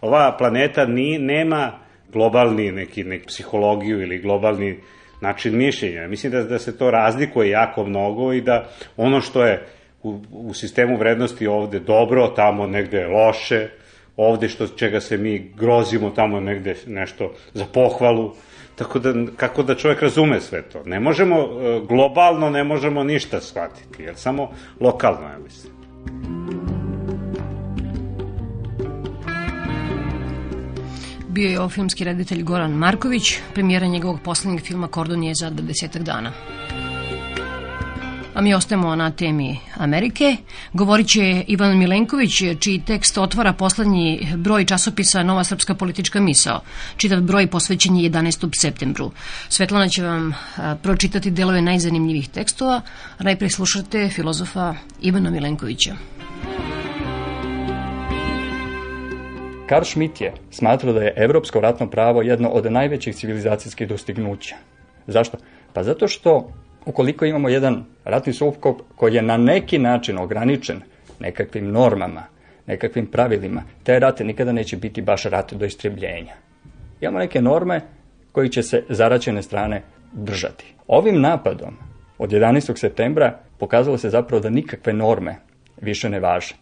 ova 0.00 0.36
planeta 0.38 0.86
ni, 0.86 1.18
nema 1.18 1.72
globalni 2.12 2.72
neki, 2.72 3.04
neki 3.04 3.26
psihologiju 3.26 4.02
ili 4.02 4.18
globalni 4.18 4.78
način 5.20 5.56
mišljenja. 5.56 6.08
Mislim 6.08 6.32
da, 6.32 6.44
da 6.44 6.58
se 6.58 6.78
to 6.78 6.90
razlikuje 6.90 7.50
jako 7.50 7.84
mnogo 7.84 8.32
i 8.32 8.40
da 8.40 8.68
ono 8.96 9.20
što 9.20 9.44
je 9.44 9.66
u, 10.02 10.20
u 10.32 10.54
sistemu 10.54 10.96
vrednosti 10.96 11.46
ovde 11.46 11.80
dobro, 11.80 12.28
tamo 12.28 12.66
negde 12.66 13.06
loše, 13.06 13.68
ovde 14.16 14.48
što 14.48 14.66
čega 14.66 15.00
se 15.00 15.16
mi 15.16 15.52
grozimo, 15.56 16.10
tamo 16.10 16.40
negde 16.40 16.76
nešto 16.86 17.34
za 17.54 17.64
pohvalu. 17.72 18.32
Tako 18.76 18.98
da, 18.98 19.14
kako 19.36 19.62
da 19.62 19.74
čovjek 19.74 20.02
razume 20.02 20.40
sve 20.40 20.62
to? 20.62 20.82
Ne 20.84 21.00
možemo, 21.00 21.36
e, 21.36 21.46
globalno 21.88 22.50
ne 22.50 22.64
možemo 22.64 23.04
ništa 23.04 23.40
shvatiti, 23.40 24.02
jer 24.02 24.16
samo 24.16 24.50
lokalno, 24.80 25.28
ja 25.28 25.38
mislim. 25.38 26.69
Bio 31.40 31.62
je 31.62 31.68
filmski 31.68 32.04
reditelj 32.04 32.42
Goran 32.42 32.70
Marković, 32.70 33.34
premijera 33.54 33.86
njegovog 33.86 34.20
poslednjeg 34.20 34.62
filma 34.62 34.88
Kordon 34.88 35.22
je 35.22 35.34
za 35.34 35.50
desetak 35.50 36.02
dana. 36.02 36.32
A 38.34 38.40
mi 38.40 38.54
ostajemo 38.54 38.96
na 38.96 39.10
temi 39.10 39.58
Amerike. 39.76 40.36
Govorit 40.72 41.08
će 41.08 41.44
Ivan 41.46 41.78
Milenković, 41.78 42.42
čiji 42.58 42.82
tekst 42.86 43.18
otvara 43.18 43.52
poslednji 43.52 44.28
broj 44.36 44.64
časopisa 44.64 45.22
Nova 45.22 45.44
srpska 45.44 45.74
politička 45.74 46.20
misao. 46.20 46.60
Čitav 46.96 47.20
broj 47.20 47.46
posvećen 47.46 47.96
je 47.96 48.10
11. 48.10 48.48
septembru. 48.60 49.10
Svetlana 49.48 49.88
će 49.88 50.04
vam 50.04 50.34
pročitati 50.82 51.30
delove 51.30 51.62
najzanimljivih 51.62 52.28
tekstova. 52.28 52.80
Najprej 53.18 53.50
slušate 53.50 54.08
filozofa 54.08 54.74
Ivana 55.02 55.30
Milenkovića. 55.30 55.96
Karl 59.70 59.84
Schmitt 59.84 60.20
je 60.20 60.32
smatrao 60.50 60.92
da 60.92 61.02
je 61.02 61.14
evropsko 61.16 61.60
ratno 61.60 61.90
pravo 61.90 62.22
jedno 62.22 62.48
od 62.48 62.72
najvećih 62.72 63.14
civilizacijskih 63.14 63.88
dostignuća. 63.88 64.56
Zašto? 65.06 65.38
Pa 65.72 65.82
zato 65.82 66.08
što 66.08 66.52
ukoliko 66.86 67.24
imamo 67.24 67.48
jedan 67.48 67.84
ratni 68.04 68.32
sukob 68.32 68.76
koji 68.96 69.14
je 69.14 69.22
na 69.22 69.36
neki 69.36 69.78
način 69.78 70.18
ograničen 70.18 70.80
nekakvim 71.20 71.70
normama, 71.70 72.22
nekakvim 72.66 73.06
pravilima, 73.06 73.62
taj 73.82 73.98
rat 73.98 74.20
nikada 74.20 74.52
neće 74.52 74.76
biti 74.76 75.02
baš 75.02 75.22
rat 75.24 75.54
do 75.54 75.64
istrebljenja. 75.64 76.34
Imamo 77.00 77.18
neke 77.18 77.42
norme 77.42 77.80
koji 78.32 78.48
će 78.48 78.62
se 78.62 78.84
zaraćene 78.88 79.42
strane 79.42 79.82
držati. 80.12 80.74
Ovim 80.86 81.20
napadom 81.20 81.76
od 82.18 82.30
11. 82.30 82.76
septembra 82.76 83.38
pokazalo 83.58 83.98
se 83.98 84.10
zapravo 84.10 84.40
da 84.40 84.50
nikakve 84.50 84.92
norme 84.92 85.36
više 85.80 86.10
ne 86.10 86.20
važe. 86.20 86.54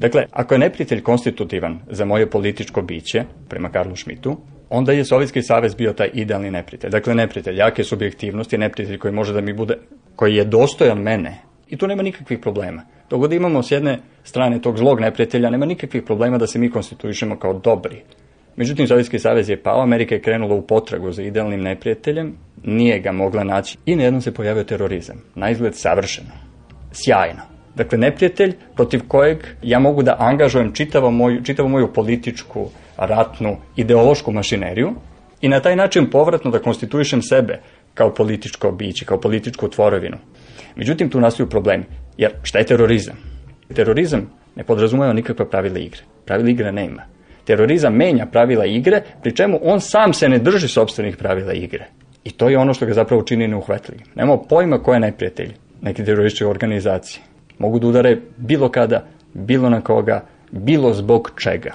Dakle, 0.00 0.26
ako 0.32 0.54
je 0.54 0.58
neprijatelj 0.58 1.02
konstitutivan 1.02 1.78
za 1.90 2.04
moje 2.04 2.30
političko 2.30 2.82
biće, 2.82 3.24
prema 3.48 3.68
Karlu 3.68 3.96
Šmitu, 3.96 4.36
onda 4.70 4.92
je 4.92 5.04
Sovjetski 5.04 5.42
savez 5.42 5.74
bio 5.74 5.92
taj 5.92 6.10
idealni 6.14 6.50
neprijatelj. 6.50 6.90
Dakle, 6.90 7.14
neprijatelj 7.14 7.56
jake 7.58 7.84
subjektivnosti, 7.84 8.58
neprijatelj 8.58 8.98
koji 8.98 9.14
može 9.14 9.32
da 9.32 9.40
mi 9.40 9.52
bude, 9.52 9.74
koji 10.16 10.34
je 10.34 10.44
dostojan 10.44 10.98
mene. 10.98 11.36
I 11.68 11.76
tu 11.76 11.86
nema 11.86 12.02
nikakvih 12.02 12.38
problema. 12.38 12.82
Dok 13.10 13.32
imamo 13.32 13.62
s 13.62 13.70
jedne 13.70 13.98
strane 14.22 14.60
tog 14.60 14.78
zlog 14.78 15.00
neprijatelja, 15.00 15.50
nema 15.50 15.66
nikakvih 15.66 16.02
problema 16.02 16.38
da 16.38 16.46
se 16.46 16.58
mi 16.58 16.70
konstituišemo 16.70 17.38
kao 17.38 17.52
dobri. 17.52 18.02
Međutim, 18.56 18.86
Sovjetski 18.86 19.18
savez 19.18 19.48
je 19.48 19.62
pao, 19.62 19.82
Amerika 19.82 20.14
je 20.14 20.22
krenula 20.22 20.54
u 20.54 20.66
potragu 20.66 21.12
za 21.12 21.22
idealnim 21.22 21.60
neprijateljem, 21.60 22.34
nije 22.64 23.00
ga 23.00 23.12
mogla 23.12 23.44
naći 23.44 23.78
i 23.86 23.96
najednom 23.96 24.22
se 24.22 24.34
pojavio 24.34 24.64
terorizam. 24.64 25.16
Na 25.34 25.50
izgled 25.50 25.74
savršeno. 25.74 26.30
Sjajno. 26.92 27.59
Dakle, 27.80 27.98
neprijatelj 27.98 28.52
protiv 28.76 29.00
kojeg 29.08 29.38
ja 29.62 29.78
mogu 29.78 30.02
da 30.02 30.16
angažujem 30.18 30.72
čitavu 30.72 31.10
moju, 31.10 31.42
čitavu 31.44 31.68
moju 31.68 31.92
političku, 31.92 32.66
ratnu, 32.96 33.56
ideološku 33.76 34.32
mašineriju 34.32 34.90
i 35.40 35.48
na 35.48 35.60
taj 35.60 35.76
način 35.76 36.10
povratno 36.10 36.50
da 36.50 36.58
konstituišem 36.58 37.22
sebe 37.22 37.60
kao 37.94 38.14
političko 38.14 38.72
biće, 38.72 39.04
kao 39.04 39.20
političku 39.20 39.68
tvorovinu. 39.68 40.16
Međutim, 40.76 41.10
tu 41.10 41.20
nastaju 41.20 41.48
problemi. 41.48 41.84
Jer 42.18 42.32
šta 42.42 42.58
je 42.58 42.66
terorizam? 42.66 43.16
Terorizam 43.74 44.28
ne 44.56 44.64
podrazumeva 44.64 45.12
nikakva 45.12 45.46
pravila 45.46 45.78
igre. 45.78 46.02
Pravila 46.26 46.50
igre 46.50 46.72
nema. 46.72 47.02
Terorizam 47.44 47.96
menja 47.96 48.26
pravila 48.26 48.66
igre, 48.66 49.02
pri 49.22 49.36
čemu 49.36 49.60
on 49.62 49.80
sam 49.80 50.12
se 50.12 50.28
ne 50.28 50.38
drži 50.38 50.68
sobstvenih 50.68 51.16
pravila 51.16 51.52
igre. 51.52 51.86
I 52.24 52.30
to 52.30 52.48
je 52.48 52.58
ono 52.58 52.74
što 52.74 52.86
ga 52.86 52.92
zapravo 52.92 53.22
čini 53.22 53.48
neuhvatljivim. 53.48 54.04
Nemamo 54.14 54.42
pojma 54.42 54.78
ko 54.78 54.94
je 54.94 55.00
neprijatelj 55.00 55.52
neke 55.82 56.04
terorističke 56.04 56.46
organizacije 56.46 57.29
mogu 57.60 57.78
da 57.78 57.86
udare 57.86 58.16
bilo 58.36 58.68
kada, 58.68 59.04
bilo 59.34 59.70
na 59.70 59.80
koga, 59.80 60.24
bilo 60.50 60.92
zbog 60.92 61.30
čega. 61.36 61.74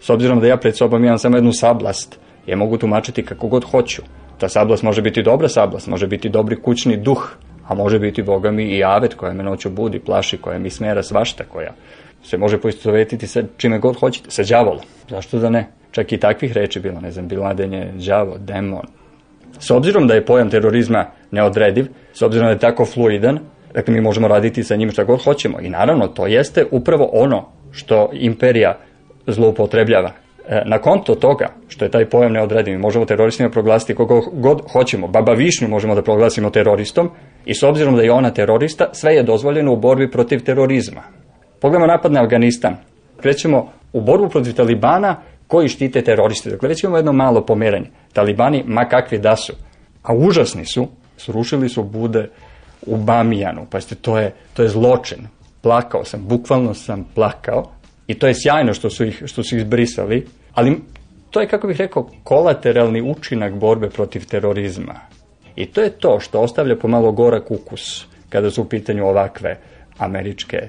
S 0.00 0.10
obzirom 0.10 0.40
da 0.40 0.46
ja 0.46 0.56
pred 0.56 0.76
sobom 0.76 1.04
imam 1.04 1.18
samo 1.18 1.36
jednu 1.36 1.52
sablast, 1.52 2.18
ja 2.46 2.56
mogu 2.56 2.78
tumačiti 2.78 3.24
kako 3.24 3.48
god 3.48 3.64
hoću. 3.64 4.02
Ta 4.38 4.48
sablast 4.48 4.82
može 4.82 5.02
biti 5.02 5.22
dobra 5.22 5.48
sablast, 5.48 5.86
može 5.86 6.06
biti 6.06 6.28
dobri 6.28 6.56
kućni 6.56 6.96
duh, 6.96 7.36
a 7.68 7.74
može 7.74 7.98
biti, 7.98 8.22
boga 8.22 8.50
mi, 8.50 8.64
i 8.64 8.84
avet 8.84 9.14
koja 9.14 9.32
me 9.32 9.42
noću 9.42 9.70
budi, 9.70 9.98
plaši, 9.98 10.36
koja 10.36 10.58
mi 10.58 10.70
smera 10.70 11.02
svašta, 11.02 11.44
koja 11.44 11.72
se 12.22 12.38
može 12.38 12.60
poistovetiti 12.60 13.26
sa 13.26 13.42
čime 13.56 13.78
god 13.78 14.00
hoćete, 14.00 14.30
sa 14.30 14.42
đavolom. 14.42 14.84
Zašto 15.08 15.38
da 15.38 15.50
ne? 15.50 15.66
Čak 15.90 16.12
i 16.12 16.18
takvih 16.18 16.52
reči 16.52 16.80
bilo, 16.80 17.00
ne 17.00 17.10
znam, 17.10 17.28
biladenje, 17.28 17.92
đavo, 18.06 18.38
demon. 18.38 18.86
S 19.58 19.70
obzirom 19.70 20.06
da 20.06 20.14
je 20.14 20.24
pojam 20.24 20.50
terorizma 20.50 21.06
neodrediv, 21.30 21.86
s 22.12 22.22
obzirom 22.22 22.46
da 22.46 22.52
je 22.52 22.58
tako 22.58 22.84
fluidan, 22.84 23.38
Dakle, 23.74 23.94
mi 23.94 24.00
možemo 24.00 24.28
raditi 24.28 24.64
sa 24.64 24.76
njim 24.76 24.90
šta 24.90 25.04
god 25.04 25.24
hoćemo. 25.24 25.60
I 25.60 25.68
naravno, 25.68 26.06
to 26.06 26.26
jeste 26.26 26.66
upravo 26.70 27.10
ono 27.12 27.48
što 27.70 28.10
imperija 28.12 28.78
zloupotrebljava. 29.26 30.10
E, 30.48 30.62
na 30.66 30.78
konto 30.78 31.14
toga, 31.14 31.48
što 31.68 31.84
je 31.84 31.90
taj 31.90 32.08
pojam 32.08 32.32
neodrediv, 32.32 32.78
možemo 32.78 33.04
teroristima 33.04 33.50
proglasiti 33.50 33.94
kogo 33.94 34.20
god 34.32 34.62
hoćemo. 34.72 35.08
Baba 35.08 35.32
Višnju 35.32 35.68
možemo 35.68 35.94
da 35.94 36.02
proglasimo 36.02 36.50
teroristom 36.50 37.10
i 37.44 37.54
s 37.54 37.62
obzirom 37.62 37.96
da 37.96 38.02
je 38.02 38.12
ona 38.12 38.30
terorista, 38.30 38.88
sve 38.92 39.14
je 39.14 39.22
dozvoljeno 39.22 39.72
u 39.72 39.76
borbi 39.76 40.10
protiv 40.10 40.44
terorizma. 40.44 41.02
Pogledamo 41.60 41.86
napad 41.86 42.12
na 42.12 42.22
Afganistan. 42.22 42.76
Krećemo 43.20 43.68
u 43.92 44.00
borbu 44.00 44.28
protiv 44.28 44.52
Talibana 44.52 45.16
koji 45.46 45.68
štite 45.68 46.02
teroriste. 46.02 46.50
Dakle, 46.50 46.68
već 46.68 46.84
imamo 46.84 46.96
jedno 46.96 47.12
malo 47.12 47.46
pomeranje. 47.46 47.86
Talibani, 48.12 48.64
ma 48.66 48.88
kakvi 48.88 49.18
da 49.18 49.36
su, 49.36 49.52
a 50.02 50.14
užasni 50.14 50.64
su, 50.64 50.88
srušili 51.16 51.68
su 51.68 51.82
bude 51.82 52.28
u 52.86 52.96
Bamijanu. 52.96 53.66
Pazite, 53.70 53.94
to 53.94 54.18
je, 54.18 54.32
to 54.54 54.62
je 54.62 54.68
zločin. 54.68 55.18
Plakao 55.62 56.04
sam, 56.04 56.24
bukvalno 56.28 56.74
sam 56.74 57.04
plakao 57.14 57.70
i 58.06 58.14
to 58.14 58.26
je 58.26 58.34
sjajno 58.34 58.74
što 58.74 58.90
su 58.90 59.04
ih, 59.04 59.22
što 59.26 59.42
su 59.42 59.56
ih 59.56 59.62
zbrisali, 59.62 60.26
ali 60.54 60.80
to 61.30 61.40
je, 61.40 61.48
kako 61.48 61.66
bih 61.66 61.76
rekao, 61.76 62.10
kolateralni 62.24 63.02
učinak 63.02 63.54
borbe 63.54 63.90
protiv 63.90 64.26
terorizma. 64.26 64.94
I 65.56 65.66
to 65.66 65.80
je 65.80 65.90
to 65.90 66.20
što 66.20 66.40
ostavlja 66.40 66.76
pomalo 66.76 67.12
gorak 67.12 67.50
ukus 67.50 68.06
kada 68.28 68.50
su 68.50 68.62
u 68.62 68.64
pitanju 68.64 69.06
ovakve 69.06 69.58
američke 69.98 70.68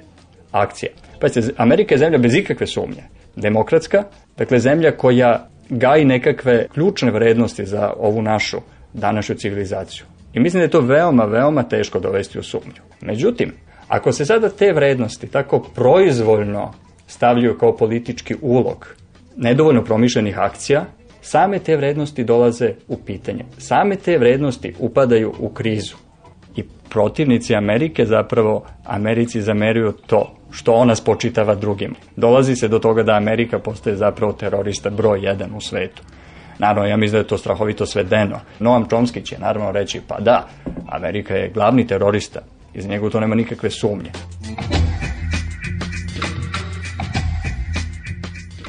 akcije. 0.52 0.92
Pazite, 1.20 1.54
Amerika 1.58 1.94
je 1.94 2.00
zemlja 2.00 2.18
bez 2.18 2.36
ikakve 2.36 2.68
sumnje. 2.68 3.04
Demokratska, 3.36 4.04
dakle 4.38 4.60
zemlja 4.60 4.92
koja 4.92 5.48
gaji 5.70 6.06
nekakve 6.06 6.68
ključne 6.74 7.12
vrednosti 7.12 7.66
za 7.66 7.94
ovu 7.98 8.22
našu 8.22 8.58
današnju 8.94 9.36
civilizaciju. 9.36 10.06
I 10.34 10.40
mislim 10.40 10.60
da 10.60 10.64
je 10.64 10.70
to 10.70 10.82
veoma, 10.82 11.26
veoma 11.26 11.64
teško 11.64 12.00
dovesti 12.00 12.40
u 12.40 12.44
sumnju. 12.44 12.82
Međutim, 13.02 13.54
ako 13.88 14.12
se 14.12 14.26
sada 14.26 14.50
te 14.50 14.74
vrednosti 14.74 15.28
tako 15.28 15.60
proizvoljno 15.76 16.74
stavljaju 17.08 17.58
kao 17.58 17.78
politički 17.78 18.36
ulog 18.42 18.88
nedovoljno 19.38 19.84
promišljenih 19.84 20.40
akcija, 20.40 20.86
same 21.22 21.60
te 21.60 21.78
vrednosti 21.78 22.24
dolaze 22.24 22.74
u 22.88 22.98
pitanje. 22.98 23.46
Same 23.58 23.96
te 23.96 24.18
vrednosti 24.18 24.74
upadaju 24.80 25.34
u 25.40 25.50
krizu. 25.50 25.96
I 26.56 26.64
protivnici 26.90 27.56
Amerike 27.56 28.06
zapravo 28.06 28.66
Americi 28.86 29.42
zameruju 29.42 29.92
to 29.92 30.36
što 30.52 30.74
ona 30.74 30.96
spočitava 30.96 31.56
drugim. 31.56 31.96
Dolazi 32.16 32.56
se 32.56 32.68
do 32.68 32.80
toga 32.80 33.04
da 33.04 33.14
Amerika 33.14 33.60
postaje 33.60 33.96
zapravo 33.96 34.34
terorista 34.34 34.90
broj 34.90 35.20
jedan 35.24 35.56
u 35.56 35.62
svetu. 35.62 36.04
Naravno, 36.60 36.90
ja 36.90 36.98
mislim 36.98 37.12
da 37.12 37.18
je 37.18 37.28
to 37.28 37.38
strahovito 37.38 37.86
svedeno. 37.86 38.40
Noam 38.60 38.86
Chomsky 38.88 39.26
će 39.26 39.40
naravno 39.40 39.72
reći, 39.72 40.02
pa 40.08 40.20
da, 40.20 40.48
Amerika 40.88 41.36
je 41.36 41.52
glavni 41.54 41.88
terorista. 41.88 42.40
Iz 42.74 42.88
njega 42.88 43.10
to 43.10 43.20
nema 43.20 43.36
nikakve 43.36 43.70
sumnje. 43.70 44.12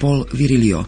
Paul 0.00 0.24
Virilio. 0.32 0.84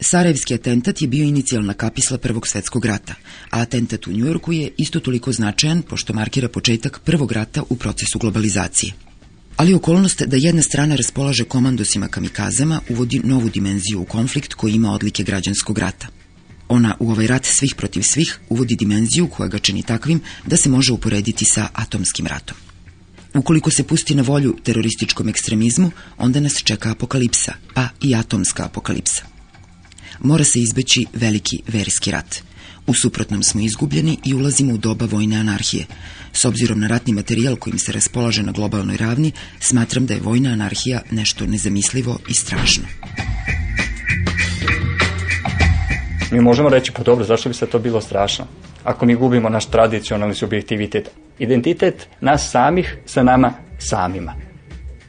Sarajevski 0.00 0.54
atentat 0.54 1.02
je 1.02 1.08
bio 1.08 1.24
inicijalna 1.24 1.74
kapisla 1.74 2.18
Prvog 2.18 2.46
svetskog 2.46 2.84
rata, 2.84 3.14
a 3.50 3.60
atentat 3.60 4.06
u 4.06 4.12
Njujorku 4.12 4.52
je 4.52 4.70
isto 4.76 5.00
toliko 5.00 5.32
značajan 5.32 5.82
pošto 5.82 6.12
markira 6.12 6.48
početak 6.48 7.00
prvog 7.04 7.32
rata 7.32 7.62
u 7.68 7.76
procesu 7.76 8.18
globalizacije. 8.18 8.92
Ali 9.56 9.74
okolnost 9.74 10.22
da 10.22 10.36
jedna 10.36 10.62
strana 10.62 10.96
raspolaže 10.96 11.44
komandosima 11.44 12.08
kamikazama 12.08 12.80
uvodi 12.90 13.20
novu 13.24 13.48
dimenziju 13.48 14.00
u 14.00 14.04
konflikt 14.04 14.54
koji 14.54 14.72
ima 14.72 14.92
odlike 14.92 15.22
građanskog 15.22 15.78
rata. 15.78 16.06
Ona 16.68 16.96
u 17.00 17.10
ovaj 17.10 17.26
rat 17.26 17.44
svih 17.44 17.74
protiv 17.74 18.02
svih 18.02 18.38
uvodi 18.48 18.76
dimenziju 18.76 19.28
koja 19.28 19.48
ga 19.48 19.58
čini 19.58 19.82
takvim 19.82 20.20
da 20.46 20.56
se 20.56 20.68
može 20.68 20.92
uporediti 20.92 21.44
sa 21.44 21.68
atomskim 21.72 22.26
ratom. 22.26 22.56
Ukoliko 23.34 23.70
se 23.70 23.84
pusti 23.84 24.14
na 24.14 24.22
volju 24.22 24.56
terorističkom 24.62 25.28
ekstremizmu, 25.28 25.90
onda 26.18 26.40
nas 26.40 26.62
čeka 26.64 26.90
apokalipsa, 26.90 27.52
pa 27.74 27.88
i 28.02 28.14
atomska 28.14 28.64
apokalipsa. 28.64 29.22
Mora 30.20 30.44
se 30.44 30.60
izbeći 30.60 31.06
veliki 31.12 31.60
verski 31.68 32.10
rat. 32.10 32.42
U 32.86 32.94
suprotnom 32.94 33.42
smo 33.42 33.60
izgubljeni 33.60 34.18
i 34.24 34.34
ulazimo 34.34 34.74
u 34.74 34.78
doba 34.78 35.06
vojne 35.06 35.36
anarhije. 35.36 35.86
S 36.32 36.44
obzirom 36.44 36.80
na 36.80 36.86
ratni 36.86 37.12
materijal 37.12 37.56
kojim 37.56 37.78
se 37.78 37.92
raspolaže 37.92 38.42
na 38.42 38.52
globalnoj 38.52 38.96
ravni, 38.96 39.32
smatram 39.60 40.06
da 40.06 40.14
je 40.14 40.20
vojna 40.20 40.50
anarhija 40.50 41.02
nešto 41.10 41.46
nezamislivo 41.46 42.18
i 42.28 42.34
strašno. 42.34 42.84
Mi 46.36 46.42
možemo 46.42 46.68
reći, 46.68 46.92
pa 46.92 47.02
dobro, 47.02 47.24
zašto 47.24 47.48
bi 47.48 47.54
se 47.54 47.66
to 47.66 47.78
bilo 47.78 48.00
strašno? 48.00 48.44
Ako 48.84 49.06
mi 49.06 49.14
gubimo 49.14 49.48
naš 49.48 49.66
tradicionalni 49.66 50.34
subjektivitet. 50.34 51.10
Identitet 51.38 52.08
nas 52.20 52.50
samih 52.50 52.96
sa 53.06 53.22
nama 53.22 53.52
samima. 53.78 54.34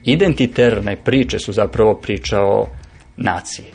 Identiterne 0.04 0.96
priče 0.96 1.40
su 1.40 1.54
zapravo 1.54 1.96
priča 1.96 2.42
o 2.42 2.68
naciji, 3.18 3.66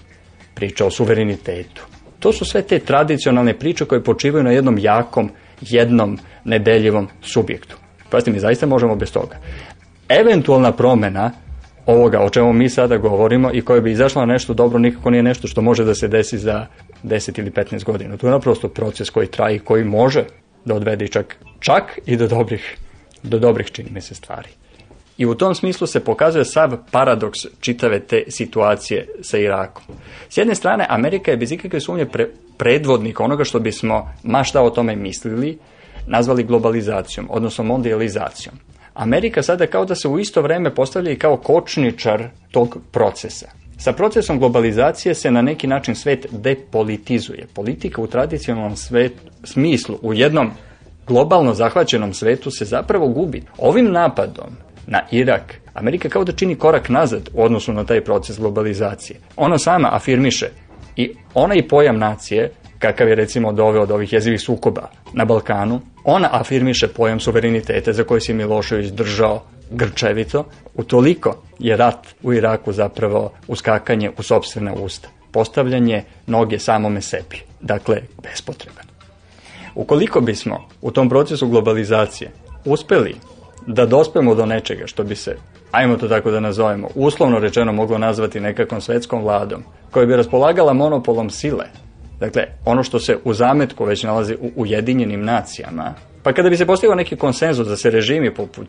priča 0.54 0.86
o 0.86 0.90
suverenitetu. 0.90 1.82
To 2.18 2.32
su 2.32 2.44
sve 2.44 2.62
te 2.62 2.78
tradicionalne 2.78 3.58
priče 3.58 3.84
koje 3.84 4.04
počivaju 4.04 4.44
na 4.44 4.50
jednom 4.50 4.78
jakom, 4.78 5.30
jednom 5.60 6.18
nedeljivom 6.44 7.08
subjektu. 7.22 7.76
Pazite, 8.10 8.30
mi 8.30 8.40
zaista 8.40 8.66
možemo 8.66 8.96
bez 8.96 9.12
toga. 9.12 9.36
Eventualna 10.08 10.72
promena 10.72 11.30
ovoga 11.86 12.20
o 12.20 12.30
čemu 12.30 12.52
mi 12.52 12.68
sada 12.68 12.96
govorimo 12.96 13.50
i 13.52 13.62
koje 13.62 13.80
bi 13.80 13.92
izašlo 13.92 14.26
na 14.26 14.32
nešto 14.32 14.54
dobro 14.54 14.78
nikako 14.78 15.10
nije 15.10 15.22
nešto 15.22 15.48
što 15.48 15.62
može 15.62 15.84
da 15.84 15.94
se 15.94 16.08
desi 16.08 16.38
za 16.38 16.66
10 17.04 17.38
ili 17.38 17.50
15 17.50 17.84
godina. 17.84 18.16
To 18.16 18.26
je 18.26 18.30
naprosto 18.30 18.68
proces 18.68 19.10
koji 19.10 19.26
traji, 19.26 19.58
koji 19.58 19.84
može 19.84 20.24
da 20.64 20.74
odvede 20.74 21.08
čak, 21.08 21.36
čak 21.60 21.98
i 22.06 22.16
do 22.16 22.26
dobrih, 22.28 22.76
do 23.22 23.38
dobrih 23.38 23.70
čini 23.70 23.90
mi 23.90 24.00
se 24.00 24.14
stvari. 24.14 24.48
I 25.18 25.26
u 25.26 25.34
tom 25.34 25.54
smislu 25.54 25.86
se 25.86 26.04
pokazuje 26.04 26.44
sav 26.44 26.76
paradoks 26.90 27.38
čitave 27.60 28.00
te 28.00 28.24
situacije 28.28 29.08
sa 29.22 29.38
Irakom. 29.38 29.84
S 30.28 30.36
jedne 30.36 30.54
strane, 30.54 30.86
Amerika 30.88 31.30
je 31.30 31.36
bez 31.36 31.52
ikakve 31.52 31.80
sumnje 31.80 32.06
pre, 32.06 32.28
predvodnik 32.56 33.20
onoga 33.20 33.44
što 33.44 33.60
bismo 33.60 34.14
ma 34.22 34.44
šta 34.44 34.62
o 34.62 34.70
tome 34.70 34.96
mislili, 34.96 35.58
nazvali 36.06 36.44
globalizacijom, 36.44 37.26
odnosno 37.30 37.64
mondializacijom. 37.64 38.54
Amerika 38.94 39.42
sada 39.42 39.66
kao 39.66 39.84
da 39.84 39.94
se 39.94 40.08
u 40.08 40.18
isto 40.18 40.42
vreme 40.42 40.74
postavlja 40.74 41.12
i 41.12 41.18
kao 41.18 41.36
kočničar 41.36 42.28
tog 42.50 42.78
procesa. 42.90 43.46
Sa 43.78 43.92
procesom 43.92 44.38
globalizacije 44.38 45.14
se 45.14 45.30
na 45.30 45.42
neki 45.42 45.66
način 45.66 45.94
svet 45.94 46.26
depolitizuje. 46.30 47.46
Politika 47.54 48.02
u 48.02 48.06
tradicionalnom 48.06 48.76
svet, 48.76 49.12
smislu, 49.44 49.98
u 50.02 50.14
jednom 50.14 50.50
globalno 51.06 51.54
zahvaćenom 51.54 52.14
svetu 52.14 52.50
se 52.50 52.64
zapravo 52.64 53.08
gubi. 53.08 53.42
Ovim 53.58 53.92
napadom 53.92 54.56
na 54.86 55.00
Irak, 55.10 55.60
Amerika 55.74 56.08
kao 56.08 56.24
da 56.24 56.32
čini 56.32 56.54
korak 56.54 56.88
nazad 56.88 57.28
u 57.34 57.42
odnosu 57.42 57.72
na 57.72 57.84
taj 57.84 58.04
proces 58.04 58.38
globalizacije. 58.38 59.18
Ona 59.36 59.58
sama 59.58 59.88
afirmiše 59.92 60.48
i 60.96 61.14
onaj 61.34 61.68
pojam 61.68 61.98
nacije, 61.98 62.50
kakav 62.82 63.08
je 63.08 63.14
recimo 63.14 63.52
doveo 63.52 63.82
od 63.82 63.90
ovih 63.90 64.12
jezivih 64.12 64.40
sukoba 64.40 64.88
na 65.12 65.24
Balkanu, 65.24 65.80
ona 66.04 66.28
afirmiše 66.32 66.88
pojam 66.88 67.20
suvereniteta 67.20 67.92
za 67.92 68.04
koji 68.04 68.20
se 68.20 68.34
Milošević 68.34 68.90
držao 68.90 69.42
grčevito, 69.70 70.44
utoliko 70.74 71.36
je 71.58 71.76
rat 71.76 72.06
u 72.22 72.32
Iraku 72.32 72.72
zapravo 72.72 73.32
uskakanje 73.48 74.10
u 74.18 74.22
sobstvene 74.22 74.72
usta, 74.72 75.08
postavljanje 75.32 76.02
noge 76.26 76.58
samome 76.58 77.00
sebi, 77.00 77.42
dakle 77.60 78.02
bespotreban. 78.22 78.84
Ukoliko 79.74 80.20
bismo 80.20 80.68
u 80.82 80.90
tom 80.90 81.08
procesu 81.08 81.48
globalizacije 81.48 82.30
uspeli 82.64 83.14
da 83.66 83.86
dospemo 83.86 84.34
do 84.34 84.46
nečega 84.46 84.86
što 84.86 85.04
bi 85.04 85.16
se, 85.16 85.36
ajmo 85.70 85.96
to 85.96 86.08
tako 86.08 86.30
da 86.30 86.40
nazovemo, 86.40 86.88
uslovno 86.94 87.38
rečeno 87.38 87.72
moglo 87.72 87.98
nazvati 87.98 88.40
nekakvom 88.40 88.80
svetskom 88.80 89.22
vladom, 89.22 89.62
koja 89.90 90.06
bi 90.06 90.16
raspolagala 90.16 90.72
monopolom 90.72 91.30
sile, 91.30 91.64
dakle 92.22 92.42
ono 92.64 92.82
što 92.82 92.98
se 92.98 93.16
u 93.24 93.34
zametku 93.34 93.84
već 93.84 94.02
nalazi 94.02 94.34
u 94.34 94.50
Ujedinjenim 94.56 95.24
nacijama, 95.24 95.94
pa 96.22 96.32
kada 96.32 96.50
bi 96.50 96.56
se 96.56 96.66
postigao 96.66 96.94
neki 96.94 97.16
konsenzus 97.16 97.68
da 97.68 97.76
se 97.76 97.90
režimi 97.90 98.34
poput 98.34 98.68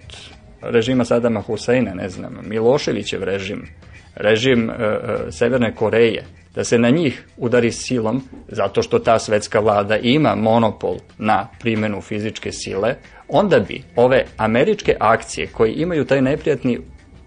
režima 0.62 1.06
Sadama 1.06 1.42
Huseina, 1.42 1.94
ne 1.94 2.10
znam, 2.10 2.38
Miloševićev 2.44 3.24
režim, 3.24 3.68
režim 4.16 4.70
e, 4.70 4.74
e, 4.74 5.32
Severne 5.32 5.76
Koreje, 5.76 6.24
da 6.56 6.64
se 6.64 6.78
na 6.78 6.90
njih 6.90 7.26
udari 7.38 7.72
silom, 7.72 8.22
zato 8.48 8.82
što 8.82 9.00
ta 9.00 9.20
svetska 9.20 9.60
vlada 9.60 9.98
ima 9.98 10.36
monopol 10.36 10.98
na 11.18 11.48
primjenu 11.60 12.02
fizičke 12.02 12.52
sile, 12.52 12.96
onda 13.28 13.60
bi 13.60 13.84
ove 13.96 14.26
američke 14.38 14.96
akcije 15.00 15.48
koje 15.48 15.74
imaju 15.74 16.06
taj 16.06 16.22
neprijatni 16.22 16.80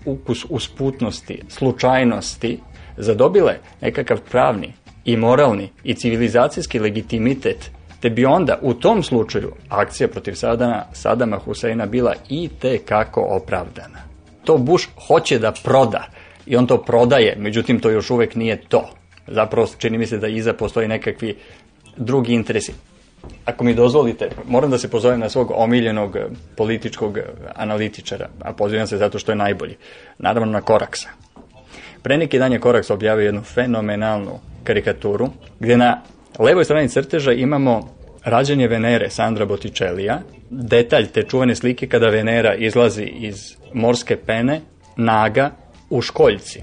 ukus 0.05 0.47
usputnosti, 0.49 1.43
slučajnosti, 1.49 2.61
zadobile 2.97 3.55
nekakav 3.81 4.21
pravni 4.31 4.73
i 5.07 5.17
moralni 5.17 5.69
i 5.85 5.95
civilizacijski 5.95 6.79
legitimitet 6.79 7.71
te 8.01 8.11
bi 8.11 8.25
onda 8.25 8.59
u 8.63 8.75
tom 8.75 9.03
slučaju 9.03 9.53
akcija 9.69 10.09
protiv 10.09 10.35
Sadana, 10.35 10.85
Sadama 10.93 11.39
Huseina 11.39 11.87
bila 11.87 12.15
i 12.29 12.49
te 12.61 12.79
kako 12.79 13.21
opravdana. 13.21 13.99
To 14.45 14.59
Bush 14.59 14.89
hoće 15.07 15.39
da 15.39 15.53
proda 15.65 16.09
i 16.47 16.57
on 16.57 16.67
to 16.67 16.83
prodaje, 16.83 17.37
međutim 17.39 17.81
to 17.81 17.91
još 17.91 18.11
uvek 18.11 18.35
nije 18.35 18.63
to. 18.69 18.91
Zapravo 19.27 19.69
čini 19.79 19.99
mi 19.99 20.07
se 20.07 20.19
da 20.19 20.29
iza 20.29 20.53
postoji 20.53 20.89
nekakvi 20.89 21.37
drugi 21.97 22.33
interesi. 22.33 22.73
ako 23.45 23.65
mi 23.65 23.75
dozvolite, 23.75 24.29
moram 24.49 24.71
da 24.71 24.79
se 24.79 24.91
pozovem 24.91 25.21
na 25.21 25.29
svog 25.29 25.51
omiljenog 25.55 26.17
eh, 26.17 26.27
političkog 26.57 27.19
eh, 27.19 27.23
analitičara, 27.55 28.29
a 28.41 28.53
pozivam 28.53 28.87
se 28.87 28.99
zato 28.99 29.19
što 29.19 29.33
je 29.33 29.37
najbolji. 29.37 29.77
Naravno 30.19 30.53
na 30.53 30.61
Koraksa. 30.61 31.09
Pre 32.07 32.17
neki 32.17 32.39
dan 32.39 32.53
je 32.53 32.61
Koraks 32.61 32.91
objavio 32.91 33.25
jednu 33.25 33.43
fenomenalnu 33.43 34.39
karikaturu, 34.65 35.29
gde 35.61 35.77
na 35.77 36.03
levoj 36.39 36.65
strani 36.65 36.89
crteža 36.89 37.33
imamo 37.33 37.89
rađanje 38.25 38.69
Venere 38.69 39.11
Sandra 39.11 39.47
Botticelija, 39.47 40.21
detalj 40.51 41.07
te 41.07 41.23
čuvene 41.23 41.55
slike 41.55 41.89
kada 41.89 42.09
Venera 42.09 42.55
izlazi 42.55 43.03
iz 43.03 43.57
morske 43.75 44.17
pene, 44.17 44.61
naga, 44.97 45.51
u 45.91 46.03
školjci. 46.03 46.63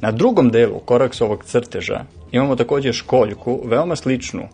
Na 0.00 0.12
drugom 0.12 0.50
delu 0.50 0.78
Koraksovog 0.78 1.44
crteža 1.44 2.04
imamo 2.32 2.56
takođe 2.56 2.92
školjku, 2.92 3.62
veoma 3.64 3.96
sličnu 3.96 4.48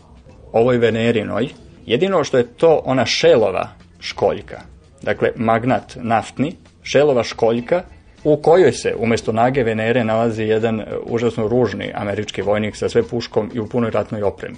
ovoj 0.52 0.78
Venerinoj, 0.78 1.48
jedino 1.86 2.24
što 2.24 2.38
je 2.38 2.46
to 2.56 2.82
ona 2.84 3.06
šelova 3.06 3.68
školjka, 4.00 4.60
dakle 5.02 5.32
magnat 5.36 5.96
naftni, 5.96 6.56
šelova 6.82 7.22
školjka, 7.22 7.82
u 8.24 8.36
kojoj 8.36 8.72
se 8.72 8.94
umesto 8.98 9.32
nage 9.32 9.62
Venere 9.62 10.04
nalazi 10.04 10.42
jedan 10.42 10.80
e, 10.80 10.84
užasno 11.06 11.48
ružni 11.48 11.92
američki 11.94 12.42
vojnik 12.42 12.76
sa 12.76 12.88
sve 12.88 13.02
puškom 13.02 13.50
i 13.54 13.60
u 13.60 13.66
punoj 13.66 13.90
ratnoj 13.90 14.22
opremi. 14.22 14.56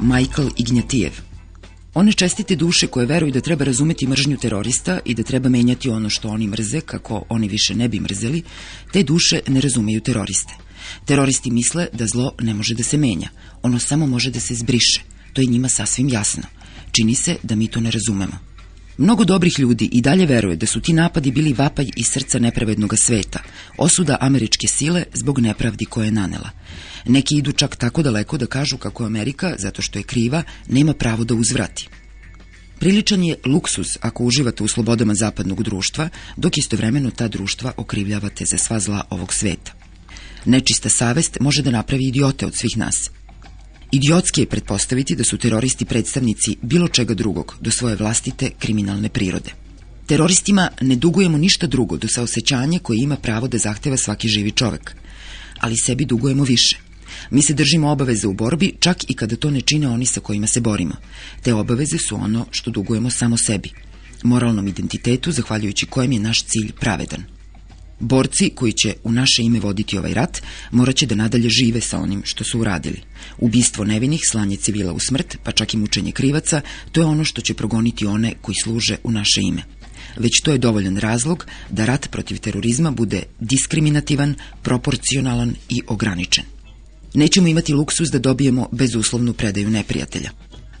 Michael 0.00 0.48
Ignjatijev. 0.56 1.12
One 1.94 2.12
čestite 2.12 2.56
duše 2.56 2.86
koje 2.86 3.06
veruju 3.06 3.32
da 3.32 3.40
treba 3.40 3.64
razumeti 3.64 4.06
mržnju 4.06 4.36
terorista 4.36 4.98
i 5.04 5.14
da 5.14 5.22
treba 5.22 5.48
menjati 5.48 5.90
ono 5.90 6.10
što 6.10 6.28
oni 6.28 6.46
mrze 6.46 6.80
kako 6.80 7.24
oni 7.28 7.48
više 7.48 7.74
ne 7.74 7.88
bi 7.88 8.00
mrzeli, 8.00 8.42
te 8.92 9.02
duše 9.02 9.40
ne 9.46 9.60
razumeju 9.60 10.00
teroriste. 10.00 10.67
Teroristi 11.04 11.50
misle 11.50 11.86
da 11.92 12.06
zlo 12.06 12.34
ne 12.40 12.54
može 12.54 12.74
da 12.74 12.82
se 12.82 12.96
menja, 12.96 13.28
ono 13.62 13.78
samo 13.78 14.06
može 14.06 14.30
da 14.30 14.40
se 14.40 14.54
zbriše. 14.54 15.02
To 15.32 15.40
je 15.40 15.46
njima 15.46 15.68
sasvim 15.68 16.08
jasno. 16.08 16.42
Čini 16.92 17.14
se 17.14 17.36
da 17.42 17.54
mi 17.54 17.68
to 17.68 17.80
ne 17.80 17.90
razumemo. 17.90 18.38
Mnogo 18.98 19.24
dobrih 19.24 19.58
ljudi 19.58 19.88
i 19.92 20.00
dalje 20.00 20.26
veruje 20.26 20.56
da 20.56 20.66
su 20.66 20.80
ti 20.80 20.92
napadi 20.92 21.30
bili 21.30 21.52
vapaj 21.52 21.86
iz 21.96 22.06
srca 22.06 22.38
nepravednog 22.38 22.94
sveta, 22.98 23.42
osuda 23.76 24.16
američke 24.20 24.66
sile 24.66 25.04
zbog 25.14 25.38
nepravdi 25.38 25.84
koje 25.84 26.06
je 26.06 26.12
nanela. 26.12 26.50
Neki 27.04 27.36
idu 27.36 27.52
čak 27.52 27.76
tako 27.76 28.02
daleko 28.02 28.38
da 28.38 28.46
kažu 28.46 28.76
kako 28.76 29.04
Amerika, 29.04 29.54
zato 29.58 29.82
što 29.82 29.98
je 29.98 30.02
kriva, 30.02 30.42
nema 30.68 30.94
pravo 30.94 31.24
da 31.24 31.34
uzvrati. 31.34 31.88
Priličan 32.78 33.24
je 33.24 33.36
luksus 33.46 33.98
ako 34.00 34.24
uživate 34.24 34.62
u 34.62 34.68
slobodama 34.68 35.14
zapadnog 35.14 35.62
društva, 35.62 36.08
dok 36.36 36.58
istovremeno 36.58 37.10
ta 37.10 37.28
društva 37.28 37.72
okrivljavate 37.76 38.44
za 38.44 38.58
sva 38.58 38.80
zla 38.80 39.04
ovog 39.10 39.34
sveta. 39.34 39.77
Nečista 40.44 40.88
savest 40.88 41.36
može 41.40 41.62
da 41.62 41.70
napravi 41.70 42.06
idiote 42.06 42.46
od 42.46 42.54
svih 42.56 42.76
nas. 42.76 43.10
Idiotski 43.92 44.40
je 44.40 44.46
pretpostaviti 44.46 45.16
da 45.16 45.24
su 45.24 45.38
teroristi 45.38 45.84
predstavnici 45.84 46.56
bilo 46.62 46.88
čega 46.88 47.14
drugog 47.14 47.56
do 47.60 47.70
svoje 47.70 47.96
vlastite 47.96 48.50
kriminalne 48.58 49.08
prirode. 49.08 49.50
Teroristima 50.06 50.70
ne 50.80 50.96
dugujemo 50.96 51.38
ništa 51.38 51.66
drugo 51.66 51.96
do 51.96 52.08
saosećanja 52.08 52.78
koje 52.78 52.98
ima 53.02 53.16
pravo 53.16 53.48
da 53.48 53.58
zahteva 53.58 53.96
svaki 53.96 54.28
živi 54.28 54.50
čovek, 54.50 54.94
ali 55.60 55.76
sebi 55.76 56.04
dugujemo 56.04 56.44
više. 56.44 56.78
Mi 57.30 57.42
se 57.42 57.54
držimo 57.54 57.90
obaveze 57.90 58.26
u 58.26 58.32
borbi 58.32 58.74
čak 58.80 59.10
i 59.10 59.14
kada 59.14 59.36
to 59.36 59.50
ne 59.50 59.60
čine 59.60 59.88
oni 59.88 60.06
sa 60.06 60.20
kojima 60.20 60.46
se 60.46 60.60
borimo. 60.60 60.94
Te 61.42 61.54
obaveze 61.54 61.98
su 61.98 62.16
ono 62.16 62.46
što 62.50 62.70
dugujemo 62.70 63.10
samo 63.10 63.36
sebi, 63.36 63.70
moralnom 64.22 64.68
identitetu 64.68 65.32
zahvaljujući 65.32 65.86
kojem 65.86 66.12
je 66.12 66.20
naš 66.20 66.44
cilj 66.44 66.72
pravedan. 66.80 67.37
Borci 68.00 68.50
koji 68.54 68.72
će 68.72 68.94
u 69.04 69.12
naše 69.12 69.42
ime 69.42 69.60
voditi 69.60 69.98
ovaj 69.98 70.14
rat 70.14 70.42
moraće 70.70 71.06
da 71.06 71.14
nadalje 71.14 71.48
žive 71.48 71.80
sa 71.80 71.98
onim 71.98 72.22
što 72.24 72.44
su 72.44 72.60
uradili. 72.60 73.00
Ubistvo 73.38 73.84
nevinih, 73.84 74.20
slanje 74.30 74.56
civila 74.56 74.92
u 74.92 74.98
smrt, 74.98 75.36
pa 75.44 75.52
čak 75.52 75.74
i 75.74 75.76
mučenje 75.76 76.12
krivaca, 76.12 76.60
to 76.92 77.00
je 77.00 77.06
ono 77.06 77.24
što 77.24 77.40
će 77.40 77.54
progoniti 77.54 78.06
one 78.06 78.34
koji 78.42 78.54
služe 78.64 78.96
u 79.04 79.10
naše 79.10 79.40
ime. 79.40 79.62
Već 80.16 80.40
to 80.40 80.52
je 80.52 80.58
dovoljan 80.58 80.96
razlog 80.96 81.46
da 81.70 81.84
rat 81.84 82.10
protiv 82.10 82.38
terorizma 82.38 82.90
bude 82.90 83.22
diskriminativan, 83.40 84.34
proporcionalan 84.62 85.54
i 85.68 85.82
ograničen. 85.86 86.44
Nećemo 87.14 87.48
imati 87.48 87.72
luksus 87.72 88.08
da 88.08 88.18
dobijemo 88.18 88.68
bezuslovnu 88.72 89.32
predaju 89.32 89.70
neprijatelja. 89.70 90.30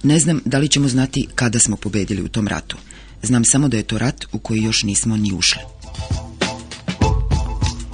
Ne 0.02 0.18
znam 0.18 0.40
da 0.44 0.58
li 0.58 0.68
ćemo 0.68 0.88
znati 0.88 1.26
kada 1.34 1.58
smo 1.58 1.76
pobedili 1.76 2.22
u 2.22 2.28
tom 2.28 2.48
ratu. 2.48 2.76
Znam 3.22 3.44
samo 3.44 3.68
da 3.68 3.76
je 3.76 3.82
to 3.82 3.98
rat 3.98 4.24
u 4.32 4.38
koji 4.38 4.62
još 4.62 4.82
nismo 4.82 5.16
ni 5.16 5.32
ušli. 5.32 5.62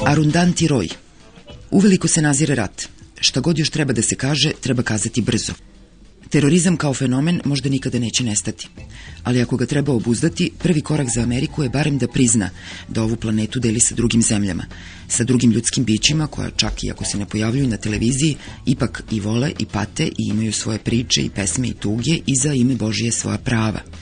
Arundanti 0.07 0.69
roj. 0.69 0.89
Uveliko 1.71 2.09
se 2.09 2.23
nazire 2.23 2.55
rat. 2.55 2.89
Šta 3.21 3.41
god 3.41 3.59
još 3.59 3.71
treba 3.71 3.93
da 3.93 4.03
se 4.03 4.17
kaže, 4.17 4.53
treba 4.61 4.83
kazati 4.83 5.23
brzo. 5.23 5.53
Terorizam 6.31 6.77
kao 6.77 6.95
fenomen 6.95 7.41
možda 7.45 7.69
nikada 7.69 7.99
neće 7.99 8.25
nestati. 8.25 8.69
Ali 9.23 9.43
ako 9.43 9.57
ga 9.57 9.67
treba 9.67 9.93
obuzdati, 9.93 10.51
prvi 10.59 10.81
korak 10.81 11.09
za 11.15 11.23
Ameriku 11.23 11.63
je 11.63 11.69
barem 11.69 11.99
da 11.99 12.09
prizna 12.09 12.51
da 12.89 13.03
ovu 13.03 13.17
planetu 13.17 13.61
deli 13.61 13.81
sa 13.81 13.95
drugim 13.95 14.23
zemljama, 14.23 14.65
sa 15.09 15.25
drugim 15.25 15.51
ljudskim 15.51 15.85
bićima 15.85 16.27
koja 16.27 16.51
čak 16.51 16.85
i 16.85 16.91
ako 16.91 17.05
se 17.05 17.19
ne 17.19 17.27
pojavljuju 17.27 17.69
na 17.69 17.77
televiziji, 17.77 18.37
ipak 18.67 19.03
i 19.11 19.21
vole 19.21 19.53
i 19.59 19.67
pate 19.67 20.07
i 20.07 20.29
imaju 20.31 20.53
svoje 20.53 20.79
priče 20.79 21.23
i 21.23 21.31
pesme 21.31 21.69
i 21.69 21.75
tuge 21.75 22.15
i 22.27 22.35
za 22.43 22.53
ime 22.53 22.75
Božije 22.75 23.13
svoja 23.13 23.39
prava– 23.39 23.81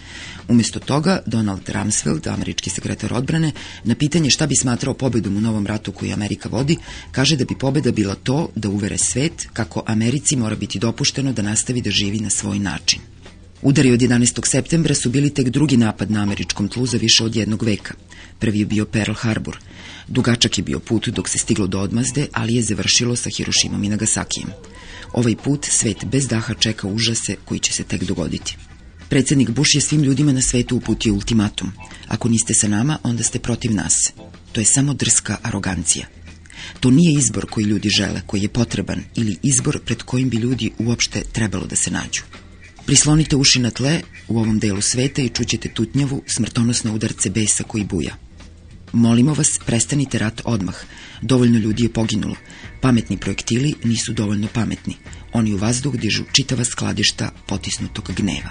Umesto 0.52 0.80
toga, 0.80 1.22
Donald 1.26 1.68
Rumsfeld, 1.68 2.26
američki 2.26 2.70
sekretar 2.70 3.12
odbrane, 3.14 3.52
na 3.84 3.94
pitanje 3.94 4.30
šta 4.30 4.46
bi 4.46 4.56
smatrao 4.56 4.94
pobedom 4.94 5.36
u 5.36 5.40
novom 5.40 5.66
ratu 5.66 5.92
koji 5.92 6.12
Amerika 6.12 6.48
vodi, 6.48 6.76
kaže 7.12 7.36
da 7.36 7.44
bi 7.44 7.56
pobeda 7.58 7.92
bila 7.92 8.14
to 8.14 8.48
da 8.54 8.68
uvere 8.68 8.98
svet 8.98 9.46
kako 9.52 9.82
Americi 9.86 10.36
mora 10.36 10.56
biti 10.56 10.78
dopušteno 10.78 11.32
da 11.32 11.42
nastavi 11.42 11.80
da 11.80 11.90
živi 11.90 12.20
na 12.20 12.30
svoj 12.30 12.58
način. 12.58 13.00
Udari 13.62 13.92
od 13.92 14.00
11. 14.00 14.40
septembra 14.50 14.94
su 14.94 15.10
bili 15.10 15.30
tek 15.30 15.48
drugi 15.48 15.76
napad 15.76 16.10
na 16.10 16.22
američkom 16.22 16.68
tlu 16.68 16.86
za 16.86 16.98
više 16.98 17.24
od 17.24 17.36
jednog 17.36 17.62
veka. 17.62 17.94
Prvi 18.38 18.58
je 18.58 18.66
bio 18.66 18.84
Pearl 18.84 19.14
Harbor. 19.14 19.58
Dugačak 20.08 20.58
je 20.58 20.64
bio 20.64 20.78
put 20.78 21.08
dok 21.08 21.28
se 21.28 21.38
stiglo 21.38 21.66
do 21.66 21.80
odmazde, 21.80 22.26
ali 22.32 22.54
je 22.54 22.62
završilo 22.62 23.16
sa 23.16 23.30
Hirošimom 23.30 23.84
i 23.84 23.88
Nagasakijem. 23.88 24.50
Ovaj 25.12 25.36
put 25.36 25.64
svet 25.64 26.04
bez 26.04 26.28
daha 26.28 26.54
čeka 26.54 26.88
užase 26.88 27.36
koji 27.44 27.60
će 27.60 27.72
se 27.72 27.84
tek 27.84 28.04
dogoditi. 28.04 28.56
Predsednik 29.12 29.50
Bush 29.50 29.74
je 29.74 29.80
svim 29.80 30.02
ljudima 30.02 30.32
na 30.32 30.42
svetu 30.42 30.76
uputio 30.76 31.14
ultimatum. 31.14 31.72
Ako 32.08 32.28
niste 32.28 32.54
sa 32.54 32.68
nama, 32.68 32.98
onda 33.02 33.22
ste 33.22 33.38
protiv 33.38 33.74
nas. 33.74 34.12
To 34.52 34.60
je 34.60 34.64
samo 34.64 34.94
drska 34.94 35.36
arogancija. 35.42 36.06
To 36.80 36.90
nije 36.90 37.18
izbor 37.18 37.46
koji 37.50 37.64
ljudi 37.64 37.88
žele, 37.88 38.22
koji 38.26 38.42
je 38.42 38.48
potreban, 38.48 39.02
ili 39.14 39.36
izbor 39.42 39.80
pred 39.84 40.02
kojim 40.02 40.28
bi 40.28 40.36
ljudi 40.36 40.70
uopšte 40.78 41.22
trebalo 41.32 41.66
da 41.66 41.76
se 41.76 41.90
nađu. 41.90 42.22
Prislonite 42.86 43.36
uši 43.36 43.60
na 43.60 43.70
tle 43.70 44.00
u 44.28 44.38
ovom 44.38 44.58
delu 44.58 44.80
sveta 44.80 45.22
i 45.22 45.28
čućete 45.28 45.68
tutnjavu, 45.68 46.22
smrtonosne 46.26 46.90
udarce 46.90 47.30
besa 47.30 47.64
koji 47.64 47.84
buja. 47.84 48.16
Molimo 48.92 49.34
vas, 49.34 49.58
prestanite 49.66 50.18
rat 50.18 50.42
odmah. 50.44 50.76
Dovoljno 51.22 51.58
ljudi 51.58 51.82
je 51.82 51.92
poginulo. 51.92 52.36
Pametni 52.80 53.16
projektili 53.16 53.74
nisu 53.84 54.12
dovoljno 54.12 54.48
pametni. 54.54 54.96
Oni 55.32 55.54
u 55.54 55.56
vazduh 55.56 55.96
dižu 55.96 56.24
čitava 56.32 56.64
skladišta 56.64 57.30
potisnutog 57.46 58.10
gneva. 58.16 58.50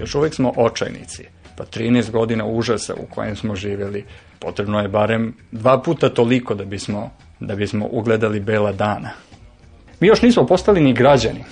Još 0.00 0.14
uvijek 0.14 0.34
smo 0.34 0.52
očajnici. 0.56 1.24
Pa 1.56 1.64
13 1.64 2.10
godina 2.10 2.46
užasa 2.46 2.94
u 2.94 3.06
kojem 3.14 3.36
smo 3.36 3.56
živjeli, 3.56 4.04
potrebno 4.38 4.80
je 4.80 4.88
barem 4.88 5.34
dva 5.52 5.82
puta 5.82 6.08
toliko 6.08 6.54
da 6.54 6.64
bismo, 6.64 7.10
da 7.40 7.54
bismo 7.54 7.88
ugledali 7.90 8.40
bela 8.40 8.72
dana. 8.72 9.10
Mi 10.00 10.06
još 10.06 10.22
nismo 10.22 10.46
postali 10.46 10.80
ni 10.80 10.92
građani. 10.92 11.44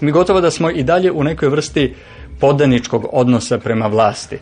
Mi 0.00 0.10
gotovo 0.10 0.40
da 0.40 0.50
smo 0.50 0.70
i 0.70 0.82
dalje 0.82 1.12
u 1.12 1.24
nekoj 1.24 1.48
vrsti 1.48 1.94
podaničkog 2.40 3.06
odnosa 3.12 3.58
prema 3.58 3.86
vlasti. 3.86 4.38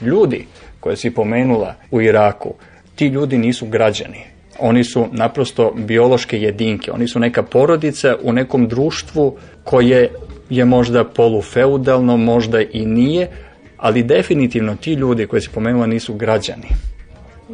Ljudi 0.00 0.46
koje 0.80 0.96
si 0.96 1.14
pomenula 1.14 1.74
u 1.90 2.00
Iraku, 2.00 2.54
ti 2.94 3.06
ljudi 3.06 3.38
nisu 3.38 3.66
građani. 3.66 4.24
Oni 4.58 4.84
su 4.84 5.06
naprosto 5.12 5.72
biološke 5.76 6.40
jedinke, 6.40 6.92
oni 6.92 7.08
su 7.08 7.18
neka 7.18 7.42
porodica 7.42 8.16
u 8.22 8.32
nekom 8.32 8.68
društvu 8.68 9.36
koje 9.64 10.10
je 10.50 10.64
možda 10.64 11.04
polufeudalno, 11.04 12.16
možda 12.16 12.60
i 12.60 12.86
nije, 12.86 13.28
ali 13.76 14.02
definitivno 14.02 14.76
ti 14.76 14.92
ljudi 14.92 15.26
koji 15.26 15.42
se 15.42 15.50
pomenula 15.54 15.86
nisu 15.86 16.14
građani. 16.14 16.68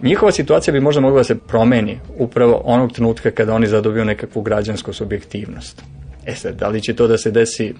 Njihova 0.03 0.33
situacija 0.33 0.73
bi 0.73 0.81
možda 0.81 1.01
mogla 1.01 1.21
da 1.21 1.25
se 1.25 1.39
promeni 1.39 1.99
upravo 2.19 2.63
onog 2.65 2.93
trenutka 2.93 3.31
kada 3.31 3.55
oni 3.55 3.67
zadobiju 3.67 4.05
nekakvu 4.05 4.43
građansku 4.43 4.93
subjektivnost. 4.93 5.83
E 6.27 6.35
sad, 6.35 6.55
da 6.55 6.69
li 6.69 6.81
će 6.81 6.95
to 6.95 7.07
da 7.07 7.19
se 7.19 7.31
desi 7.31 7.75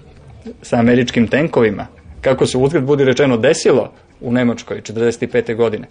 sa 0.61 0.79
američkim 0.79 1.27
tenkovima? 1.27 1.87
Kako 2.21 2.45
se 2.45 2.57
uzgled 2.57 2.83
budi 2.83 3.05
rečeno 3.05 3.37
desilo 3.37 3.91
u 4.21 4.31
Nemačkoj 4.31 4.81
45. 4.81 5.55
godine? 5.55 5.87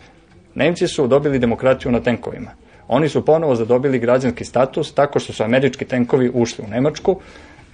Nemci 0.55 0.89
su 0.89 1.07
dobili 1.07 1.39
demokratiju 1.39 1.93
na 1.93 2.01
tenkovima. 2.01 2.51
Oni 2.89 3.09
su 3.09 3.25
ponovo 3.25 3.55
zadobili 3.55 3.99
građanski 3.99 4.45
status 4.45 4.93
tako 4.93 5.19
što 5.19 5.33
su 5.33 5.43
američki 5.43 5.85
tenkovi 5.85 6.31
ušli 6.35 6.65
u 6.65 6.71
Nemačku 6.71 7.21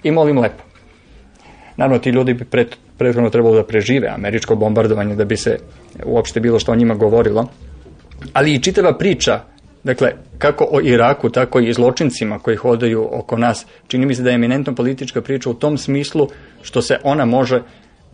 i 0.03 0.11
molim 0.11 0.39
lepo. 0.39 0.63
Naravno, 1.77 1.99
ti 1.99 2.09
ljudi 2.09 2.33
bi 2.33 2.45
pred, 2.45 2.75
prethodno 2.97 3.29
trebalo 3.29 3.55
da 3.55 3.63
prežive 3.63 4.07
američko 4.07 4.55
bombardovanje 4.55 5.15
da 5.15 5.25
bi 5.25 5.37
se 5.37 5.57
uopšte 6.05 6.39
bilo 6.39 6.59
što 6.59 6.71
o 6.71 6.75
njima 6.75 6.95
govorilo. 6.95 7.47
Ali 8.33 8.53
i 8.53 8.61
čitava 8.61 8.97
priča, 8.97 9.39
dakle, 9.83 10.11
kako 10.37 10.67
o 10.71 10.81
Iraku, 10.81 11.29
tako 11.29 11.59
i 11.59 11.73
zločincima 11.73 12.39
koji 12.39 12.57
hodaju 12.57 13.09
oko 13.11 13.37
nas, 13.37 13.65
čini 13.87 14.05
mi 14.05 14.15
se 14.15 14.23
da 14.23 14.29
je 14.29 14.35
eminentno 14.35 14.75
politička 14.75 15.21
priča 15.21 15.49
u 15.49 15.53
tom 15.53 15.77
smislu 15.77 16.27
što 16.61 16.81
se 16.81 16.97
ona 17.03 17.25
može 17.25 17.61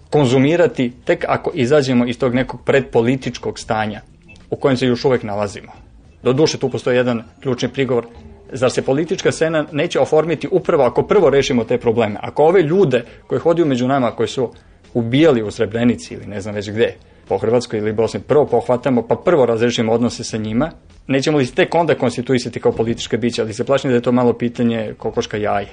konzumirati 0.10 0.94
tek 1.06 1.26
ako 1.28 1.52
izađemo 1.54 2.06
iz 2.06 2.20
tog 2.20 2.36
nekog 2.36 2.62
predpolitičkog 2.66 3.60
stanja 3.60 4.02
u 4.50 4.56
kojem 4.56 4.78
se 4.78 4.86
još 4.86 5.06
uvek 5.06 5.24
nalazimo. 5.24 5.89
Do 6.24 6.34
duše 6.34 6.58
tu 6.58 6.70
postoji 6.70 6.98
jedan 6.98 7.24
ključni 7.40 7.70
prigovor. 7.70 8.06
Zar 8.52 8.72
se 8.72 8.82
politička 8.82 9.32
scena 9.32 9.66
neće 9.72 10.00
oformiti 10.00 10.48
upravo 10.52 10.84
ako 10.84 11.04
prvo 11.04 11.30
rešimo 11.30 11.64
te 11.64 11.78
probleme? 11.78 12.16
Ako 12.22 12.44
ove 12.44 12.62
ljude 12.62 13.04
koji 13.28 13.40
hodiju 13.40 13.66
među 13.66 13.88
nama, 13.88 14.12
koji 14.12 14.28
su 14.28 14.52
ubijali 14.94 15.44
u 15.44 15.52
Srebrenici 15.52 16.14
ili 16.14 16.26
ne 16.26 16.42
znam 16.42 16.56
već 16.56 16.70
gde, 16.70 16.96
po 17.28 17.38
Hrvatskoj 17.38 17.80
ili 17.80 17.94
Bosni, 17.94 18.20
prvo 18.20 18.46
pohvatamo, 18.46 19.08
pa 19.08 19.16
prvo 19.16 19.46
razrešimo 19.46 19.92
odnose 19.92 20.24
sa 20.24 20.38
njima, 20.38 20.72
nećemo 21.08 21.38
li 21.38 21.46
se 21.46 21.56
tek 21.56 21.76
onda 21.76 21.96
konstituisati 21.96 22.60
kao 22.60 22.72
političke 22.72 23.18
biće, 23.18 23.42
ali 23.42 23.54
se 23.54 23.64
plašim 23.64 23.90
da 23.90 23.96
je 23.96 24.02
to 24.02 24.12
malo 24.12 24.34
pitanje 24.34 24.94
kokoška 24.98 25.38
jaje. 25.38 25.68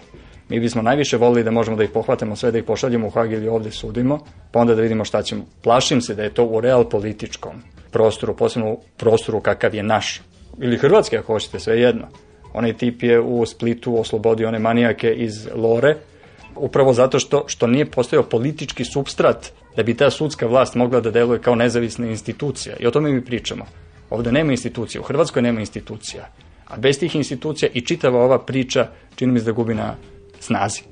Mi 0.49 0.61
bismo 0.61 0.83
najviše 0.83 1.17
volili 1.17 1.45
da 1.45 1.51
možemo 1.51 1.77
da 1.77 1.85
ih 1.85 1.91
pohvatamo 1.91 2.37
sve, 2.37 2.53
da 2.53 2.59
ih 2.59 2.65
pošaljemo 2.65 3.07
u 3.07 3.11
Hag 3.11 3.33
ili 3.33 3.49
ovde 3.49 3.71
sudimo, 3.71 4.19
pa 4.53 4.61
onda 4.61 4.75
da 4.75 4.83
vidimo 4.83 5.05
šta 5.05 5.23
ćemo. 5.23 5.45
Plašim 5.63 6.01
se 6.01 6.15
da 6.15 6.23
je 6.23 6.35
to 6.35 6.45
u 6.45 6.61
real 6.61 6.89
političkom 6.89 7.63
prostoru, 7.91 8.37
posebno 8.37 8.73
u 8.73 8.81
prostoru 8.97 9.41
kakav 9.41 9.75
je 9.75 9.83
naš. 9.83 10.23
Ili 10.61 10.79
Hrvatske, 10.79 11.19
ako 11.19 11.33
hoćete, 11.33 11.61
sve 11.61 11.81
jedno. 11.81 12.07
Onaj 12.55 12.73
tip 12.73 13.03
je 13.03 13.21
u 13.21 13.47
Splitu 13.47 14.01
oslobodio 14.01 14.49
one 14.49 14.59
manijake 14.59 15.15
iz 15.15 15.49
Lore, 15.55 15.97
upravo 16.57 16.93
zato 16.93 17.19
što, 17.19 17.45
što 17.47 17.67
nije 17.67 17.91
postojao 17.91 18.23
politički 18.23 18.85
substrat 18.85 19.53
da 19.77 19.83
bi 19.83 19.95
ta 19.95 20.11
sudska 20.11 20.47
vlast 20.47 20.75
mogla 20.75 21.01
da 21.01 21.11
deluje 21.11 21.41
kao 21.41 21.55
nezavisna 21.55 22.07
institucija. 22.07 22.77
I 22.81 22.87
o 22.87 22.91
tome 22.91 23.13
mi 23.13 23.25
pričamo. 23.25 23.65
Ovde 24.11 24.33
nema 24.33 24.53
institucija, 24.53 25.01
u 25.01 25.05
Hrvatskoj 25.05 25.43
nema 25.43 25.61
institucija. 25.61 26.29
A 26.67 26.77
bez 26.77 26.99
tih 26.99 27.17
institucija 27.17 27.71
i 27.75 27.81
čitava 27.81 28.25
ova 28.25 28.39
priča 28.39 28.89
čini 29.17 29.33
mi 29.33 29.39
se 29.39 29.45
da 29.45 29.53
gubi 29.53 29.75
na 29.75 29.95
snazi. 30.41 30.83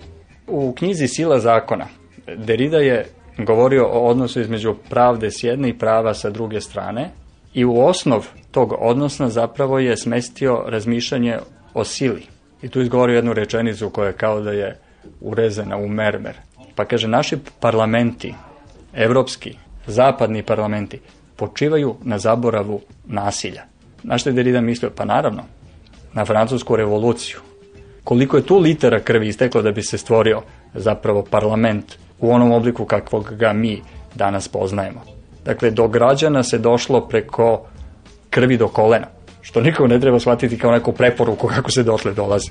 U 0.46 0.72
knjizi 0.72 1.08
Sila 1.08 1.38
zakona 1.38 1.86
Derrida 2.26 2.78
je 2.78 3.06
govorio 3.38 3.86
o 3.86 4.08
odnosu 4.08 4.40
između 4.40 4.74
pravde 4.90 5.30
s 5.30 5.44
jedne 5.44 5.68
i 5.68 5.78
prava 5.78 6.14
sa 6.14 6.30
druge 6.30 6.60
strane 6.60 7.10
i 7.54 7.64
u 7.64 7.80
osnov 7.80 8.26
tog 8.50 8.74
odnosa 8.78 9.28
zapravo 9.28 9.78
je 9.78 9.96
smestio 9.96 10.64
razmišljanje 10.66 11.38
o 11.74 11.84
sili. 11.84 12.22
I 12.62 12.68
tu 12.68 12.80
izgovorio 12.80 13.16
jednu 13.16 13.32
rečenicu 13.32 13.90
koja 13.90 14.06
je 14.06 14.12
kao 14.12 14.40
da 14.40 14.50
je 14.50 14.78
urezana 15.20 15.76
u 15.76 15.88
mermer. 15.88 16.36
Pa 16.74 16.84
kaže, 16.84 17.08
naši 17.08 17.38
parlamenti, 17.60 18.34
evropski, 18.94 19.56
zapadni 19.86 20.42
parlamenti, 20.42 21.00
počivaju 21.36 21.96
na 22.02 22.18
zaboravu 22.18 22.80
nasilja. 23.06 23.62
Na 24.02 24.18
što 24.18 24.30
je 24.30 24.32
Derrida 24.32 24.60
mislio? 24.60 24.90
Pa 24.96 25.04
naravno, 25.04 25.42
na 26.12 26.24
francusku 26.24 26.76
revoluciju. 26.76 27.38
Koliko 28.04 28.36
je 28.36 28.46
tu 28.46 28.58
litera 28.58 29.00
krvi 29.00 29.28
isteklo 29.28 29.62
da 29.62 29.72
bi 29.72 29.82
se 29.82 29.98
stvorio 29.98 30.42
zapravo 30.74 31.22
parlament 31.30 31.98
u 32.20 32.30
onom 32.30 32.52
obliku 32.52 32.84
kakvog 32.84 33.34
ga 33.36 33.52
mi 33.52 33.82
danas 34.14 34.48
poznajemo. 34.48 35.14
Dakle, 35.44 35.70
do 35.70 35.88
građana 35.88 36.42
se 36.42 36.58
došlo 36.58 37.08
preko 37.08 37.66
krvi 38.30 38.56
do 38.56 38.68
kolena, 38.68 39.06
što 39.42 39.60
nikog 39.60 39.88
ne 39.88 40.00
treba 40.00 40.20
shvatiti 40.20 40.58
kao 40.58 40.72
neku 40.72 40.92
preporuku 40.92 41.48
kako 41.48 41.70
se 41.70 41.82
dotle 41.82 42.14
dolazi. 42.14 42.50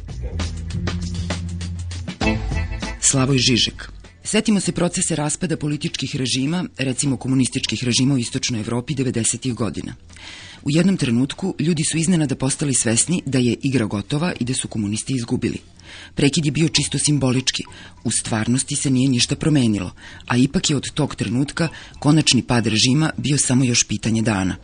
Slavoj 3.00 3.38
Žižek 3.38 3.94
Setimo 4.24 4.60
se 4.60 4.72
procese 4.72 5.16
raspada 5.16 5.58
političkih 5.58 6.16
režima, 6.16 6.66
recimo 6.78 7.18
komunističkih 7.18 7.84
režima 7.84 8.16
u 8.16 8.18
Istočnoj 8.18 8.62
Evropi 8.62 8.94
90. 8.94 9.54
godina. 9.54 9.96
U 10.64 10.70
jednom 10.70 10.98
trenutku 10.98 11.56
ljudi 11.60 11.84
su 11.92 11.98
iznenada 11.98 12.36
postali 12.36 12.74
svesni 12.74 13.22
da 13.26 13.38
je 13.38 13.56
igra 13.64 13.86
gotova 13.86 14.34
i 14.40 14.44
da 14.44 14.54
su 14.54 14.68
komunisti 14.68 15.14
izgubili. 15.16 15.58
Prekid 16.16 16.46
je 16.46 16.52
bio 16.52 16.70
čisto 16.70 17.00
simbolički, 17.00 17.64
u 18.04 18.12
stvarnosti 18.12 18.76
se 18.76 18.90
nije 18.90 19.10
ništa 19.10 19.36
promenilo, 19.36 19.92
a 20.28 20.38
ipak 20.38 20.70
je 20.70 20.76
od 20.76 20.92
tog 20.94 21.16
trenutka 21.16 21.68
konačni 22.00 22.44
pad 22.44 22.68
režima 22.68 23.12
bio 23.18 23.38
samo 23.38 23.64
još 23.64 23.84
pitanje 23.84 24.22
dana. 24.22 24.56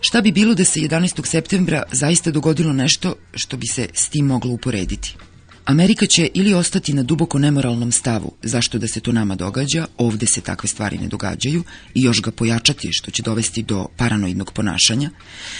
Šta 0.00 0.20
bi 0.20 0.32
bilo 0.32 0.54
da 0.54 0.64
se 0.64 0.80
11. 0.80 1.26
septembra 1.26 1.82
zaista 1.92 2.30
dogodilo 2.30 2.72
nešto 2.72 3.14
što 3.34 3.56
bi 3.56 3.66
se 3.66 3.88
s 3.94 4.08
tim 4.08 4.26
moglo 4.26 4.52
uporediti? 4.52 5.16
Amerika 5.64 6.06
će 6.06 6.28
ili 6.34 6.54
ostati 6.54 6.92
na 6.92 7.02
duboko 7.02 7.38
nemoralnom 7.38 7.92
stavu, 7.92 8.32
zašto 8.42 8.78
da 8.78 8.88
se 8.88 9.00
to 9.00 9.12
nama 9.12 9.34
događa, 9.34 9.86
ovde 9.98 10.26
se 10.26 10.40
takve 10.40 10.68
stvari 10.68 10.98
ne 10.98 11.08
događaju, 11.08 11.64
i 11.94 12.02
još 12.02 12.22
ga 12.22 12.30
pojačati 12.30 12.88
što 12.92 13.10
će 13.10 13.22
dovesti 13.22 13.62
do 13.62 13.86
paranoidnog 13.96 14.52
ponašanja, 14.52 15.10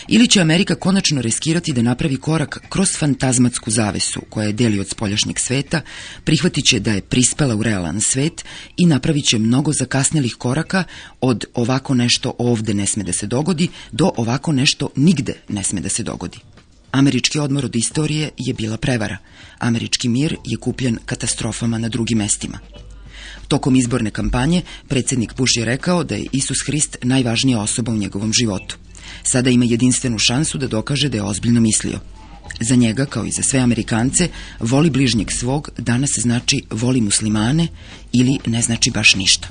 ili 0.08 0.28
će 0.28 0.40
Amerika 0.40 0.74
konačno 0.74 1.22
riskirati 1.22 1.72
da 1.72 1.82
napravi 1.82 2.16
korak 2.16 2.58
kroz 2.68 2.88
fantazmatsku 2.98 3.70
zavesu 3.70 4.20
koja 4.30 4.46
je 4.46 4.52
deli 4.52 4.80
od 4.80 4.88
spoljašnjeg 4.88 5.38
sveta, 5.38 5.80
prihvatit 6.24 6.64
će 6.64 6.80
da 6.80 6.92
je 6.92 7.00
prispela 7.00 7.56
u 7.56 7.62
realan 7.62 8.00
svet 8.00 8.44
i 8.76 8.86
napravit 8.86 9.24
će 9.24 9.38
mnogo 9.38 9.72
zakasnelih 9.72 10.34
koraka 10.34 10.84
od 11.20 11.44
ovako 11.54 11.94
nešto 11.94 12.34
ovde 12.38 12.74
ne 12.74 12.86
sme 12.86 13.04
da 13.04 13.12
se 13.12 13.26
dogodi 13.26 13.68
do 13.92 14.10
ovako 14.16 14.52
nešto 14.52 14.88
nigde 14.96 15.34
ne 15.48 15.64
sme 15.64 15.80
da 15.80 15.88
se 15.88 16.02
dogodi. 16.02 16.53
Američki 16.94 17.38
odmor 17.38 17.64
od 17.64 17.76
istorije 17.76 18.30
je 18.38 18.54
bila 18.54 18.76
prevara. 18.76 19.16
Američki 19.58 20.08
mir 20.08 20.36
je 20.44 20.56
kupljen 20.56 20.98
katastrofama 21.06 21.78
na 21.78 21.88
drugim 21.88 22.18
mestima. 22.18 22.58
Tokom 23.48 23.76
izborne 23.76 24.10
kampanje 24.10 24.62
predsednik 24.88 25.34
Bush 25.36 25.56
je 25.56 25.64
rekao 25.64 26.04
da 26.04 26.14
je 26.14 26.26
Isus 26.32 26.56
Hrist 26.66 26.96
najvažnija 27.02 27.60
osoba 27.60 27.92
u 27.92 27.96
njegovom 27.96 28.32
životu. 28.32 28.76
Sada 29.22 29.50
ima 29.50 29.64
jedinstvenu 29.64 30.18
šansu 30.18 30.58
da 30.58 30.66
dokaže 30.66 31.08
da 31.08 31.16
je 31.16 31.22
ozbiljno 31.22 31.60
mislio. 31.60 31.98
Za 32.60 32.74
njega, 32.74 33.06
kao 33.06 33.24
i 33.24 33.30
za 33.30 33.42
sve 33.42 33.60
Amerikance, 33.60 34.28
voli 34.60 34.90
bližnjeg 34.90 35.32
svog 35.32 35.70
danas 35.78 36.10
znači 36.18 36.62
voli 36.70 37.00
muslimane 37.00 37.68
ili 38.12 38.38
ne 38.46 38.62
znači 38.62 38.90
baš 38.90 39.14
ništa. 39.14 39.48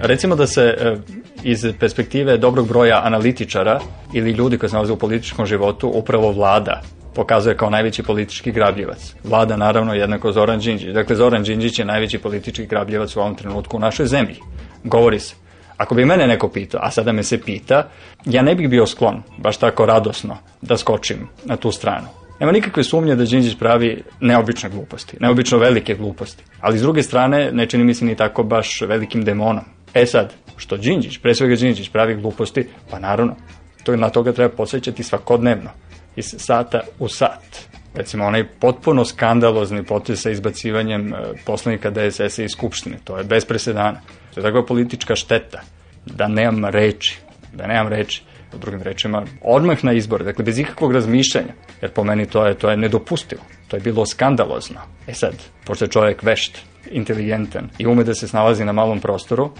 Recimo 0.00 0.36
da 0.36 0.46
se 0.46 0.62
e, 0.62 0.96
iz 1.42 1.66
perspektive 1.80 2.38
dobrog 2.38 2.68
broja 2.68 3.00
analitičara 3.04 3.80
ili 4.12 4.30
ljudi 4.30 4.58
koji 4.58 4.70
se 4.70 4.76
nalaze 4.76 4.92
u 4.92 4.98
političkom 4.98 5.46
životu 5.46 5.88
upravo 5.88 6.32
vlada 6.32 6.82
pokazuje 7.14 7.56
kao 7.56 7.70
najveći 7.70 8.02
politički 8.02 8.52
grabljivac. 8.52 9.14
Vlada 9.24 9.56
naravno 9.56 9.94
jednako 9.94 10.32
Zoran 10.32 10.58
Đinđić. 10.58 10.94
Dakle, 10.94 11.16
Zoran 11.16 11.42
Đinđić 11.42 11.78
je 11.78 11.84
najveći 11.84 12.18
politički 12.18 12.66
grabljivac 12.66 13.16
u 13.16 13.20
ovom 13.20 13.34
trenutku 13.34 13.76
u 13.76 13.80
našoj 13.80 14.06
zemlji. 14.06 14.36
Govori 14.84 15.18
se. 15.20 15.34
Ako 15.76 15.94
bi 15.94 16.04
mene 16.04 16.26
neko 16.26 16.48
pitao, 16.48 16.80
a 16.82 16.90
sada 16.90 17.12
me 17.12 17.22
se 17.22 17.40
pita, 17.40 17.88
ja 18.24 18.42
ne 18.42 18.54
bih 18.54 18.68
bio 18.68 18.86
sklon, 18.86 19.22
baš 19.38 19.56
tako 19.56 19.86
radosno, 19.86 20.38
da 20.62 20.76
skočim 20.76 21.28
na 21.44 21.56
tu 21.56 21.72
stranu. 21.72 22.06
Nema 22.40 22.52
nikakve 22.52 22.84
sumnje 22.84 23.16
da 23.16 23.24
Đinđić 23.24 23.58
pravi 23.58 24.02
neobične 24.20 24.70
gluposti, 24.70 25.16
neobično 25.20 25.58
velike 25.58 25.94
gluposti, 25.94 26.44
ali 26.60 26.78
s 26.78 26.82
druge 26.82 27.02
strane 27.02 27.52
ne 27.52 27.66
čini 27.66 27.84
mi 27.84 27.94
se 27.94 28.04
ni 28.04 28.16
tako 28.16 28.42
baš 28.42 28.80
velikim 28.80 29.24
demonom. 29.24 29.77
E 29.94 30.06
sad, 30.06 30.34
što 30.56 30.76
Đinđić, 30.76 31.18
pre 31.18 31.34
svega 31.34 31.56
Đinđić 31.56 31.88
pravi 31.88 32.14
gluposti, 32.14 32.66
pa 32.90 32.98
naravno, 32.98 33.36
to, 33.84 33.96
na 33.96 34.10
toga 34.10 34.32
treba 34.32 34.54
podsjećati 34.54 35.02
svakodnevno, 35.02 35.70
iz 36.16 36.34
sata 36.38 36.80
u 36.98 37.08
sat. 37.08 37.68
Recimo, 37.94 38.24
onaj 38.24 38.48
potpuno 38.60 39.04
skandalozni 39.04 39.84
potez 39.84 40.22
sa 40.22 40.30
izbacivanjem 40.30 41.14
e, 41.14 41.16
poslanika 41.46 41.90
DSS-a 41.90 42.42
iz 42.42 42.50
Skupštine, 42.50 42.98
to 43.04 43.18
je 43.18 43.24
bez 43.24 43.44
presedana. 43.44 44.00
To 44.34 44.40
je 44.40 44.44
takva 44.44 44.64
politička 44.66 45.16
šteta, 45.16 45.60
da 46.06 46.28
nemam 46.28 46.64
reči, 46.64 47.18
da 47.52 47.66
nemam 47.66 47.88
reči 47.88 48.22
u 48.54 48.58
drugim 48.58 48.82
rečima, 48.82 49.24
odmah 49.42 49.84
na 49.84 49.92
izbor, 49.92 50.24
dakle 50.24 50.44
bez 50.44 50.58
ikakvog 50.58 50.92
razmišljanja, 50.92 51.52
jer 51.80 51.90
po 51.90 52.04
meni 52.04 52.26
to 52.26 52.46
je, 52.46 52.54
to 52.54 52.70
je 52.70 52.76
nedopustivo, 52.76 53.42
to 53.68 53.76
je 53.76 53.80
bilo 53.80 54.06
skandalozno. 54.06 54.80
E 55.06 55.14
sad, 55.14 55.34
pošto 55.64 55.84
je 55.84 55.90
čovjek 55.90 56.22
vešt, 56.22 56.58
inteligentan 56.90 57.68
i 57.78 57.86
ume 57.86 58.04
da 58.04 58.14
se 58.14 58.28
snalazi 58.28 58.64
na 58.64 58.72
malom 58.72 59.00
prostoru, 59.00 59.50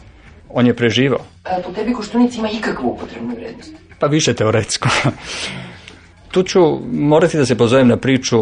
on 0.51 0.67
je 0.67 0.75
preživao. 0.75 1.21
A 1.45 1.61
po 1.65 1.73
tebi 1.73 1.93
koštunica 1.93 2.39
ima 2.39 2.49
ikakvu 2.51 2.89
upotrebnu 2.89 3.35
vrednost? 3.35 3.73
Pa 3.99 4.07
više 4.07 4.35
teoretsko. 4.35 4.89
tu 6.33 6.43
ću 6.43 6.61
morati 6.93 7.37
da 7.37 7.47
se 7.47 7.59
pozovem 7.59 7.89
na 7.89 7.97
priču 7.97 8.39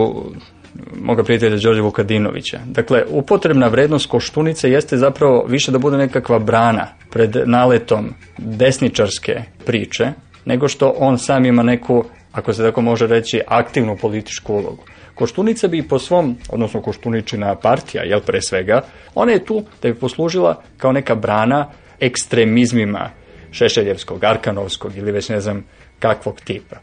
moga 1.00 1.24
prijatelja 1.24 1.56
Đorđe 1.56 1.80
Vukadinovića. 1.80 2.60
Dakle, 2.66 3.04
upotrebna 3.08 3.68
vrednost 3.68 4.06
koštunice 4.06 4.70
jeste 4.70 4.96
zapravo 4.96 5.44
više 5.48 5.72
da 5.72 5.78
bude 5.78 5.96
nekakva 5.96 6.38
brana 6.38 6.86
pred 7.10 7.36
naletom 7.46 8.14
desničarske 8.38 9.42
priče, 9.66 10.12
nego 10.44 10.68
što 10.68 10.94
on 10.98 11.18
sam 11.18 11.46
ima 11.46 11.62
neku, 11.62 12.04
ako 12.32 12.52
se 12.52 12.62
tako 12.62 12.80
može 12.80 13.06
reći, 13.06 13.40
aktivnu 13.46 13.96
političku 13.96 14.54
ulogu. 14.54 14.84
Koštunica 15.14 15.68
bi 15.68 15.88
po 15.88 15.98
svom, 15.98 16.36
odnosno 16.48 16.82
Koštuničina 16.82 17.54
partija, 17.54 18.02
jel 18.04 18.20
pre 18.20 18.42
svega, 18.42 18.80
ona 19.14 19.32
je 19.32 19.44
tu 19.44 19.62
da 19.82 19.88
bi 19.88 19.94
poslužila 19.94 20.62
kao 20.76 20.92
neka 20.92 21.14
brana 21.14 21.70
ekstremizmima 22.00 23.10
Šešeljevskog, 23.52 24.24
Arkanovskog 24.24 24.96
ili 24.96 25.12
već 25.12 25.28
ne 25.28 25.40
znam 25.40 25.64
kakvog 25.98 26.40
tipa. 26.40 26.76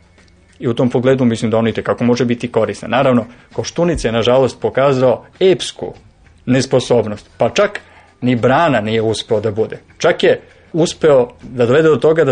I 0.59 0.67
u 0.67 0.73
tom 0.73 0.89
pogledu 0.89 1.25
mislim 1.25 1.51
da 1.51 1.57
on 1.57 1.67
i 1.67 1.73
kako 1.73 2.03
može 2.03 2.25
biti 2.25 2.51
korisna. 2.51 2.87
Naravno, 2.87 3.25
Koštunica 3.53 4.07
je 4.07 4.11
nažalost 4.11 4.61
pokazao 4.61 5.25
epsku 5.39 5.93
nesposobnost, 6.45 7.29
pa 7.37 7.49
čak 7.49 7.79
ni 8.21 8.35
brana 8.35 8.81
nije 8.81 9.01
uspeo 9.01 9.39
da 9.39 9.51
bude. 9.51 9.79
Čak 9.97 10.23
je 10.23 10.41
uspeo 10.73 11.29
da 11.41 11.65
dovede 11.65 11.89
do 11.89 11.95
toga 11.95 12.23
da 12.23 12.31